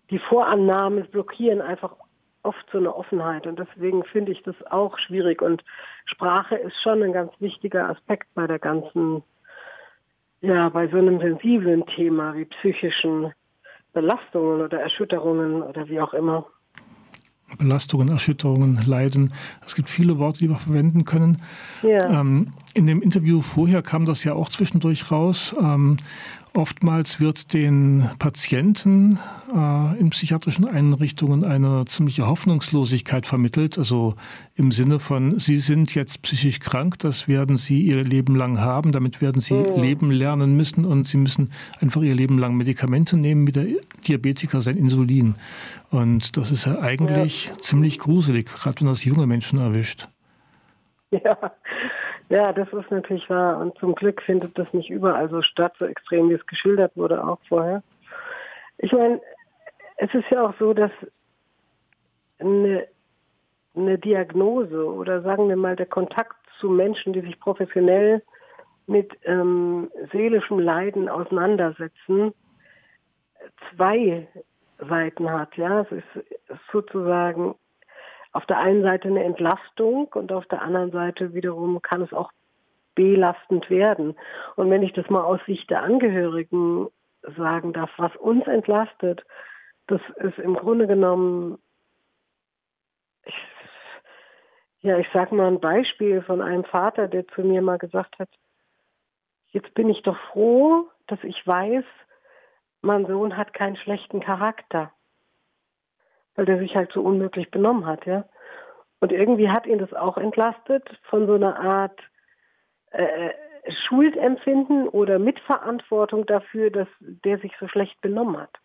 die 0.09 0.19
Vorannahmen 0.19 1.05
blockieren 1.11 1.61
einfach 1.61 1.95
oft 2.43 2.65
so 2.71 2.77
eine 2.77 2.95
Offenheit 2.95 3.45
und 3.45 3.59
deswegen 3.59 4.03
finde 4.05 4.31
ich 4.31 4.41
das 4.43 4.55
auch 4.69 4.97
schwierig 4.99 5.41
und 5.41 5.63
Sprache 6.05 6.55
ist 6.55 6.75
schon 6.81 7.03
ein 7.03 7.11
ganz 7.11 7.31
wichtiger 7.39 7.89
Aspekt 7.89 8.27
bei 8.35 8.47
der 8.47 8.59
ganzen, 8.59 9.23
ja, 10.41 10.69
bei 10.69 10.87
so 10.87 10.97
einem 10.97 11.19
sensiblen 11.19 11.85
Thema 11.87 12.35
wie 12.35 12.45
psychischen 12.45 13.33
Belastungen 13.93 14.61
oder 14.61 14.79
Erschütterungen 14.79 15.61
oder 15.61 15.89
wie 15.89 15.99
auch 15.99 16.13
immer. 16.13 16.45
Belastungen, 17.57 18.09
Erschütterungen, 18.09 18.79
Leiden. 18.85 19.33
Es 19.65 19.75
gibt 19.75 19.89
viele 19.89 20.19
Worte, 20.19 20.39
die 20.39 20.49
wir 20.49 20.57
verwenden 20.57 21.05
können. 21.05 21.41
Ja. 21.81 22.19
Ähm, 22.19 22.53
in 22.73 22.87
dem 22.87 23.01
Interview 23.01 23.41
vorher 23.41 23.81
kam 23.81 24.05
das 24.05 24.23
ja 24.25 24.33
auch 24.33 24.49
zwischendurch 24.49 25.11
raus. 25.11 25.55
Ähm, 25.57 25.97
Oftmals 26.57 27.21
wird 27.21 27.53
den 27.53 28.09
Patienten 28.17 29.19
äh, 29.55 29.99
in 29.99 30.09
psychiatrischen 30.09 30.67
Einrichtungen 30.67 31.45
eine 31.45 31.85
ziemliche 31.85 32.25
Hoffnungslosigkeit 32.25 33.27
vermittelt, 33.27 33.77
also 33.77 34.15
im 34.55 34.71
Sinne 34.71 34.99
von, 34.99 35.37
sie 35.37 35.59
sind 35.59 35.93
jetzt 35.93 36.23
psychisch 36.23 36.59
krank, 36.59 36.97
das 36.97 37.27
werden 37.27 37.57
sie 37.57 37.81
ihr 37.81 38.03
Leben 38.03 38.35
lang 38.35 38.59
haben, 38.59 38.91
damit 38.91 39.21
werden 39.21 39.39
sie 39.39 39.53
mhm. 39.53 39.79
leben 39.79 40.09
lernen 40.09 40.57
müssen 40.57 40.83
und 40.83 41.07
sie 41.07 41.17
müssen 41.17 41.51
einfach 41.79 42.01
ihr 42.01 42.15
Leben 42.15 42.39
lang 42.39 42.55
Medikamente 42.57 43.17
nehmen, 43.17 43.45
wie 43.45 43.51
der 43.51 43.67
Diabetiker 44.07 44.59
sein 44.61 44.77
Insulin. 44.77 45.35
Und 45.91 46.37
das 46.37 46.49
ist 46.49 46.65
ja 46.65 46.79
eigentlich 46.79 47.49
ja. 47.49 47.57
ziemlich 47.59 47.99
gruselig, 47.99 48.47
gerade 48.47 48.79
wenn 48.79 48.87
das 48.87 49.05
junge 49.05 49.27
Menschen 49.27 49.59
erwischt. 49.59 50.07
Ja, 51.11 51.37
ja, 52.29 52.51
das 52.51 52.67
ist 52.73 52.91
natürlich 52.91 53.29
wahr. 53.29 53.59
Und 53.59 53.77
zum 53.77 53.95
Glück 53.95 54.21
findet 54.21 54.57
das 54.57 54.71
nicht 54.73 54.89
überall 54.89 55.29
so 55.29 55.41
statt, 55.41 55.73
so 55.79 55.85
extrem 55.85 56.29
wie 56.29 56.33
es 56.33 56.45
geschildert 56.45 56.95
wurde 56.95 57.23
auch 57.23 57.39
vorher. 57.47 57.83
Ich 58.79 58.91
meine, 58.91 59.21
es 59.97 60.13
ist 60.13 60.29
ja 60.29 60.47
auch 60.47 60.53
so, 60.59 60.73
dass 60.73 60.91
eine, 62.39 62.87
eine 63.75 63.97
Diagnose 63.97 64.85
oder 64.85 65.21
sagen 65.21 65.49
wir 65.49 65.55
mal 65.55 65.75
der 65.75 65.85
Kontakt 65.85 66.35
zu 66.59 66.69
Menschen, 66.69 67.13
die 67.13 67.21
sich 67.21 67.39
professionell 67.39 68.21
mit 68.87 69.11
ähm, 69.23 69.89
seelischem 70.11 70.59
Leiden 70.59 71.09
auseinandersetzen, 71.09 72.33
zwei 73.75 74.27
Seiten 74.79 75.29
hat. 75.29 75.55
Ja, 75.57 75.81
es 75.81 75.91
ist 75.91 76.25
sozusagen 76.71 77.55
auf 78.31 78.45
der 78.45 78.59
einen 78.59 78.83
Seite 78.83 79.07
eine 79.07 79.23
Entlastung 79.23 80.07
und 80.13 80.31
auf 80.31 80.45
der 80.47 80.61
anderen 80.61 80.91
Seite 80.91 81.33
wiederum 81.33 81.81
kann 81.81 82.01
es 82.01 82.13
auch 82.13 82.31
belastend 82.95 83.69
werden. 83.69 84.15
Und 84.55 84.69
wenn 84.69 84.83
ich 84.83 84.93
das 84.93 85.09
mal 85.09 85.23
aus 85.23 85.39
Sicht 85.45 85.69
der 85.69 85.83
Angehörigen 85.83 86.87
sagen 87.37 87.73
darf, 87.73 87.91
was 87.97 88.15
uns 88.17 88.45
entlastet, 88.47 89.23
das 89.87 90.01
ist 90.17 90.39
im 90.39 90.55
Grunde 90.55 90.87
genommen, 90.87 91.59
ich, 93.23 93.35
ja, 94.81 94.97
ich 94.97 95.07
sag 95.13 95.31
mal 95.31 95.47
ein 95.47 95.59
Beispiel 95.59 96.21
von 96.21 96.41
einem 96.41 96.63
Vater, 96.65 97.07
der 97.07 97.27
zu 97.27 97.41
mir 97.41 97.61
mal 97.61 97.77
gesagt 97.77 98.17
hat, 98.19 98.29
jetzt 99.49 99.73
bin 99.73 99.89
ich 99.89 100.01
doch 100.01 100.17
froh, 100.31 100.89
dass 101.07 101.23
ich 101.23 101.45
weiß, 101.45 101.85
mein 102.81 103.05
Sohn 103.05 103.37
hat 103.37 103.53
keinen 103.53 103.77
schlechten 103.77 104.19
Charakter 104.19 104.91
weil 106.37 106.45
der 106.45 106.59
sich 106.59 106.75
halt 106.75 106.91
so 106.93 107.01
unmöglich 107.01 107.51
benommen 107.51 107.85
hat, 107.85 108.05
ja. 108.05 108.23
Und 108.99 109.11
irgendwie 109.11 109.49
hat 109.49 109.67
ihn 109.67 109.79
das 109.79 109.93
auch 109.93 110.17
entlastet 110.17 110.87
von 111.09 111.27
so 111.27 111.33
einer 111.33 111.59
Art 111.59 111.99
äh, 112.91 113.31
Schuldempfinden 113.87 114.87
oder 114.87 115.19
Mitverantwortung 115.19 116.25
dafür, 116.25 116.71
dass 116.71 116.87
der 116.99 117.37
sich 117.39 117.51
so 117.59 117.67
schlecht 117.67 117.99
benommen 118.01 118.39
hat. 118.39 118.55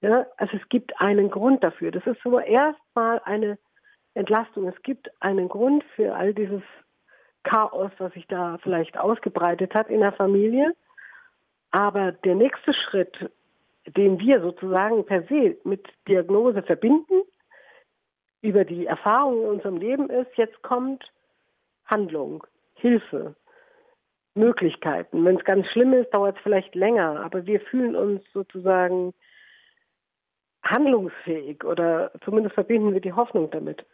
Ja, 0.00 0.26
also 0.36 0.56
es 0.56 0.68
gibt 0.68 1.00
einen 1.00 1.30
Grund 1.30 1.62
dafür. 1.62 1.92
Das 1.92 2.04
ist 2.06 2.20
so 2.22 2.40
erstmal 2.40 3.20
eine 3.24 3.58
Entlastung. 4.14 4.66
Es 4.66 4.82
gibt 4.82 5.10
einen 5.20 5.48
Grund 5.48 5.84
für 5.94 6.14
all 6.14 6.34
dieses 6.34 6.62
Chaos, 7.44 7.92
was 7.98 8.12
sich 8.14 8.26
da 8.26 8.58
vielleicht 8.62 8.98
ausgebreitet 8.98 9.74
hat 9.74 9.90
in 9.90 10.00
der 10.00 10.12
Familie. 10.12 10.72
Aber 11.70 12.12
der 12.12 12.34
nächste 12.34 12.74
Schritt 12.74 13.30
den 13.86 14.18
wir 14.18 14.40
sozusagen 14.40 15.04
per 15.04 15.22
se 15.24 15.56
mit 15.64 15.86
Diagnose 16.08 16.62
verbinden, 16.62 17.22
über 18.42 18.64
die 18.64 18.86
Erfahrung 18.86 19.42
in 19.42 19.48
unserem 19.48 19.76
Leben 19.76 20.10
ist, 20.10 20.36
jetzt 20.36 20.60
kommt 20.62 21.04
Handlung, 21.86 22.44
Hilfe, 22.74 23.36
Möglichkeiten. 24.34 25.24
Wenn 25.24 25.36
es 25.36 25.44
ganz 25.44 25.66
schlimm 25.68 25.92
ist, 25.92 26.10
dauert 26.10 26.36
es 26.36 26.42
vielleicht 26.42 26.74
länger, 26.74 27.20
aber 27.24 27.46
wir 27.46 27.60
fühlen 27.60 27.94
uns 27.94 28.22
sozusagen 28.32 29.14
handlungsfähig 30.62 31.64
oder 31.64 32.12
zumindest 32.24 32.54
verbinden 32.54 32.94
wir 32.94 33.00
die 33.00 33.12
Hoffnung 33.12 33.50
damit. 33.50 33.84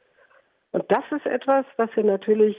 Und 0.71 0.91
das 0.91 1.05
ist 1.11 1.27
etwas, 1.27 1.65
was 1.77 1.91
ja 1.97 2.03
natürlich 2.03 2.57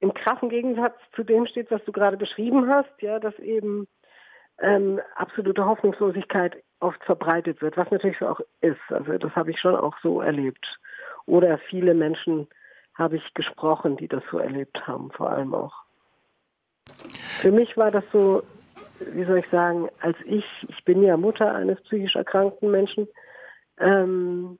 im 0.00 0.12
krassen 0.12 0.50
Gegensatz 0.50 0.96
zu 1.14 1.24
dem 1.24 1.46
steht, 1.46 1.70
was 1.70 1.82
du 1.84 1.92
gerade 1.92 2.16
beschrieben 2.16 2.68
hast, 2.68 2.90
ja, 3.00 3.18
dass 3.18 3.38
eben 3.38 3.86
ähm, 4.60 5.00
absolute 5.16 5.64
Hoffnungslosigkeit 5.64 6.62
oft 6.80 7.02
verbreitet 7.04 7.62
wird, 7.62 7.76
was 7.76 7.90
natürlich 7.90 8.18
so 8.18 8.28
auch 8.28 8.40
ist. 8.60 8.80
Also 8.90 9.16
das 9.18 9.34
habe 9.34 9.50
ich 9.50 9.60
schon 9.60 9.76
auch 9.76 9.96
so 10.02 10.20
erlebt. 10.20 10.64
Oder 11.26 11.58
viele 11.58 11.94
Menschen 11.94 12.48
habe 12.94 13.16
ich 13.16 13.34
gesprochen, 13.34 13.96
die 13.96 14.08
das 14.08 14.22
so 14.30 14.38
erlebt 14.38 14.86
haben, 14.86 15.10
vor 15.10 15.30
allem 15.30 15.54
auch. 15.54 15.74
Für 17.40 17.50
mich 17.50 17.76
war 17.76 17.90
das 17.90 18.04
so, 18.12 18.42
wie 19.00 19.24
soll 19.24 19.38
ich 19.38 19.48
sagen, 19.50 19.88
als 20.00 20.16
ich, 20.24 20.44
ich 20.68 20.84
bin 20.84 21.02
ja 21.02 21.16
Mutter 21.16 21.54
eines 21.54 21.80
psychisch 21.82 22.16
erkrankten 22.16 22.70
Menschen, 22.70 23.08
ähm, 23.78 24.58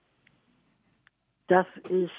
dass 1.49 1.67
ich 1.89 2.11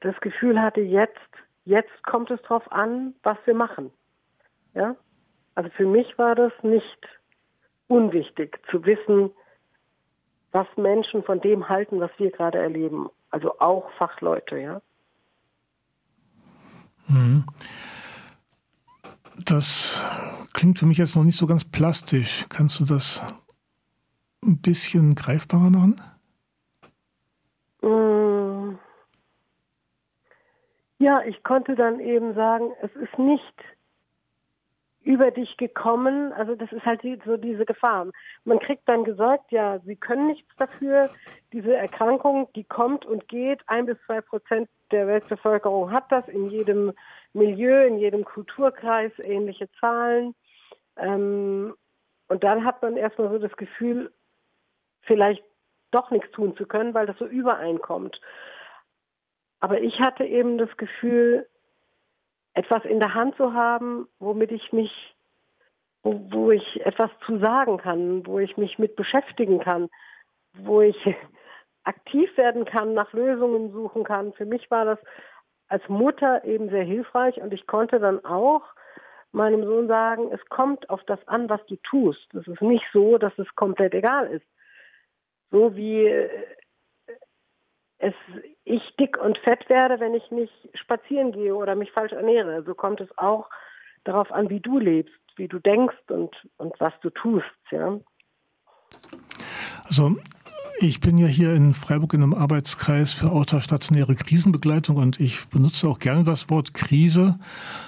das 0.00 0.18
Gefühl 0.20 0.60
hatte, 0.60 0.80
jetzt, 0.80 1.18
jetzt 1.64 2.02
kommt 2.04 2.30
es 2.30 2.40
drauf 2.42 2.70
an, 2.72 3.14
was 3.22 3.36
wir 3.44 3.54
machen. 3.54 3.90
Ja, 4.74 4.96
also 5.54 5.70
für 5.70 5.86
mich 5.86 6.18
war 6.18 6.34
das 6.34 6.52
nicht 6.62 7.08
unwichtig 7.88 8.58
zu 8.70 8.84
wissen, 8.84 9.30
was 10.52 10.66
Menschen 10.76 11.22
von 11.24 11.40
dem 11.40 11.68
halten, 11.68 12.00
was 12.00 12.10
wir 12.18 12.30
gerade 12.30 12.58
erleben. 12.58 13.08
Also 13.30 13.58
auch 13.58 13.90
Fachleute, 13.98 14.58
ja. 14.58 14.82
Mhm. 17.08 17.44
Das 19.44 20.04
klingt 20.52 20.78
für 20.78 20.86
mich 20.86 20.98
jetzt 20.98 21.16
noch 21.16 21.24
nicht 21.24 21.36
so 21.36 21.46
ganz 21.46 21.64
plastisch. 21.64 22.46
Kannst 22.48 22.78
du 22.80 22.84
das 22.84 23.22
ein 24.44 24.60
bisschen 24.60 25.14
greifbarer 25.14 25.70
machen? 25.70 26.00
Mm. 27.82 28.78
Ja, 30.98 31.22
ich 31.22 31.42
konnte 31.42 31.74
dann 31.74 31.98
eben 32.00 32.34
sagen, 32.34 32.70
es 32.80 32.94
ist 32.94 33.18
nicht 33.18 33.54
über 35.04 35.30
dich 35.30 35.56
gekommen. 35.56 36.32
Also 36.32 36.54
das 36.54 36.72
ist 36.72 36.84
halt 36.84 37.02
so 37.24 37.36
diese 37.36 37.66
Gefahr. 37.66 38.06
Man 38.44 38.58
kriegt 38.58 38.88
dann 38.88 39.04
gesagt, 39.04 39.52
ja, 39.52 39.78
sie 39.80 39.96
können 39.96 40.26
nichts 40.26 40.50
dafür. 40.56 41.10
Diese 41.52 41.76
Erkrankung, 41.76 42.48
die 42.54 42.64
kommt 42.64 43.04
und 43.04 43.28
geht. 43.28 43.60
Ein 43.66 43.86
bis 43.86 43.98
zwei 44.06 44.20
Prozent 44.20 44.68
der 44.90 45.06
Weltbevölkerung 45.06 45.92
hat 45.92 46.10
das 46.10 46.26
in 46.28 46.48
jedem 46.50 46.92
Milieu, 47.34 47.86
in 47.86 47.98
jedem 47.98 48.24
Kulturkreis 48.24 49.12
ähnliche 49.18 49.68
Zahlen. 49.80 50.34
Ähm, 50.96 51.74
und 52.28 52.42
dann 52.42 52.64
hat 52.64 52.82
man 52.82 52.96
erstmal 52.96 53.30
so 53.30 53.38
das 53.38 53.56
Gefühl, 53.56 54.12
vielleicht 55.02 55.44
doch 55.90 56.10
nichts 56.10 56.30
tun 56.32 56.56
zu 56.56 56.66
können, 56.66 56.94
weil 56.94 57.06
das 57.06 57.18
so 57.18 57.26
übereinkommt. 57.26 58.20
Aber 59.60 59.80
ich 59.80 60.00
hatte 60.00 60.24
eben 60.24 60.58
das 60.58 60.74
Gefühl, 60.76 61.46
etwas 62.54 62.84
in 62.84 63.00
der 63.00 63.14
Hand 63.14 63.36
zu 63.36 63.52
haben, 63.52 64.08
womit 64.18 64.52
ich 64.52 64.72
mich, 64.72 65.14
wo, 66.02 66.20
wo 66.30 66.50
ich 66.50 66.84
etwas 66.86 67.10
zu 67.26 67.38
sagen 67.38 67.78
kann, 67.78 68.26
wo 68.26 68.38
ich 68.38 68.56
mich 68.56 68.78
mit 68.78 68.96
beschäftigen 68.96 69.60
kann, 69.60 69.90
wo 70.54 70.80
ich 70.80 70.96
aktiv 71.84 72.34
werden 72.36 72.64
kann, 72.64 72.94
nach 72.94 73.12
Lösungen 73.12 73.72
suchen 73.72 74.04
kann. 74.04 74.32
Für 74.32 74.46
mich 74.46 74.70
war 74.70 74.84
das 74.84 74.98
als 75.68 75.86
Mutter 75.88 76.44
eben 76.44 76.70
sehr 76.70 76.84
hilfreich 76.84 77.40
und 77.40 77.52
ich 77.52 77.66
konnte 77.66 77.98
dann 77.98 78.24
auch 78.24 78.62
meinem 79.32 79.64
Sohn 79.64 79.88
sagen, 79.88 80.30
es 80.32 80.44
kommt 80.48 80.88
auf 80.88 81.02
das 81.04 81.18
an, 81.26 81.50
was 81.50 81.64
du 81.66 81.76
tust. 81.76 82.32
Es 82.34 82.46
ist 82.46 82.62
nicht 82.62 82.84
so, 82.92 83.18
dass 83.18 83.36
es 83.38 83.52
komplett 83.56 83.92
egal 83.92 84.28
ist. 84.28 84.46
So 85.50 85.74
wie 85.74 86.06
äh, 86.06 86.30
es, 87.98 88.14
ich 88.64 88.82
dick 88.98 89.16
und 89.16 89.38
fett 89.38 89.68
werde, 89.68 90.00
wenn 90.00 90.14
ich 90.14 90.30
nicht 90.30 90.52
spazieren 90.74 91.32
gehe 91.32 91.54
oder 91.54 91.74
mich 91.74 91.92
falsch 91.92 92.12
ernähre. 92.12 92.62
So 92.64 92.74
kommt 92.74 93.00
es 93.00 93.08
auch 93.18 93.48
darauf 94.04 94.30
an, 94.32 94.50
wie 94.50 94.60
du 94.60 94.78
lebst, 94.78 95.14
wie 95.36 95.48
du 95.48 95.58
denkst 95.58 95.96
und, 96.08 96.34
und 96.56 96.74
was 96.78 96.92
du 97.02 97.10
tust. 97.10 97.46
Ja. 97.70 97.98
Also 99.84 100.16
ich 100.78 101.00
bin 101.00 101.18
ja 101.18 101.26
hier 101.26 101.54
in 101.54 101.72
Freiburg 101.72 102.14
in 102.14 102.22
einem 102.22 102.34
Arbeitskreis 102.34 103.12
für 103.12 103.30
außerstationäre 103.30 104.14
Krisenbegleitung 104.14 104.96
und 104.96 105.20
ich 105.20 105.46
benutze 105.48 105.88
auch 105.88 105.98
gerne 105.98 106.24
das 106.24 106.50
Wort 106.50 106.74
Krise. 106.74 107.38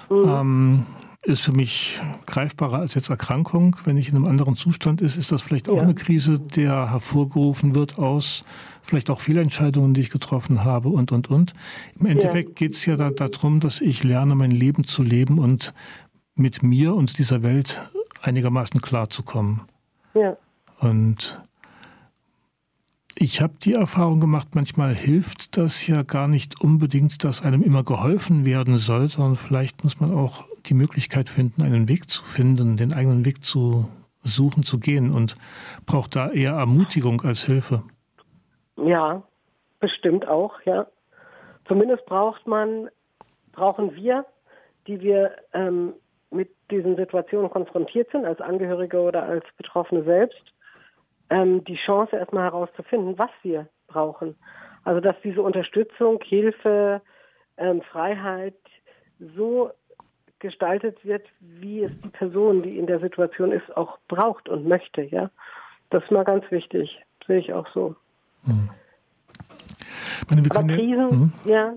Mhm. 0.09 0.29
Ähm, 0.29 0.85
ist 1.23 1.41
für 1.41 1.51
mich 1.51 2.01
greifbarer 2.25 2.79
als 2.79 2.93
jetzt 2.93 3.09
Erkrankung. 3.09 3.75
Wenn 3.83 3.97
ich 3.97 4.09
in 4.09 4.15
einem 4.15 4.25
anderen 4.25 4.55
Zustand 4.55 5.01
ist, 5.01 5.17
ist 5.17 5.31
das 5.31 5.41
vielleicht 5.41 5.67
auch 5.67 5.77
ja. 5.77 5.81
eine 5.83 5.93
Krise, 5.93 6.39
der 6.39 6.89
hervorgerufen 6.89 7.75
wird 7.75 7.99
aus 7.99 8.45
vielleicht 8.87 9.09
auch 9.09 9.19
Fehlentscheidungen, 9.19 9.93
die 9.93 10.01
ich 10.01 10.09
getroffen 10.09 10.63
habe 10.63 10.89
und, 10.89 11.11
und, 11.11 11.29
und. 11.29 11.53
Im 11.99 12.05
Endeffekt 12.05 12.49
ja. 12.49 12.55
geht 12.55 12.73
es 12.73 12.85
ja 12.85 12.95
da, 12.95 13.09
darum, 13.09 13.59
dass 13.59 13.81
ich 13.81 14.03
lerne, 14.03 14.35
mein 14.35 14.51
Leben 14.51 14.85
zu 14.85 15.03
leben 15.03 15.39
und 15.39 15.73
mit 16.35 16.63
mir 16.63 16.95
und 16.95 17.17
dieser 17.17 17.43
Welt 17.43 17.81
einigermaßen 18.21 18.81
klarzukommen. 18.81 19.61
Ja. 20.13 20.37
Und 20.79 21.41
ich 23.15 23.41
habe 23.41 23.53
die 23.61 23.73
Erfahrung 23.73 24.19
gemacht, 24.19 24.49
manchmal 24.53 24.93
hilft 24.93 25.57
das 25.57 25.87
ja 25.87 26.03
gar 26.03 26.27
nicht 26.27 26.61
unbedingt, 26.61 27.23
dass 27.23 27.41
einem 27.41 27.63
immer 27.63 27.83
geholfen 27.83 28.45
werden 28.45 28.77
soll, 28.77 29.07
sondern 29.07 29.37
vielleicht 29.37 29.83
muss 29.83 29.99
man 29.99 30.11
auch 30.11 30.45
die 30.67 30.75
Möglichkeit 30.75 31.29
finden, 31.29 31.63
einen 31.63 31.89
Weg 31.89 32.09
zu 32.09 32.23
finden, 32.23 32.77
den 32.77 32.93
eigenen 32.93 33.25
Weg 33.25 33.43
zu 33.43 33.89
suchen, 34.23 34.61
zu 34.61 34.77
gehen 34.77 35.11
und 35.11 35.35
braucht 35.85 36.15
da 36.15 36.29
eher 36.29 36.53
Ermutigung 36.53 37.21
als 37.21 37.43
Hilfe. 37.43 37.81
Ja, 38.77 39.23
bestimmt 39.79 40.27
auch, 40.27 40.61
ja. 40.61 40.87
Zumindest 41.67 42.05
braucht 42.05 42.47
man, 42.47 42.89
brauchen 43.51 43.95
wir, 43.95 44.25
die 44.87 45.01
wir 45.01 45.35
ähm, 45.53 45.93
mit 46.29 46.49
diesen 46.71 46.95
Situationen 46.95 47.49
konfrontiert 47.49 48.09
sind, 48.11 48.25
als 48.25 48.39
Angehörige 48.39 48.99
oder 48.99 49.23
als 49.23 49.45
Betroffene 49.57 50.03
selbst, 50.03 50.41
ähm, 51.29 51.63
die 51.65 51.75
Chance 51.75 52.15
erstmal 52.15 52.43
herauszufinden, 52.43 53.17
was 53.17 53.31
wir 53.43 53.67
brauchen. 53.87 54.35
Also 54.83 55.01
dass 55.01 55.15
diese 55.23 55.41
Unterstützung, 55.41 56.21
Hilfe, 56.23 57.01
ähm, 57.57 57.81
Freiheit 57.81 58.55
so 59.35 59.71
gestaltet 60.39 61.03
wird, 61.03 61.25
wie 61.39 61.83
es 61.83 61.91
die 62.01 62.09
Person, 62.09 62.61
die 62.61 62.77
in 62.77 62.85
der 62.85 62.99
Situation 62.99 63.51
ist, 63.51 63.75
auch 63.75 63.97
braucht 64.07 64.47
und 64.47 64.67
möchte. 64.67 65.01
Ja, 65.01 65.29
das 65.89 66.03
ist 66.03 66.11
mal 66.11 66.23
ganz 66.23 66.49
wichtig, 66.51 67.01
sehe 67.25 67.39
ich 67.39 67.53
auch 67.53 67.67
so. 67.73 67.95
Hm. 68.47 68.69
Meine, 70.29 70.43
Aber 70.49 70.63
Krisen, 70.63 70.97
ja, 70.97 71.09
hm? 71.09 71.33
ja, 71.45 71.73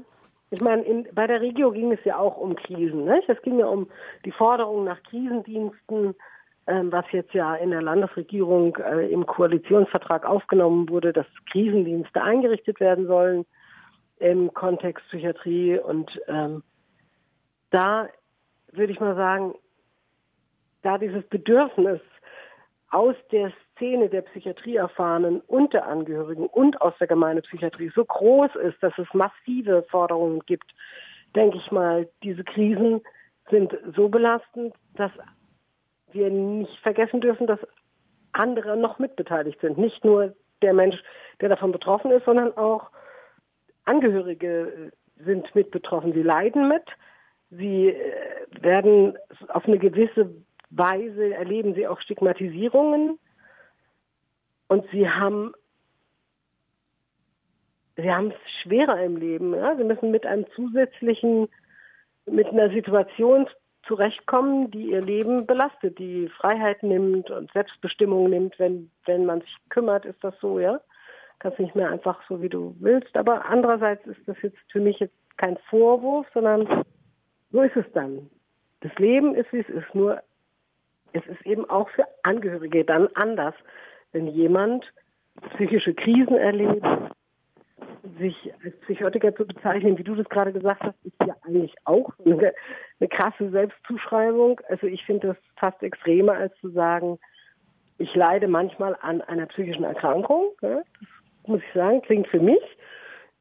ich 0.51 0.61
meine, 0.61 0.83
in, 0.83 1.07
bei 1.13 1.27
der 1.27 1.41
Regio 1.41 1.71
ging 1.71 1.93
es 1.93 2.05
ja 2.05 2.19
auch 2.19 2.37
um 2.37 2.57
Krisen. 2.57 3.05
Ne? 3.05 3.23
Es 3.29 3.41
ging 3.43 3.59
ja 3.59 3.67
um 3.67 3.89
die 4.25 4.33
Forderung 4.33 4.85
nach 4.85 5.01
Krisendiensten, 5.05 6.15
ähm, 6.67 6.93
was 6.93 7.05
jetzt 7.13 7.35
ja 7.35 7.55
in 7.55 7.71
der 7.71 7.83
Landesregierung 7.83 8.77
äh, 8.77 9.11
im 9.13 9.27
Koalitionsvertrag 9.27 10.27
aufgenommen 10.27 10.89
wurde, 10.89 11.13
dass 11.13 11.27
Krisendienste 11.51 12.23
eingerichtet 12.23 12.81
werden 12.81 13.07
sollen 13.07 13.47
im 14.19 14.53
Kontext 14.53 15.07
Psychiatrie. 15.09 15.79
Und 15.79 16.21
ähm, 16.27 16.63
da 17.71 18.09
würde 18.73 18.93
ich 18.93 19.01
mal 19.01 19.15
sagen, 19.15 19.55
da 20.83 20.99
dieses 20.99 21.25
Bedürfnis 21.29 22.01
aus 22.91 23.15
der 23.31 23.53
Szene 23.81 24.11
der 24.11 24.21
Psychiatrieerfahrenen 24.23 25.41
und 25.47 25.73
der 25.73 25.87
Angehörigen 25.87 26.47
und 26.47 26.81
aus 26.83 26.93
der 27.01 27.07
Gemeindepsychiatrie 27.07 27.91
so 27.95 28.05
groß 28.05 28.55
ist, 28.57 28.81
dass 28.83 28.93
es 28.99 29.07
massive 29.15 29.85
Forderungen 29.91 30.41
gibt, 30.45 30.71
denke 31.35 31.57
ich 31.57 31.73
mal, 31.73 32.07
diese 32.23 32.45
Krisen 32.45 33.01
sind 33.51 33.77
so 33.97 34.11
belastend, 34.11 34.75
dass 34.97 35.11
wir 36.13 36.29
nicht 36.29 36.77
vergessen 36.81 37.23
dürfen, 37.23 37.47
dass 37.47 37.59
andere 38.33 38.77
noch 38.77 38.99
mitbeteiligt 38.99 39.61
sind. 39.61 39.79
Nicht 39.79 40.05
nur 40.05 40.35
der 40.61 40.75
Mensch, 40.75 40.97
der 41.41 41.49
davon 41.49 41.73
betroffen 41.73 42.11
ist, 42.11 42.27
sondern 42.27 42.55
auch 42.57 42.91
Angehörige 43.87 44.93
sind 45.25 45.53
mit 45.55 45.71
betroffen. 45.71 46.13
Sie 46.13 46.23
leiden 46.23 46.69
mit. 46.69 46.85
Sie 47.51 47.89
äh, 47.89 48.63
werden 48.63 49.17
auf 49.49 49.65
eine 49.67 49.79
gewisse 49.79 50.31
Weise 50.71 51.35
erleben 51.35 51.75
sie 51.75 51.89
auch 51.89 52.01
Stigmatisierungen 52.01 53.19
und 54.71 54.89
sie 54.93 55.09
haben 55.09 55.53
sie 57.97 58.11
haben 58.11 58.31
es 58.31 58.51
schwerer 58.63 59.03
im 59.03 59.17
Leben. 59.17 59.53
Ja? 59.53 59.77
Sie 59.77 59.85
müssen 59.85 60.13
mit 60.13 60.25
einem 60.25 60.47
zusätzlichen, 60.55 61.49
mit 62.27 62.47
einer 62.47 62.71
Situation 62.71 63.49
zurechtkommen, 63.87 64.71
die 64.71 64.91
ihr 64.91 65.01
Leben 65.01 65.45
belastet, 65.45 65.99
die 65.99 66.29
Freiheit 66.29 66.83
nimmt 66.85 67.31
und 67.31 67.51
Selbstbestimmung 67.53 68.31
nimmt, 68.31 68.59
wenn, 68.59 68.91
wenn 69.07 69.27
man 69.27 69.41
sich 69.41 69.57
kümmert, 69.71 70.05
ist 70.05 70.23
das 70.23 70.35
so, 70.41 70.61
ja. 70.61 70.81
Kannst 71.41 71.59
nicht 71.59 71.75
mehr 71.75 71.91
einfach 71.91 72.21
so, 72.29 72.41
wie 72.41 72.49
du 72.49 72.77
willst. 72.79 73.17
Aber 73.17 73.47
andererseits 73.47 74.07
ist 74.07 74.21
das 74.27 74.37
jetzt 74.43 74.59
für 74.71 74.81
mich 74.81 75.01
jetzt 75.01 75.17
kein 75.37 75.57
Vorwurf, 75.69 76.27
sondern 76.33 76.85
so 77.51 77.63
ist 77.63 77.77
es 77.77 77.91
dann. 77.93 78.31
Das 78.83 78.95
Leben 78.99 79.35
ist, 79.35 79.53
wie 79.53 79.61
es 79.61 79.69
ist. 79.69 79.95
Nur 79.95 80.23
es 81.13 81.27
ist 81.27 81.45
eben 81.45 81.69
auch 81.69 81.89
für 81.91 82.05
Angehörige 82.23 82.85
dann 82.85 83.09
anders, 83.15 83.55
wenn 84.13 84.27
jemand 84.29 84.85
psychische 85.55 85.95
Krisen 85.95 86.37
erlebt, 86.37 86.87
sich 88.19 88.53
als 88.65 88.77
Psychotiker 88.81 89.35
zu 89.35 89.47
bezeichnen, 89.47 89.99
wie 89.99 90.05
du 90.05 90.15
das 90.15 90.29
gerade 90.29 90.53
gesagt 90.53 90.83
hast, 90.83 90.97
ist 91.05 91.15
ja 91.27 91.35
eigentlich 91.43 91.75
auch 91.85 92.13
eine, 92.25 92.53
eine 92.99 93.09
krasse 93.09 93.51
Selbstzuschreibung. 93.51 94.61
Also 94.69 94.87
ich 94.87 95.05
finde 95.05 95.29
das 95.29 95.37
fast 95.57 95.83
extremer, 95.83 96.35
als 96.35 96.55
zu 96.61 96.71
sagen, 96.71 97.19
ich 97.99 98.15
leide 98.15 98.49
manchmal 98.49 98.97
an 99.01 99.21
einer 99.21 99.47
psychischen 99.47 99.85
Erkrankung. 99.85 100.53
Das 100.61 100.85
muss 101.47 101.61
ich 101.61 101.75
sagen, 101.75 102.03
klingt 102.03 102.29
für 102.29 102.41
mich 102.41 102.63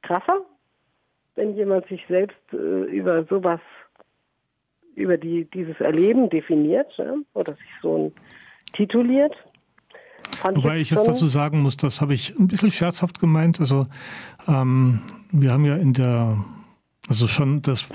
krasser, 0.01 0.41
wenn 1.35 1.55
jemand 1.55 1.87
sich 1.87 2.05
selbst 2.07 2.37
äh, 2.51 2.57
über 2.57 3.23
sowas, 3.25 3.61
über 4.95 5.17
die, 5.17 5.45
dieses 5.45 5.79
Erleben 5.79 6.29
definiert 6.29 6.91
oder 7.33 7.53
sich 7.53 7.71
so 7.81 8.11
tituliert. 8.73 9.35
Fand 10.39 10.55
Wobei 10.55 10.79
ich 10.79 10.89
jetzt 10.89 11.05
dazu 11.05 11.27
sagen 11.27 11.59
muss, 11.59 11.75
das 11.75 11.99
habe 11.99 12.13
ich 12.13 12.33
ein 12.39 12.47
bisschen 12.47 12.71
scherzhaft 12.71 13.19
gemeint. 13.19 13.59
Also 13.59 13.87
ähm, 14.47 15.01
wir 15.33 15.51
haben 15.51 15.65
ja 15.65 15.75
in 15.75 15.91
der, 15.91 16.45
also 17.09 17.27
schon 17.27 17.61
das 17.61 17.85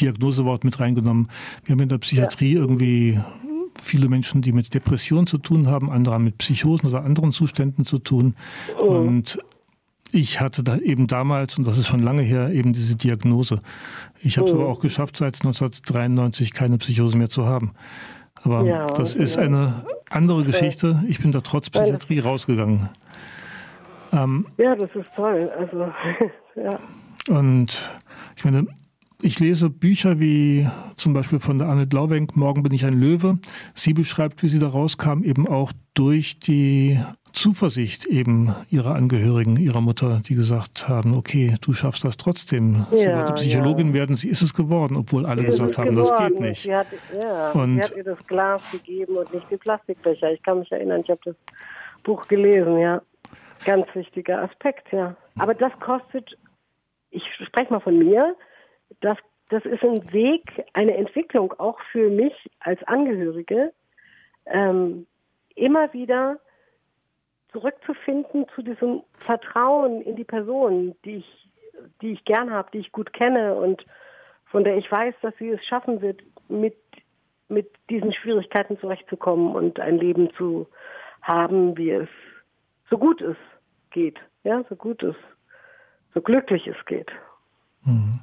Diagnosewort 0.00 0.64
mit 0.64 0.80
reingenommen. 0.80 1.28
Wir 1.64 1.74
haben 1.74 1.80
in 1.80 1.88
der 1.88 1.98
Psychiatrie 1.98 2.54
ja. 2.54 2.60
irgendwie 2.60 3.20
viele 3.80 4.08
Menschen, 4.08 4.42
die 4.42 4.50
mit 4.50 4.74
Depressionen 4.74 5.28
zu 5.28 5.38
tun 5.38 5.68
haben, 5.68 5.92
andere 5.92 6.16
haben 6.16 6.24
mit 6.24 6.38
Psychosen 6.38 6.88
oder 6.88 7.04
anderen 7.04 7.30
Zuständen 7.30 7.84
zu 7.84 8.00
tun. 8.00 8.34
Oh. 8.80 8.86
Und 8.86 9.38
ich 10.10 10.40
hatte 10.40 10.64
da 10.64 10.78
eben 10.78 11.06
damals, 11.06 11.56
und 11.56 11.68
das 11.68 11.78
ist 11.78 11.86
schon 11.86 12.02
lange 12.02 12.22
her, 12.22 12.50
eben 12.50 12.72
diese 12.72 12.96
Diagnose. 12.96 13.60
Ich 14.20 14.38
habe 14.38 14.48
es 14.48 14.52
oh. 14.52 14.56
aber 14.56 14.68
auch 14.68 14.80
geschafft, 14.80 15.18
seit 15.18 15.36
1993 15.36 16.52
keine 16.52 16.78
Psychose 16.78 17.16
mehr 17.16 17.30
zu 17.30 17.46
haben. 17.46 17.74
Aber 18.42 18.64
ja, 18.64 18.86
das 18.86 19.14
ist 19.14 19.36
ja. 19.36 19.42
eine 19.42 19.84
andere 20.12 20.44
Geschichte. 20.44 21.02
Ich 21.08 21.20
bin 21.20 21.32
da 21.32 21.40
trotz 21.40 21.70
Psychiatrie 21.70 22.20
rausgegangen. 22.20 22.88
Ähm, 24.12 24.46
ja, 24.58 24.76
das 24.76 24.90
ist 24.94 25.10
toll. 25.16 25.50
Also, 25.58 25.90
ja. 26.56 26.78
Und 27.28 27.90
ich 28.36 28.44
meine, 28.44 28.66
ich 29.22 29.38
lese 29.38 29.70
Bücher 29.70 30.18
wie 30.18 30.68
zum 30.96 31.12
Beispiel 31.12 31.38
von 31.38 31.58
der 31.58 31.68
Annette 31.68 31.96
Lauwenk, 31.96 32.36
Morgen 32.36 32.62
bin 32.62 32.72
ich 32.72 32.84
ein 32.84 32.98
Löwe. 32.98 33.38
Sie 33.74 33.94
beschreibt, 33.94 34.42
wie 34.42 34.48
sie 34.48 34.58
da 34.58 34.68
rauskam, 34.68 35.22
eben 35.22 35.46
auch 35.46 35.72
durch 35.94 36.40
die 36.40 37.00
Zuversicht 37.32 38.06
eben 38.06 38.54
ihrer 38.70 38.94
Angehörigen, 38.94 39.56
ihrer 39.56 39.80
Mutter, 39.80 40.20
die 40.26 40.34
gesagt 40.34 40.88
haben, 40.88 41.14
okay, 41.14 41.54
du 41.60 41.72
schaffst 41.72 42.04
das 42.04 42.16
trotzdem. 42.16 42.86
Ja, 42.90 42.96
sie 42.96 43.06
wollte 43.08 43.32
Psychologin 43.34 43.88
ja. 43.88 43.94
werden, 43.94 44.16
sie 44.16 44.28
ist 44.28 44.42
es 44.42 44.54
geworden, 44.54 44.96
obwohl 44.96 45.26
alle 45.26 45.42
sie 45.42 45.48
gesagt 45.48 45.78
haben, 45.78 45.96
geworden. 45.96 46.08
das 46.10 46.28
geht 46.28 46.40
nicht. 46.40 46.62
Sie 46.62 46.74
hat, 46.74 46.86
ja, 47.18 47.50
und 47.52 47.76
sie 47.76 47.90
hat 47.90 47.96
ihr 47.96 48.04
das 48.04 48.26
Glas 48.26 48.62
gegeben 48.70 49.16
und 49.16 49.32
nicht 49.32 49.46
die 49.50 49.56
Plastikbecher. 49.56 50.32
Ich 50.32 50.42
kann 50.42 50.60
mich 50.60 50.70
erinnern, 50.70 51.00
ich 51.02 51.10
habe 51.10 51.20
das 51.24 51.36
Buch 52.02 52.26
gelesen, 52.28 52.78
ja. 52.78 53.02
Ganz 53.64 53.86
wichtiger 53.94 54.42
Aspekt, 54.42 54.92
ja. 54.92 55.16
Aber 55.38 55.54
das 55.54 55.72
kostet, 55.80 56.36
ich 57.10 57.22
spreche 57.46 57.72
mal 57.72 57.80
von 57.80 57.98
mir, 57.98 58.36
das, 59.00 59.16
das 59.48 59.64
ist 59.64 59.82
ein 59.82 60.12
Weg, 60.12 60.64
eine 60.74 60.96
Entwicklung 60.96 61.52
auch 61.58 61.78
für 61.92 62.10
mich 62.10 62.34
als 62.60 62.82
Angehörige, 62.84 63.72
ähm, 64.46 65.06
immer 65.54 65.92
wieder 65.92 66.38
zurückzufinden 67.52 68.46
zu 68.54 68.62
diesem 68.62 69.02
Vertrauen 69.24 70.00
in 70.02 70.16
die 70.16 70.24
Person, 70.24 70.94
die 71.04 71.16
ich, 71.16 71.48
die 72.00 72.12
ich 72.12 72.24
gern 72.24 72.50
habe, 72.50 72.70
die 72.72 72.78
ich 72.78 72.92
gut 72.92 73.12
kenne 73.12 73.54
und 73.54 73.84
von 74.46 74.64
der 74.64 74.76
ich 74.76 74.90
weiß, 74.90 75.14
dass 75.22 75.34
sie 75.38 75.50
es 75.50 75.64
schaffen 75.64 76.00
wird, 76.00 76.20
mit, 76.48 76.76
mit 77.48 77.70
diesen 77.88 78.12
Schwierigkeiten 78.12 78.78
zurechtzukommen 78.78 79.54
und 79.54 79.80
ein 79.80 79.98
Leben 79.98 80.32
zu 80.34 80.66
haben, 81.22 81.76
wie 81.76 81.90
es 81.90 82.08
so 82.90 82.98
gut 82.98 83.20
es 83.22 83.36
geht, 83.90 84.18
ja, 84.44 84.62
so 84.68 84.76
gut 84.76 85.02
es, 85.02 85.16
so 86.14 86.20
glücklich 86.20 86.66
es 86.66 86.84
geht. 86.86 87.10
Mhm. 87.84 88.20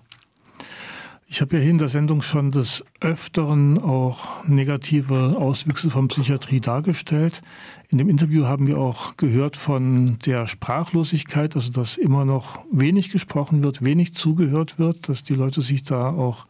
Ich 1.32 1.41
habe 1.41 1.57
ja 1.57 1.61
hier 1.61 1.69
in 1.69 1.77
der 1.77 1.89
Sendung 1.89 2.23
schon 2.23 2.49
des 2.49 2.84
Öfteren 3.01 3.77
auch 3.77 4.43
negative 4.47 5.36
Auswüchse 5.38 5.91
von 5.91 6.07
Psychiatrie 6.07 6.59
dargestellt. 6.59 7.43
In 7.89 7.99
dem 7.99 8.09
Interview 8.09 8.47
haben 8.47 8.65
wir 8.65 8.80
auch 8.80 9.15
gehört 9.15 9.55
von 9.55 10.17
der 10.25 10.47
Sprachlosigkeit, 10.47 11.55
also 11.55 11.71
dass 11.71 11.97
immer 11.97 12.25
noch 12.25 12.65
wenig 12.71 13.11
gesprochen 13.11 13.61
wird, 13.61 13.84
wenig 13.86 14.15
zugehört 14.15 14.80
wird, 14.80 15.07
dass 15.07 15.23
die 15.23 15.36
Leute 15.36 15.61
sich 15.61 15.84
da 15.84 16.09
auch 16.09 16.47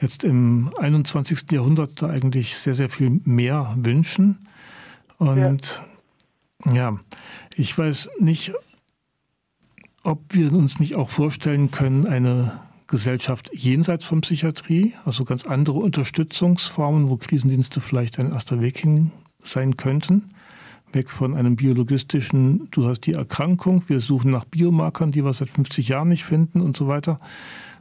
jetzt 0.00 0.24
im 0.24 0.70
21. 0.78 1.50
Jahrhundert 1.50 2.00
da 2.00 2.08
eigentlich 2.08 2.56
sehr, 2.56 2.74
sehr 2.74 2.88
viel 2.88 3.20
mehr 3.24 3.74
wünschen. 3.76 4.38
Und 5.18 5.82
ja, 6.64 6.72
ja 6.72 7.00
ich 7.56 7.76
weiß 7.76 8.08
nicht, 8.20 8.54
ob 10.02 10.22
wir 10.30 10.50
uns 10.50 10.80
nicht 10.80 10.94
auch 10.94 11.10
vorstellen 11.10 11.70
können, 11.70 12.06
eine 12.06 12.58
Gesellschaft 12.94 13.50
jenseits 13.52 14.04
von 14.04 14.20
Psychiatrie, 14.20 14.94
also 15.04 15.24
ganz 15.24 15.44
andere 15.44 15.78
Unterstützungsformen, 15.78 17.08
wo 17.08 17.16
Krisendienste 17.16 17.80
vielleicht 17.80 18.20
ein 18.20 18.30
erster 18.30 18.60
Weg 18.60 18.78
hin 18.78 19.10
sein 19.42 19.76
könnten. 19.76 20.30
weg 20.92 21.10
von 21.10 21.34
einem 21.34 21.56
biologistischen, 21.56 22.68
du 22.70 22.86
hast 22.86 23.00
die 23.00 23.14
Erkrankung, 23.14 23.82
wir 23.88 23.98
suchen 23.98 24.30
nach 24.30 24.44
Biomarkern, 24.44 25.10
die 25.10 25.24
wir 25.24 25.32
seit 25.32 25.50
50 25.50 25.88
Jahren 25.88 26.06
nicht 26.06 26.22
finden 26.24 26.60
und 26.60 26.76
so 26.76 26.86
weiter, 26.86 27.18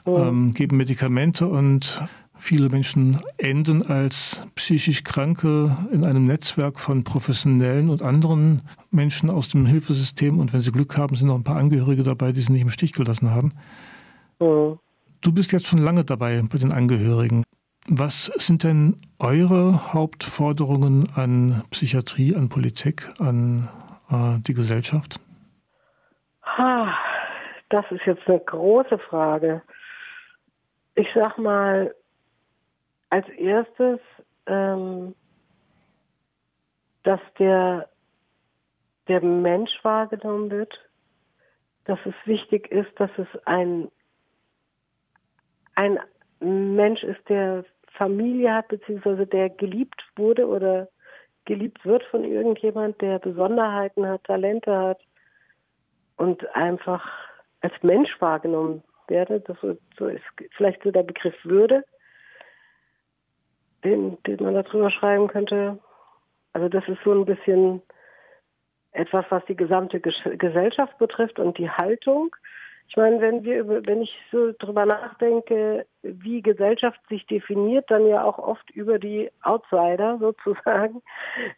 oh. 0.05 0.17
ähm, 0.17 0.55
geben 0.55 0.77
Medikamente 0.77 1.45
und 1.45 2.01
viele 2.35 2.69
Menschen 2.69 3.19
enden 3.37 3.83
als 3.83 4.47
psychisch 4.55 5.03
Kranke 5.03 5.77
in 5.91 6.05
einem 6.05 6.23
Netzwerk 6.23 6.79
von 6.79 7.03
professionellen 7.03 7.91
und 7.91 8.01
anderen 8.01 8.63
Menschen 8.89 9.29
aus 9.29 9.49
dem 9.49 9.67
Hilfesystem 9.67 10.39
und 10.39 10.53
wenn 10.53 10.61
sie 10.61 10.71
Glück 10.71 10.97
haben, 10.97 11.15
sind 11.15 11.27
noch 11.27 11.35
ein 11.35 11.43
paar 11.43 11.57
Angehörige 11.57 12.01
dabei, 12.01 12.31
die 12.31 12.41
sie 12.41 12.51
nicht 12.51 12.63
im 12.63 12.71
Stich 12.71 12.93
gelassen 12.93 13.29
haben. 13.29 13.51
Oh. 14.39 14.79
Du 15.23 15.33
bist 15.33 15.51
jetzt 15.51 15.67
schon 15.67 15.79
lange 15.79 16.03
dabei 16.03 16.41
bei 16.41 16.57
den 16.57 16.71
Angehörigen. 16.71 17.43
Was 17.87 18.25
sind 18.25 18.63
denn 18.63 19.01
eure 19.19 19.93
Hauptforderungen 19.93 21.07
an 21.15 21.63
Psychiatrie, 21.71 22.35
an 22.35 22.49
Politik, 22.49 23.09
an 23.19 23.69
äh, 24.09 24.39
die 24.41 24.53
Gesellschaft? 24.53 25.19
Das 27.73 27.85
ist 27.89 28.05
jetzt 28.05 28.27
eine 28.27 28.39
große 28.39 28.99
Frage. 28.99 29.63
Ich 30.93 31.07
sag 31.15 31.39
mal, 31.39 31.95
als 33.09 33.27
erstes, 33.29 33.99
ähm, 34.45 35.15
dass 37.01 37.19
der, 37.39 37.89
der 39.07 39.21
Mensch 39.23 39.71
wahrgenommen 39.81 40.51
wird, 40.51 40.71
dass 41.85 41.97
es 42.05 42.13
wichtig 42.25 42.71
ist, 42.71 42.91
dass 42.99 43.09
es 43.17 43.27
ein, 43.45 43.89
ein 45.75 45.99
Mensch 46.39 47.03
ist, 47.03 47.27
der 47.29 47.65
Familie 47.97 48.53
hat, 48.53 48.67
beziehungsweise 48.67 49.25
der 49.25 49.49
geliebt 49.49 50.03
wurde 50.15 50.47
oder 50.47 50.89
geliebt 51.45 51.85
wird 51.85 52.03
von 52.05 52.23
irgendjemand, 52.23 53.01
der 53.01 53.19
Besonderheiten 53.19 54.07
hat, 54.07 54.23
Talente 54.23 54.75
hat 54.75 54.99
und 56.17 56.43
einfach 56.55 57.07
als 57.61 57.73
Mensch 57.81 58.09
wahrgenommen 58.19 58.83
werde. 59.07 59.39
Das 59.41 59.57
ist 59.63 59.81
vielleicht 60.55 60.83
so 60.83 60.91
der 60.91 61.03
Begriff 61.03 61.35
Würde, 61.43 61.83
den, 63.83 64.17
den 64.23 64.43
man 64.43 64.53
darüber 64.53 64.89
schreiben 64.89 65.27
könnte. 65.27 65.79
Also 66.53 66.69
das 66.69 66.87
ist 66.87 66.99
so 67.03 67.11
ein 67.11 67.25
bisschen 67.25 67.81
etwas, 68.91 69.25
was 69.29 69.43
die 69.45 69.55
gesamte 69.55 69.99
Gesellschaft 69.99 70.97
betrifft 70.97 71.39
und 71.39 71.57
die 71.57 71.69
Haltung. 71.69 72.35
Ich 72.87 72.97
meine, 72.97 73.19
wenn 73.21 73.43
wir 73.43 73.59
über, 73.59 73.85
wenn 73.85 74.03
ich 74.03 74.15
so 74.31 74.51
drüber 74.59 74.85
nachdenke, 74.85 75.85
wie 76.03 76.41
Gesellschaft 76.41 76.99
sich 77.09 77.25
definiert, 77.25 77.89
dann 77.89 78.05
ja 78.05 78.23
auch 78.23 78.37
oft 78.37 78.69
über 78.71 78.99
die 78.99 79.31
Outsider 79.41 80.17
sozusagen. 80.19 81.01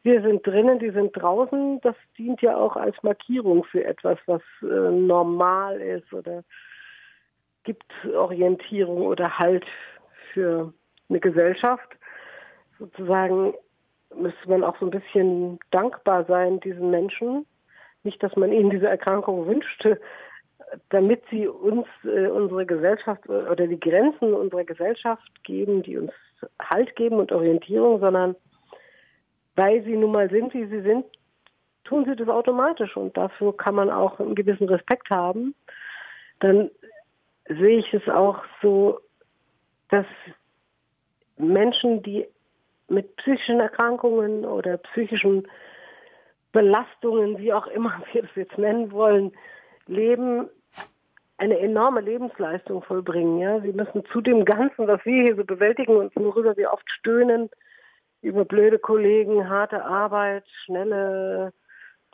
Wir 0.04 0.22
sind 0.22 0.48
drinnen, 0.48 0.80
die 0.80 0.92
sind 0.92 1.12
draußen. 1.12 1.82
Das 1.82 1.96
dient 2.18 2.42
ja 2.42 2.56
auch 2.56 2.76
als 2.78 2.96
Markierung 3.04 3.66
für 3.66 3.84
etwas, 3.84 4.18
was 4.28 4.42
äh, 4.62 4.66
normal 4.66 5.82
ist 5.82 6.14
oder 6.14 6.44
gibt 7.64 7.92
Orientierung 8.16 9.02
oder 9.02 9.38
Halt 9.38 9.66
für 10.32 10.74
eine 11.10 11.20
Gesellschaft. 11.20 11.90
Sozusagen 12.80 13.54
müsste 14.16 14.50
man 14.50 14.64
auch 14.64 14.78
so 14.80 14.86
ein 14.86 14.92
bisschen 14.92 15.60
dankbar 15.72 16.26
sein 16.26 16.60
diesen 16.60 16.92
Menschen. 16.92 17.46
Nicht, 18.04 18.22
dass 18.22 18.36
man 18.36 18.52
ihnen 18.52 18.70
diese 18.70 18.88
Erkrankung 18.88 19.48
wünschte, 19.48 20.00
damit 20.90 21.24
sie 21.30 21.48
uns 21.48 21.88
äh, 22.04 22.28
unsere 22.28 22.66
Gesellschaft 22.66 23.28
oder 23.30 23.68
die 23.68 23.80
Grenzen 23.80 24.34
unserer 24.34 24.64
Gesellschaft 24.64 25.44
geben, 25.44 25.84
die 25.84 25.98
uns 25.98 26.12
Halt 26.60 26.96
geben 26.96 27.18
und 27.18 27.32
Orientierung, 27.32 28.00
sondern 28.00 28.36
weil 29.56 29.84
sie 29.84 29.96
nun 29.96 30.12
mal 30.12 30.30
sind, 30.30 30.54
wie 30.54 30.66
sie 30.66 30.82
sind, 30.82 31.06
tun 31.86 32.06
sie 32.06 32.16
das 32.16 32.28
automatisch 32.28 32.96
und 32.98 33.16
dafür 33.16 33.56
kann 33.56 33.76
man 33.76 33.90
auch 33.90 34.20
einen 34.20 34.36
gewissen 34.36 34.68
Respekt 34.68 35.10
haben. 35.10 35.56
Dann 36.40 36.70
sehe 37.48 37.80
ich 37.80 37.94
es 37.94 38.08
auch 38.10 38.44
so, 38.62 39.00
dass 39.90 40.06
Menschen, 41.38 42.04
die 42.04 42.28
mit 42.88 43.16
psychischen 43.18 43.60
Erkrankungen 43.60 44.46
oder 44.46 44.78
psychischen 44.78 45.48
Belastungen, 46.52 47.38
wie 47.38 47.54
auch 47.54 47.68
immer 47.68 48.02
wir 48.12 48.24
das 48.24 48.32
jetzt 48.36 48.58
nennen 48.58 48.92
wollen, 48.92 49.32
leben, 49.88 50.50
eine 51.38 51.60
enorme 51.60 52.02
Lebensleistung 52.02 52.82
vollbringen. 52.84 53.40
Ja, 53.40 53.60
sie 53.62 53.74
müssen 53.74 54.06
zu 54.12 54.22
dem 54.22 54.46
Ganzen, 54.46 54.88
was 54.88 55.04
wir 55.06 55.24
hier 55.24 55.36
so 55.36 55.44
bewältigen 55.44 55.98
und 55.98 56.16
worüber 56.16 56.56
wir 56.56 56.72
oft 56.72 56.90
stöhnen, 56.90 57.50
über 58.22 58.46
blöde 58.46 58.80
Kollegen, 58.80 59.50
harte 59.50 59.84
Arbeit, 59.84 60.46
schnelle 60.66 61.54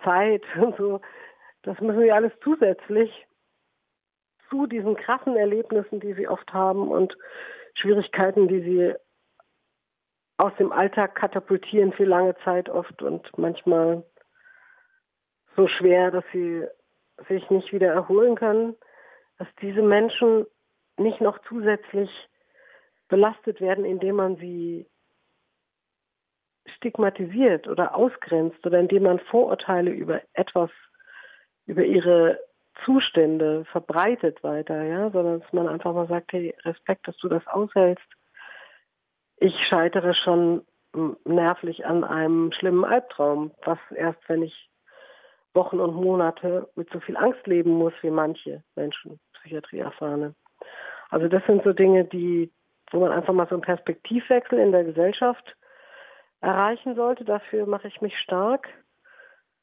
Zeit 0.03 0.43
und 0.59 0.75
so, 0.77 1.01
das 1.63 1.79
müssen 1.79 2.01
wir 2.01 2.15
alles 2.15 2.33
zusätzlich 2.43 3.27
zu 4.49 4.65
diesen 4.65 4.95
krassen 4.95 5.37
Erlebnissen, 5.37 5.99
die 5.99 6.13
sie 6.13 6.27
oft 6.27 6.51
haben 6.51 6.89
und 6.89 7.15
Schwierigkeiten, 7.75 8.47
die 8.47 8.61
sie 8.61 8.93
aus 10.37 10.51
dem 10.57 10.71
Alltag 10.71 11.15
katapultieren 11.15 11.93
für 11.93 12.03
lange 12.03 12.35
Zeit 12.43 12.67
oft 12.67 13.01
und 13.01 13.25
manchmal 13.37 14.03
so 15.55 15.67
schwer, 15.67 16.11
dass 16.11 16.23
sie 16.33 16.65
sich 17.27 17.49
nicht 17.49 17.71
wieder 17.73 17.91
erholen 17.91 18.35
können, 18.35 18.75
dass 19.37 19.47
diese 19.61 19.81
Menschen 19.81 20.45
nicht 20.97 21.21
noch 21.21 21.39
zusätzlich 21.47 22.09
belastet 23.07 23.59
werden, 23.59 23.85
indem 23.85 24.15
man 24.15 24.37
sie 24.37 24.85
stigmatisiert 26.77 27.67
oder 27.67 27.95
ausgrenzt 27.95 28.65
oder 28.65 28.79
indem 28.79 29.03
man 29.03 29.19
Vorurteile 29.19 29.91
über 29.91 30.21
etwas, 30.33 30.69
über 31.65 31.83
ihre 31.83 32.39
Zustände 32.85 33.65
verbreitet 33.65 34.43
weiter, 34.43 34.83
ja, 34.83 35.09
sondern 35.11 35.41
dass 35.41 35.53
man 35.53 35.67
einfach 35.67 35.93
mal 35.93 36.07
sagt, 36.07 36.31
hey, 36.31 36.55
Respekt, 36.63 37.07
dass 37.07 37.17
du 37.17 37.27
das 37.27 37.45
aushältst. 37.47 38.05
Ich 39.37 39.53
scheitere 39.69 40.13
schon 40.13 40.65
nervlich 41.25 41.85
an 41.85 42.03
einem 42.03 42.51
schlimmen 42.51 42.85
Albtraum, 42.85 43.51
was 43.63 43.79
erst, 43.95 44.19
wenn 44.27 44.43
ich 44.43 44.70
Wochen 45.53 45.79
und 45.79 45.95
Monate 45.95 46.69
mit 46.75 46.89
so 46.91 46.99
viel 46.99 47.17
Angst 47.17 47.45
leben 47.45 47.71
muss 47.71 47.93
wie 48.01 48.09
manche 48.09 48.63
Menschen, 48.75 49.19
Psychiatrie 49.33 49.79
erfahrene. 49.79 50.35
Also 51.09 51.27
das 51.27 51.45
sind 51.45 51.63
so 51.63 51.73
Dinge, 51.73 52.05
die, 52.05 52.51
wo 52.91 52.99
man 52.99 53.11
einfach 53.11 53.33
mal 53.33 53.47
so 53.47 53.55
einen 53.55 53.63
Perspektivwechsel 53.63 54.59
in 54.59 54.71
der 54.71 54.85
Gesellschaft 54.85 55.55
erreichen 56.39 56.95
sollte. 56.95 57.25
Dafür 57.25 57.65
mache 57.65 57.87
ich 57.87 58.01
mich 58.01 58.17
stark. 58.19 58.67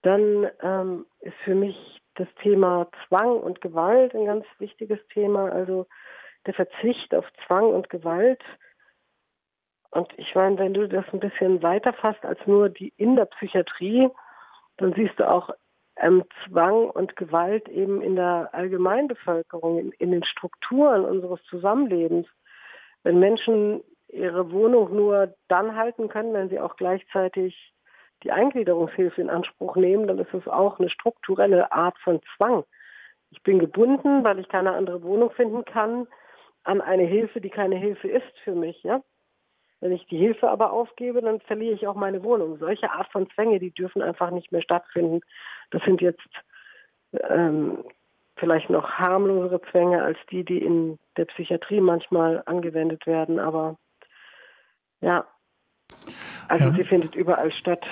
Dann 0.03 0.49
ähm, 0.62 1.07
ist 1.20 1.36
für 1.45 1.55
mich 1.55 1.76
das 2.14 2.28
Thema 2.43 2.89
Zwang 3.07 3.41
und 3.41 3.61
Gewalt 3.61 4.14
ein 4.14 4.26
ganz 4.26 4.45
wichtiges 4.59 5.01
Thema. 5.09 5.51
Also 5.51 5.86
der 6.47 6.55
Verzicht 6.55 7.14
auf 7.14 7.24
Zwang 7.47 7.72
und 7.72 7.89
Gewalt. 7.89 8.43
Und 9.91 10.12
ich 10.18 10.34
meine, 10.34 10.59
wenn 10.59 10.74
du 10.74 10.86
das 10.86 11.05
ein 11.12 11.20
bisschen 11.20 11.62
weiter 11.62 11.95
fasst 11.95 12.24
als 12.24 12.39
nur 12.47 12.68
die 12.68 12.93
in 12.97 13.16
der 13.16 13.24
Psychiatrie, 13.24 14.09
dann 14.76 14.93
siehst 14.93 15.18
du 15.18 15.28
auch 15.28 15.51
ähm, 16.01 16.24
Zwang 16.44 16.90
und 16.90 17.16
Gewalt 17.16 17.68
eben 17.68 18.03
in 18.03 18.16
der 18.16 18.51
Allgemeinbevölkerung, 18.53 19.78
in, 19.78 19.92
in 19.92 20.12
den 20.12 20.24
Strukturen 20.24 21.05
unseres 21.05 21.42
Zusammenlebens. 21.44 22.26
Wenn 23.03 23.18
Menschen 23.18 23.82
ihre 24.09 24.51
Wohnung 24.53 24.94
nur 24.94 25.34
dann 25.49 25.76
halten 25.76 26.09
können, 26.09 26.32
wenn 26.32 26.49
sie 26.49 26.61
auch 26.61 26.76
gleichzeitig 26.76 27.72
die 28.22 28.32
Eingliederungshilfe 28.32 29.20
in 29.20 29.30
Anspruch 29.30 29.76
nehmen, 29.76 30.07
dann 30.09 30.18
ist 30.18 30.34
es 30.34 30.49
auch 30.49 30.78
eine 30.78 30.90
strukturelle 30.90 31.70
Art 31.72 31.96
von 31.99 32.20
Zwang. 32.36 32.64
Ich 33.30 33.42
bin 33.42 33.59
gebunden, 33.59 34.24
weil 34.24 34.38
ich 34.38 34.49
keine 34.49 34.72
andere 34.72 35.03
Wohnung 35.03 35.30
finden 35.30 35.64
kann, 35.64 36.07
an 36.64 36.80
eine 36.80 37.05
Hilfe, 37.05 37.40
die 37.40 37.51
keine 37.51 37.76
Hilfe 37.76 38.09
ist 38.09 38.38
für 38.44 38.55
mich. 38.55 38.82
Ja? 38.82 39.03
Wenn 39.81 39.93
ich 39.93 40.07
die 40.07 40.18
Hilfe 40.18 40.49
aber 40.49 40.72
aufgebe, 40.72 41.20
dann 41.20 41.41
verliere 41.41 41.74
ich 41.74 41.87
auch 41.87 41.95
meine 41.95 42.24
Wohnung. 42.24 42.59
Solche 42.59 42.91
Art 42.91 43.11
von 43.12 43.29
Zwänge, 43.31 43.61
die 43.61 43.70
dürfen 43.70 44.03
einfach 44.03 44.31
nicht 44.31 44.51
mehr 44.51 44.62
stattfinden. 44.62 45.20
Das 45.70 45.83
sind 45.85 46.01
jetzt 46.01 46.29
ähm, 47.12 47.85
vielleicht 48.37 48.70
noch 48.70 48.91
harmlosere 48.91 49.61
Zwänge 49.70 50.03
als 50.03 50.18
die, 50.31 50.45
die 50.45 50.59
in 50.59 50.99
der 51.16 51.26
Psychiatrie 51.26 51.81
manchmal 51.81 52.43
angewendet 52.47 53.07
werden. 53.07 53.39
Aber 53.39 53.76
ja, 55.01 55.24
also 56.49 56.66
ja. 56.66 56.74
sie 56.74 56.85
findet 56.85 57.14
überall 57.14 57.53
statt. 57.53 57.85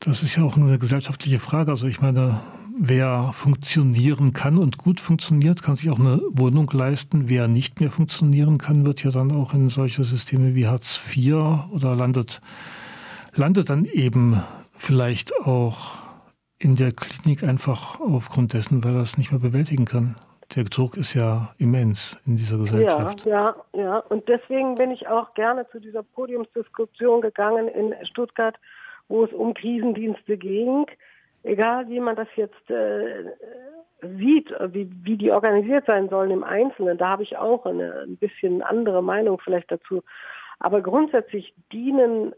Das 0.00 0.22
ist 0.22 0.36
ja 0.36 0.44
auch 0.44 0.56
eine 0.56 0.78
gesellschaftliche 0.78 1.40
Frage. 1.40 1.72
Also 1.72 1.86
ich 1.86 2.00
meine, 2.00 2.40
wer 2.82 3.32
funktionieren 3.34 4.32
kann 4.32 4.56
und 4.56 4.78
gut 4.78 5.00
funktioniert, 5.00 5.62
kann 5.62 5.76
sich 5.76 5.90
auch 5.90 5.98
eine 5.98 6.20
Wohnung 6.30 6.68
leisten. 6.72 7.28
Wer 7.28 7.46
nicht 7.46 7.78
mehr 7.78 7.90
funktionieren 7.90 8.56
kann, 8.56 8.86
wird 8.86 9.04
ja 9.04 9.10
dann 9.10 9.32
auch 9.32 9.52
in 9.52 9.68
solche 9.68 10.02
Systeme 10.04 10.54
wie 10.54 10.66
Hartz 10.66 10.98
IV 11.14 11.36
oder 11.72 11.94
landet, 11.94 12.40
landet 13.34 13.68
dann 13.68 13.84
eben 13.84 14.42
vielleicht 14.76 15.36
auch 15.44 15.98
in 16.58 16.74
der 16.74 16.92
Klinik 16.92 17.42
einfach 17.42 18.00
aufgrund 18.00 18.54
dessen, 18.54 18.82
weil 18.82 18.94
er 18.94 19.02
es 19.02 19.18
nicht 19.18 19.30
mehr 19.30 19.40
bewältigen 19.40 19.84
kann. 19.84 20.16
Der 20.56 20.64
Druck 20.64 20.96
ist 20.96 21.14
ja 21.14 21.54
immens 21.58 22.18
in 22.26 22.36
dieser 22.36 22.58
Gesellschaft. 22.58 23.26
Ja, 23.26 23.54
ja, 23.74 23.80
ja. 23.80 23.98
Und 23.98 24.26
deswegen 24.26 24.74
bin 24.74 24.90
ich 24.90 25.06
auch 25.06 25.34
gerne 25.34 25.66
zu 25.70 25.80
dieser 25.80 26.02
Podiumsdiskussion 26.02 27.20
gegangen 27.20 27.68
in 27.68 27.94
Stuttgart, 28.06 28.56
wo 29.08 29.24
es 29.24 29.32
um 29.32 29.54
Krisendienste 29.54 30.38
ging, 30.38 30.86
egal 31.42 31.88
wie 31.88 32.00
man 32.00 32.16
das 32.16 32.28
jetzt 32.36 32.70
äh, 32.70 33.24
sieht, 34.02 34.50
wie, 34.72 34.90
wie 35.02 35.16
die 35.16 35.30
organisiert 35.30 35.86
sein 35.86 36.08
sollen 36.08 36.30
im 36.30 36.44
Einzelnen, 36.44 36.98
da 36.98 37.10
habe 37.10 37.22
ich 37.22 37.36
auch 37.36 37.66
eine 37.66 38.02
ein 38.02 38.16
bisschen 38.16 38.62
andere 38.62 39.02
Meinung 39.02 39.40
vielleicht 39.42 39.70
dazu. 39.70 40.02
Aber 40.58 40.80
grundsätzlich 40.82 41.54
dienen 41.72 42.34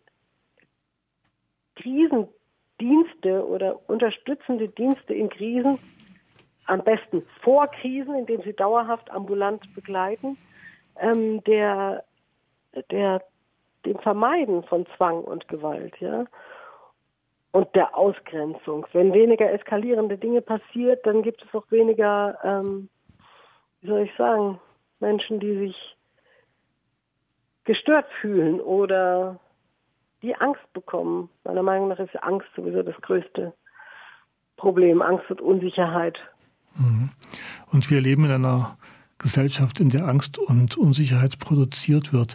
Krisendienste 1.76 3.46
oder 3.46 3.78
unterstützende 3.88 4.68
Dienste 4.68 5.14
in 5.14 5.28
Krisen 5.28 5.78
am 6.66 6.84
besten 6.84 7.26
vor 7.42 7.68
Krisen, 7.68 8.14
indem 8.14 8.42
sie 8.42 8.52
dauerhaft 8.52 9.10
ambulant 9.10 9.74
begleiten, 9.74 10.38
ähm, 11.00 11.42
der, 11.44 12.04
der, 12.90 13.22
dem 13.84 13.98
Vermeiden 13.98 14.62
von 14.64 14.86
Zwang 14.96 15.22
und 15.22 15.48
Gewalt, 15.48 15.96
ja 16.00 16.26
und 17.52 17.74
der 17.74 17.96
Ausgrenzung. 17.96 18.86
Wenn 18.92 19.12
weniger 19.12 19.52
eskalierende 19.52 20.18
Dinge 20.18 20.40
passiert, 20.40 21.06
dann 21.06 21.22
gibt 21.22 21.42
es 21.44 21.54
auch 21.54 21.70
weniger, 21.70 22.38
ähm, 22.42 22.88
wie 23.80 23.88
soll 23.88 24.00
ich 24.00 24.14
sagen, 24.16 24.58
Menschen, 25.00 25.38
die 25.38 25.58
sich 25.58 25.96
gestört 27.64 28.06
fühlen 28.20 28.60
oder 28.60 29.38
die 30.22 30.34
Angst 30.34 30.72
bekommen. 30.72 31.28
Meiner 31.44 31.62
Meinung 31.62 31.88
nach 31.88 31.98
ist 31.98 32.22
Angst 32.22 32.48
sowieso 32.56 32.82
das 32.82 32.96
größte 33.02 33.52
Problem, 34.56 35.02
Angst 35.02 35.30
und 35.30 35.40
Unsicherheit. 35.40 36.18
Mhm. 36.76 37.10
Und 37.70 37.90
wir 37.90 38.00
leben 38.00 38.24
in 38.24 38.32
einer 38.32 38.76
Gesellschaft, 39.22 39.80
in 39.80 39.88
der 39.88 40.06
Angst 40.06 40.38
und 40.38 40.76
Unsicherheit 40.76 41.38
produziert 41.38 42.12
wird. 42.12 42.34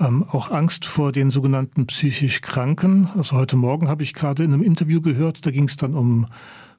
Ähm, 0.00 0.24
auch 0.28 0.50
Angst 0.50 0.86
vor 0.86 1.12
den 1.12 1.30
sogenannten 1.30 1.86
psychisch 1.86 2.40
Kranken. 2.40 3.08
Also 3.16 3.36
heute 3.36 3.56
Morgen 3.56 3.88
habe 3.88 4.02
ich 4.02 4.14
gerade 4.14 4.42
in 4.42 4.52
einem 4.52 4.62
Interview 4.62 5.00
gehört, 5.00 5.46
da 5.46 5.50
ging 5.50 5.64
es 5.64 5.76
dann 5.76 5.94
um 5.94 6.26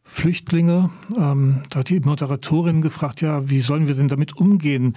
Flüchtlinge. 0.03 0.89
Ähm, 1.17 1.63
da 1.69 1.79
hat 1.79 1.89
die 1.89 1.99
Moderatorin 1.99 2.81
gefragt, 2.81 3.21
ja, 3.21 3.49
wie 3.49 3.61
sollen 3.61 3.87
wir 3.87 3.95
denn 3.95 4.07
damit 4.07 4.35
umgehen? 4.35 4.95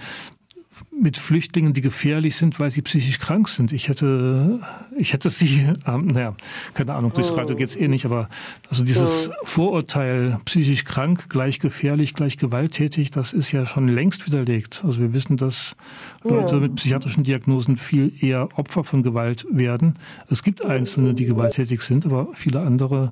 Mit 0.91 1.17
Flüchtlingen, 1.17 1.73
die 1.73 1.81
gefährlich 1.81 2.35
sind, 2.35 2.59
weil 2.59 2.71
sie 2.71 2.81
psychisch 2.81 3.19
krank 3.19 3.47
sind. 3.47 3.71
Ich 3.71 3.89
hätte, 3.89 4.59
ich 4.97 5.13
hätte 5.13 5.29
sie, 5.29 5.67
ähm, 5.87 6.07
naja, 6.07 6.35
keine 6.73 6.93
Ahnung, 6.93 7.13
durchs 7.13 7.35
Radio 7.35 7.55
geht's 7.55 7.75
eh 7.75 7.87
nicht, 7.87 8.05
aber 8.05 8.29
also 8.69 8.83
dieses 8.83 9.29
Vorurteil, 9.43 10.39
psychisch 10.45 10.83
krank, 10.83 11.29
gleich 11.29 11.59
gefährlich, 11.59 12.13
gleich 12.13 12.37
gewalttätig, 12.37 13.11
das 13.11 13.33
ist 13.33 13.51
ja 13.51 13.65
schon 13.65 13.87
längst 13.87 14.25
widerlegt. 14.25 14.83
Also 14.85 15.01
wir 15.01 15.13
wissen, 15.13 15.37
dass 15.37 15.75
Leute 16.23 16.57
mit 16.57 16.75
psychiatrischen 16.75 17.23
Diagnosen 17.23 17.77
viel 17.77 18.11
eher 18.21 18.49
Opfer 18.57 18.83
von 18.83 19.03
Gewalt 19.03 19.45
werden. 19.49 19.95
Es 20.29 20.43
gibt 20.43 20.65
Einzelne, 20.65 21.13
die 21.13 21.25
gewalttätig 21.25 21.81
sind, 21.81 22.05
aber 22.05 22.29
viele 22.33 22.61
andere 22.61 23.11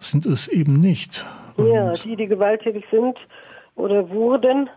sind 0.00 0.26
es 0.26 0.48
eben 0.48 0.74
nicht. 0.74 1.26
Und 1.56 1.68
ja, 1.68 1.92
die, 1.92 2.16
die 2.16 2.26
gewalttätig 2.26 2.84
sind 2.90 3.16
oder 3.76 4.10
wurden, 4.10 4.68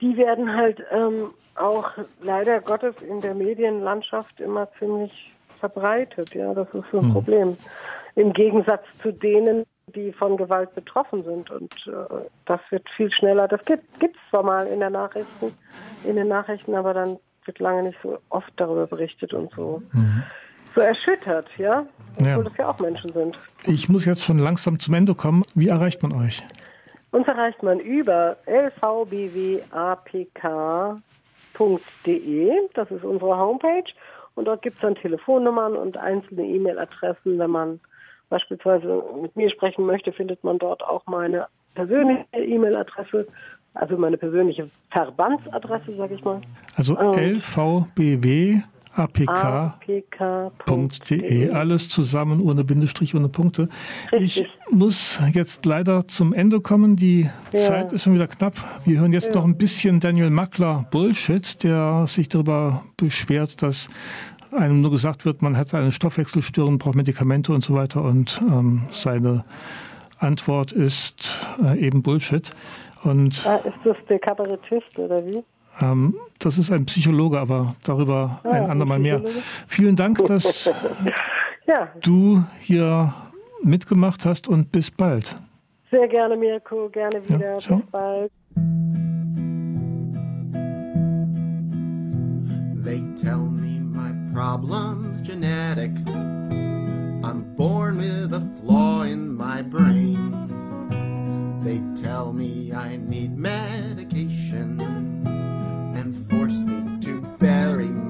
die 0.00 0.16
werden 0.16 0.54
halt 0.54 0.82
ähm, 0.90 1.30
auch 1.54 1.90
leider 2.20 2.60
Gottes 2.60 2.94
in 3.08 3.20
der 3.20 3.34
Medienlandschaft 3.34 4.40
immer 4.40 4.68
ziemlich 4.78 5.32
verbreitet. 5.60 6.34
Ja, 6.34 6.54
das 6.54 6.68
ist 6.68 6.84
so 6.92 6.98
ein 6.98 7.04
hm. 7.04 7.12
Problem. 7.12 7.56
Im 8.14 8.32
Gegensatz 8.32 8.84
zu 9.02 9.12
denen, 9.12 9.64
die 9.94 10.12
von 10.12 10.36
Gewalt 10.36 10.74
betroffen 10.74 11.22
sind. 11.24 11.50
Und 11.50 11.72
äh, 11.86 12.26
das 12.44 12.60
wird 12.70 12.88
viel 12.96 13.10
schneller. 13.12 13.48
Das 13.48 13.64
gibt 13.64 13.84
es 14.00 14.30
zwar 14.30 14.42
mal 14.42 14.66
in 14.66 14.80
der 14.80 14.90
Nachrichten, 14.90 15.54
in 16.04 16.16
den 16.16 16.28
Nachrichten, 16.28 16.74
aber 16.74 16.94
dann 16.94 17.18
wird 17.44 17.58
lange 17.58 17.84
nicht 17.84 17.98
so 18.02 18.18
oft 18.28 18.52
darüber 18.56 18.86
berichtet 18.86 19.32
und 19.32 19.52
so. 19.54 19.82
Mhm. 19.92 20.22
So 20.74 20.80
erschüttert, 20.82 21.46
ja, 21.56 21.86
obwohl 22.14 22.26
ja. 22.26 22.42
das 22.42 22.56
ja 22.58 22.68
auch 22.68 22.78
Menschen 22.80 23.10
sind. 23.12 23.38
Ich 23.64 23.88
muss 23.88 24.04
jetzt 24.04 24.24
schon 24.24 24.38
langsam 24.38 24.78
zum 24.78 24.92
Ende 24.94 25.14
kommen. 25.14 25.44
Wie 25.54 25.68
erreicht 25.68 26.02
man 26.02 26.12
euch? 26.12 26.42
Uns 27.16 27.26
erreicht 27.26 27.62
man 27.62 27.80
über 27.80 28.36
lvbwapk.de. 28.44 29.70
Das 32.74 32.90
ist 32.90 33.04
unsere 33.04 33.38
Homepage. 33.38 33.90
Und 34.34 34.44
dort 34.44 34.60
gibt 34.60 34.76
es 34.76 34.82
dann 34.82 34.96
Telefonnummern 34.96 35.76
und 35.76 35.96
einzelne 35.96 36.44
E-Mail-Adressen. 36.44 37.38
Wenn 37.38 37.50
man 37.50 37.80
beispielsweise 38.28 39.02
mit 39.22 39.34
mir 39.34 39.48
sprechen 39.48 39.86
möchte, 39.86 40.12
findet 40.12 40.44
man 40.44 40.58
dort 40.58 40.84
auch 40.84 41.06
meine 41.06 41.46
persönliche 41.74 42.26
E-Mail-Adresse, 42.34 43.26
also 43.72 43.96
meine 43.96 44.18
persönliche 44.18 44.68
Verbandsadresse, 44.90 45.94
sage 45.94 46.16
ich 46.16 46.22
mal. 46.22 46.42
Also 46.76 46.98
lvbw 46.98 48.60
apk.de. 48.96 50.00
Alles 51.50 51.88
zusammen, 51.88 52.40
ohne 52.40 52.64
Bindestrich, 52.64 53.14
ohne 53.14 53.28
Punkte. 53.28 53.68
Richtig. 54.12 54.46
Ich 54.46 54.72
muss 54.72 55.20
jetzt 55.32 55.64
leider 55.66 56.08
zum 56.08 56.32
Ende 56.32 56.60
kommen. 56.60 56.96
Die 56.96 57.28
ja. 57.52 57.58
Zeit 57.58 57.92
ist 57.92 58.04
schon 58.04 58.14
wieder 58.14 58.26
knapp. 58.26 58.54
Wir 58.84 59.00
hören 59.00 59.12
jetzt 59.12 59.28
ja. 59.28 59.34
noch 59.34 59.44
ein 59.44 59.56
bisschen 59.56 60.00
Daniel 60.00 60.30
Mackler 60.30 60.86
Bullshit, 60.90 61.62
der 61.62 62.06
sich 62.06 62.28
darüber 62.28 62.84
beschwert, 62.96 63.62
dass 63.62 63.88
einem 64.52 64.80
nur 64.80 64.90
gesagt 64.90 65.24
wird, 65.24 65.42
man 65.42 65.56
hat 65.56 65.74
eine 65.74 65.92
Stoffwechselstörung, 65.92 66.78
braucht 66.78 66.96
Medikamente 66.96 67.52
und 67.52 67.62
so 67.62 67.74
weiter. 67.74 68.02
Und 68.02 68.40
ähm, 68.48 68.82
seine 68.90 69.44
Antwort 70.18 70.72
ist 70.72 71.46
äh, 71.62 71.78
eben 71.78 72.02
Bullshit. 72.02 72.50
Und 73.02 73.46
ah, 73.46 73.56
ist 73.56 73.76
das 73.84 73.96
der 74.08 74.18
Kabarettist 74.18 74.98
oder 74.98 75.24
wie? 75.26 75.44
Ähm, 75.80 76.14
das 76.38 76.58
ist 76.58 76.70
ein 76.70 76.86
Psychologe, 76.86 77.38
aber 77.38 77.74
darüber 77.84 78.40
ja, 78.44 78.50
ein 78.50 78.70
andermal 78.70 78.98
mehr. 78.98 79.22
Vielen 79.66 79.96
Dank, 79.96 80.24
dass 80.26 80.70
ja. 81.66 81.88
du 82.00 82.44
hier 82.60 83.14
mitgemacht 83.62 84.24
hast 84.24 84.48
und 84.48 84.72
bis 84.72 84.90
bald. 84.90 85.36
Sehr 85.90 86.08
gerne, 86.08 86.36
Mirko, 86.36 86.88
gerne 86.90 87.22
wieder. 87.28 87.58
Ja, 87.58 87.76
bis 87.76 87.86
bald. 87.90 88.32
They 92.84 93.02
tell 93.16 93.38
me 93.38 93.80
my 93.80 94.12
problem's 94.32 95.20
genetic. 95.22 95.90
I'm 97.24 97.42
born 97.56 97.98
with 97.98 98.32
a 98.32 98.40
flaw 98.60 99.02
in 99.02 99.34
my 99.34 99.62
brain. 99.62 100.32
They 101.64 101.80
tell 102.00 102.32
me 102.32 102.72
I 102.72 102.96
need 102.96 103.36
medication. 103.36 105.05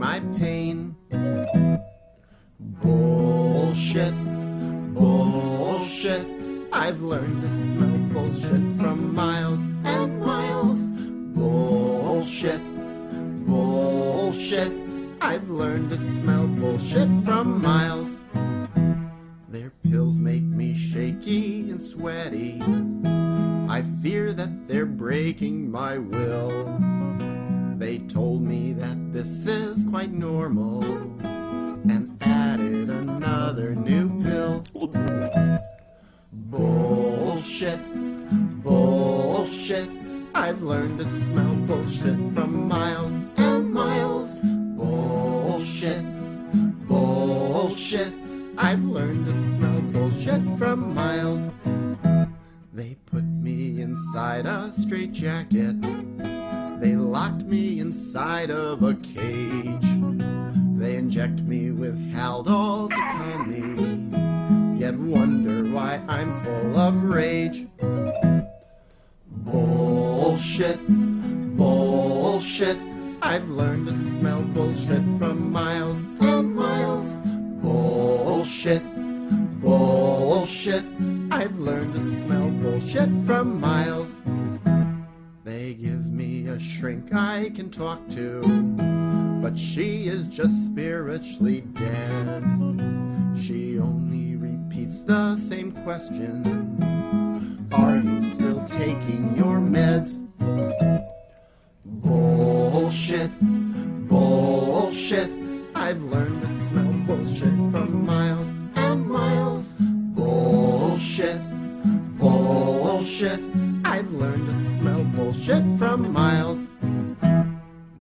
My 0.07 0.20
pain. 0.38 0.94
Bullshit, 2.80 4.14
bullshit. 4.94 6.26
I've 6.72 7.02
learned 7.02 7.38
to 7.44 7.50
smell 7.68 7.98
bullshit 8.14 8.64
from 8.80 8.98
miles 9.22 9.62
and 9.96 10.12
miles. 10.20 10.80
Bullshit, 11.36 12.62
bullshit. 13.46 14.72
I've 15.20 15.50
learned 15.50 15.90
to 15.90 15.98
smell 16.16 16.46
bullshit 16.61 17.11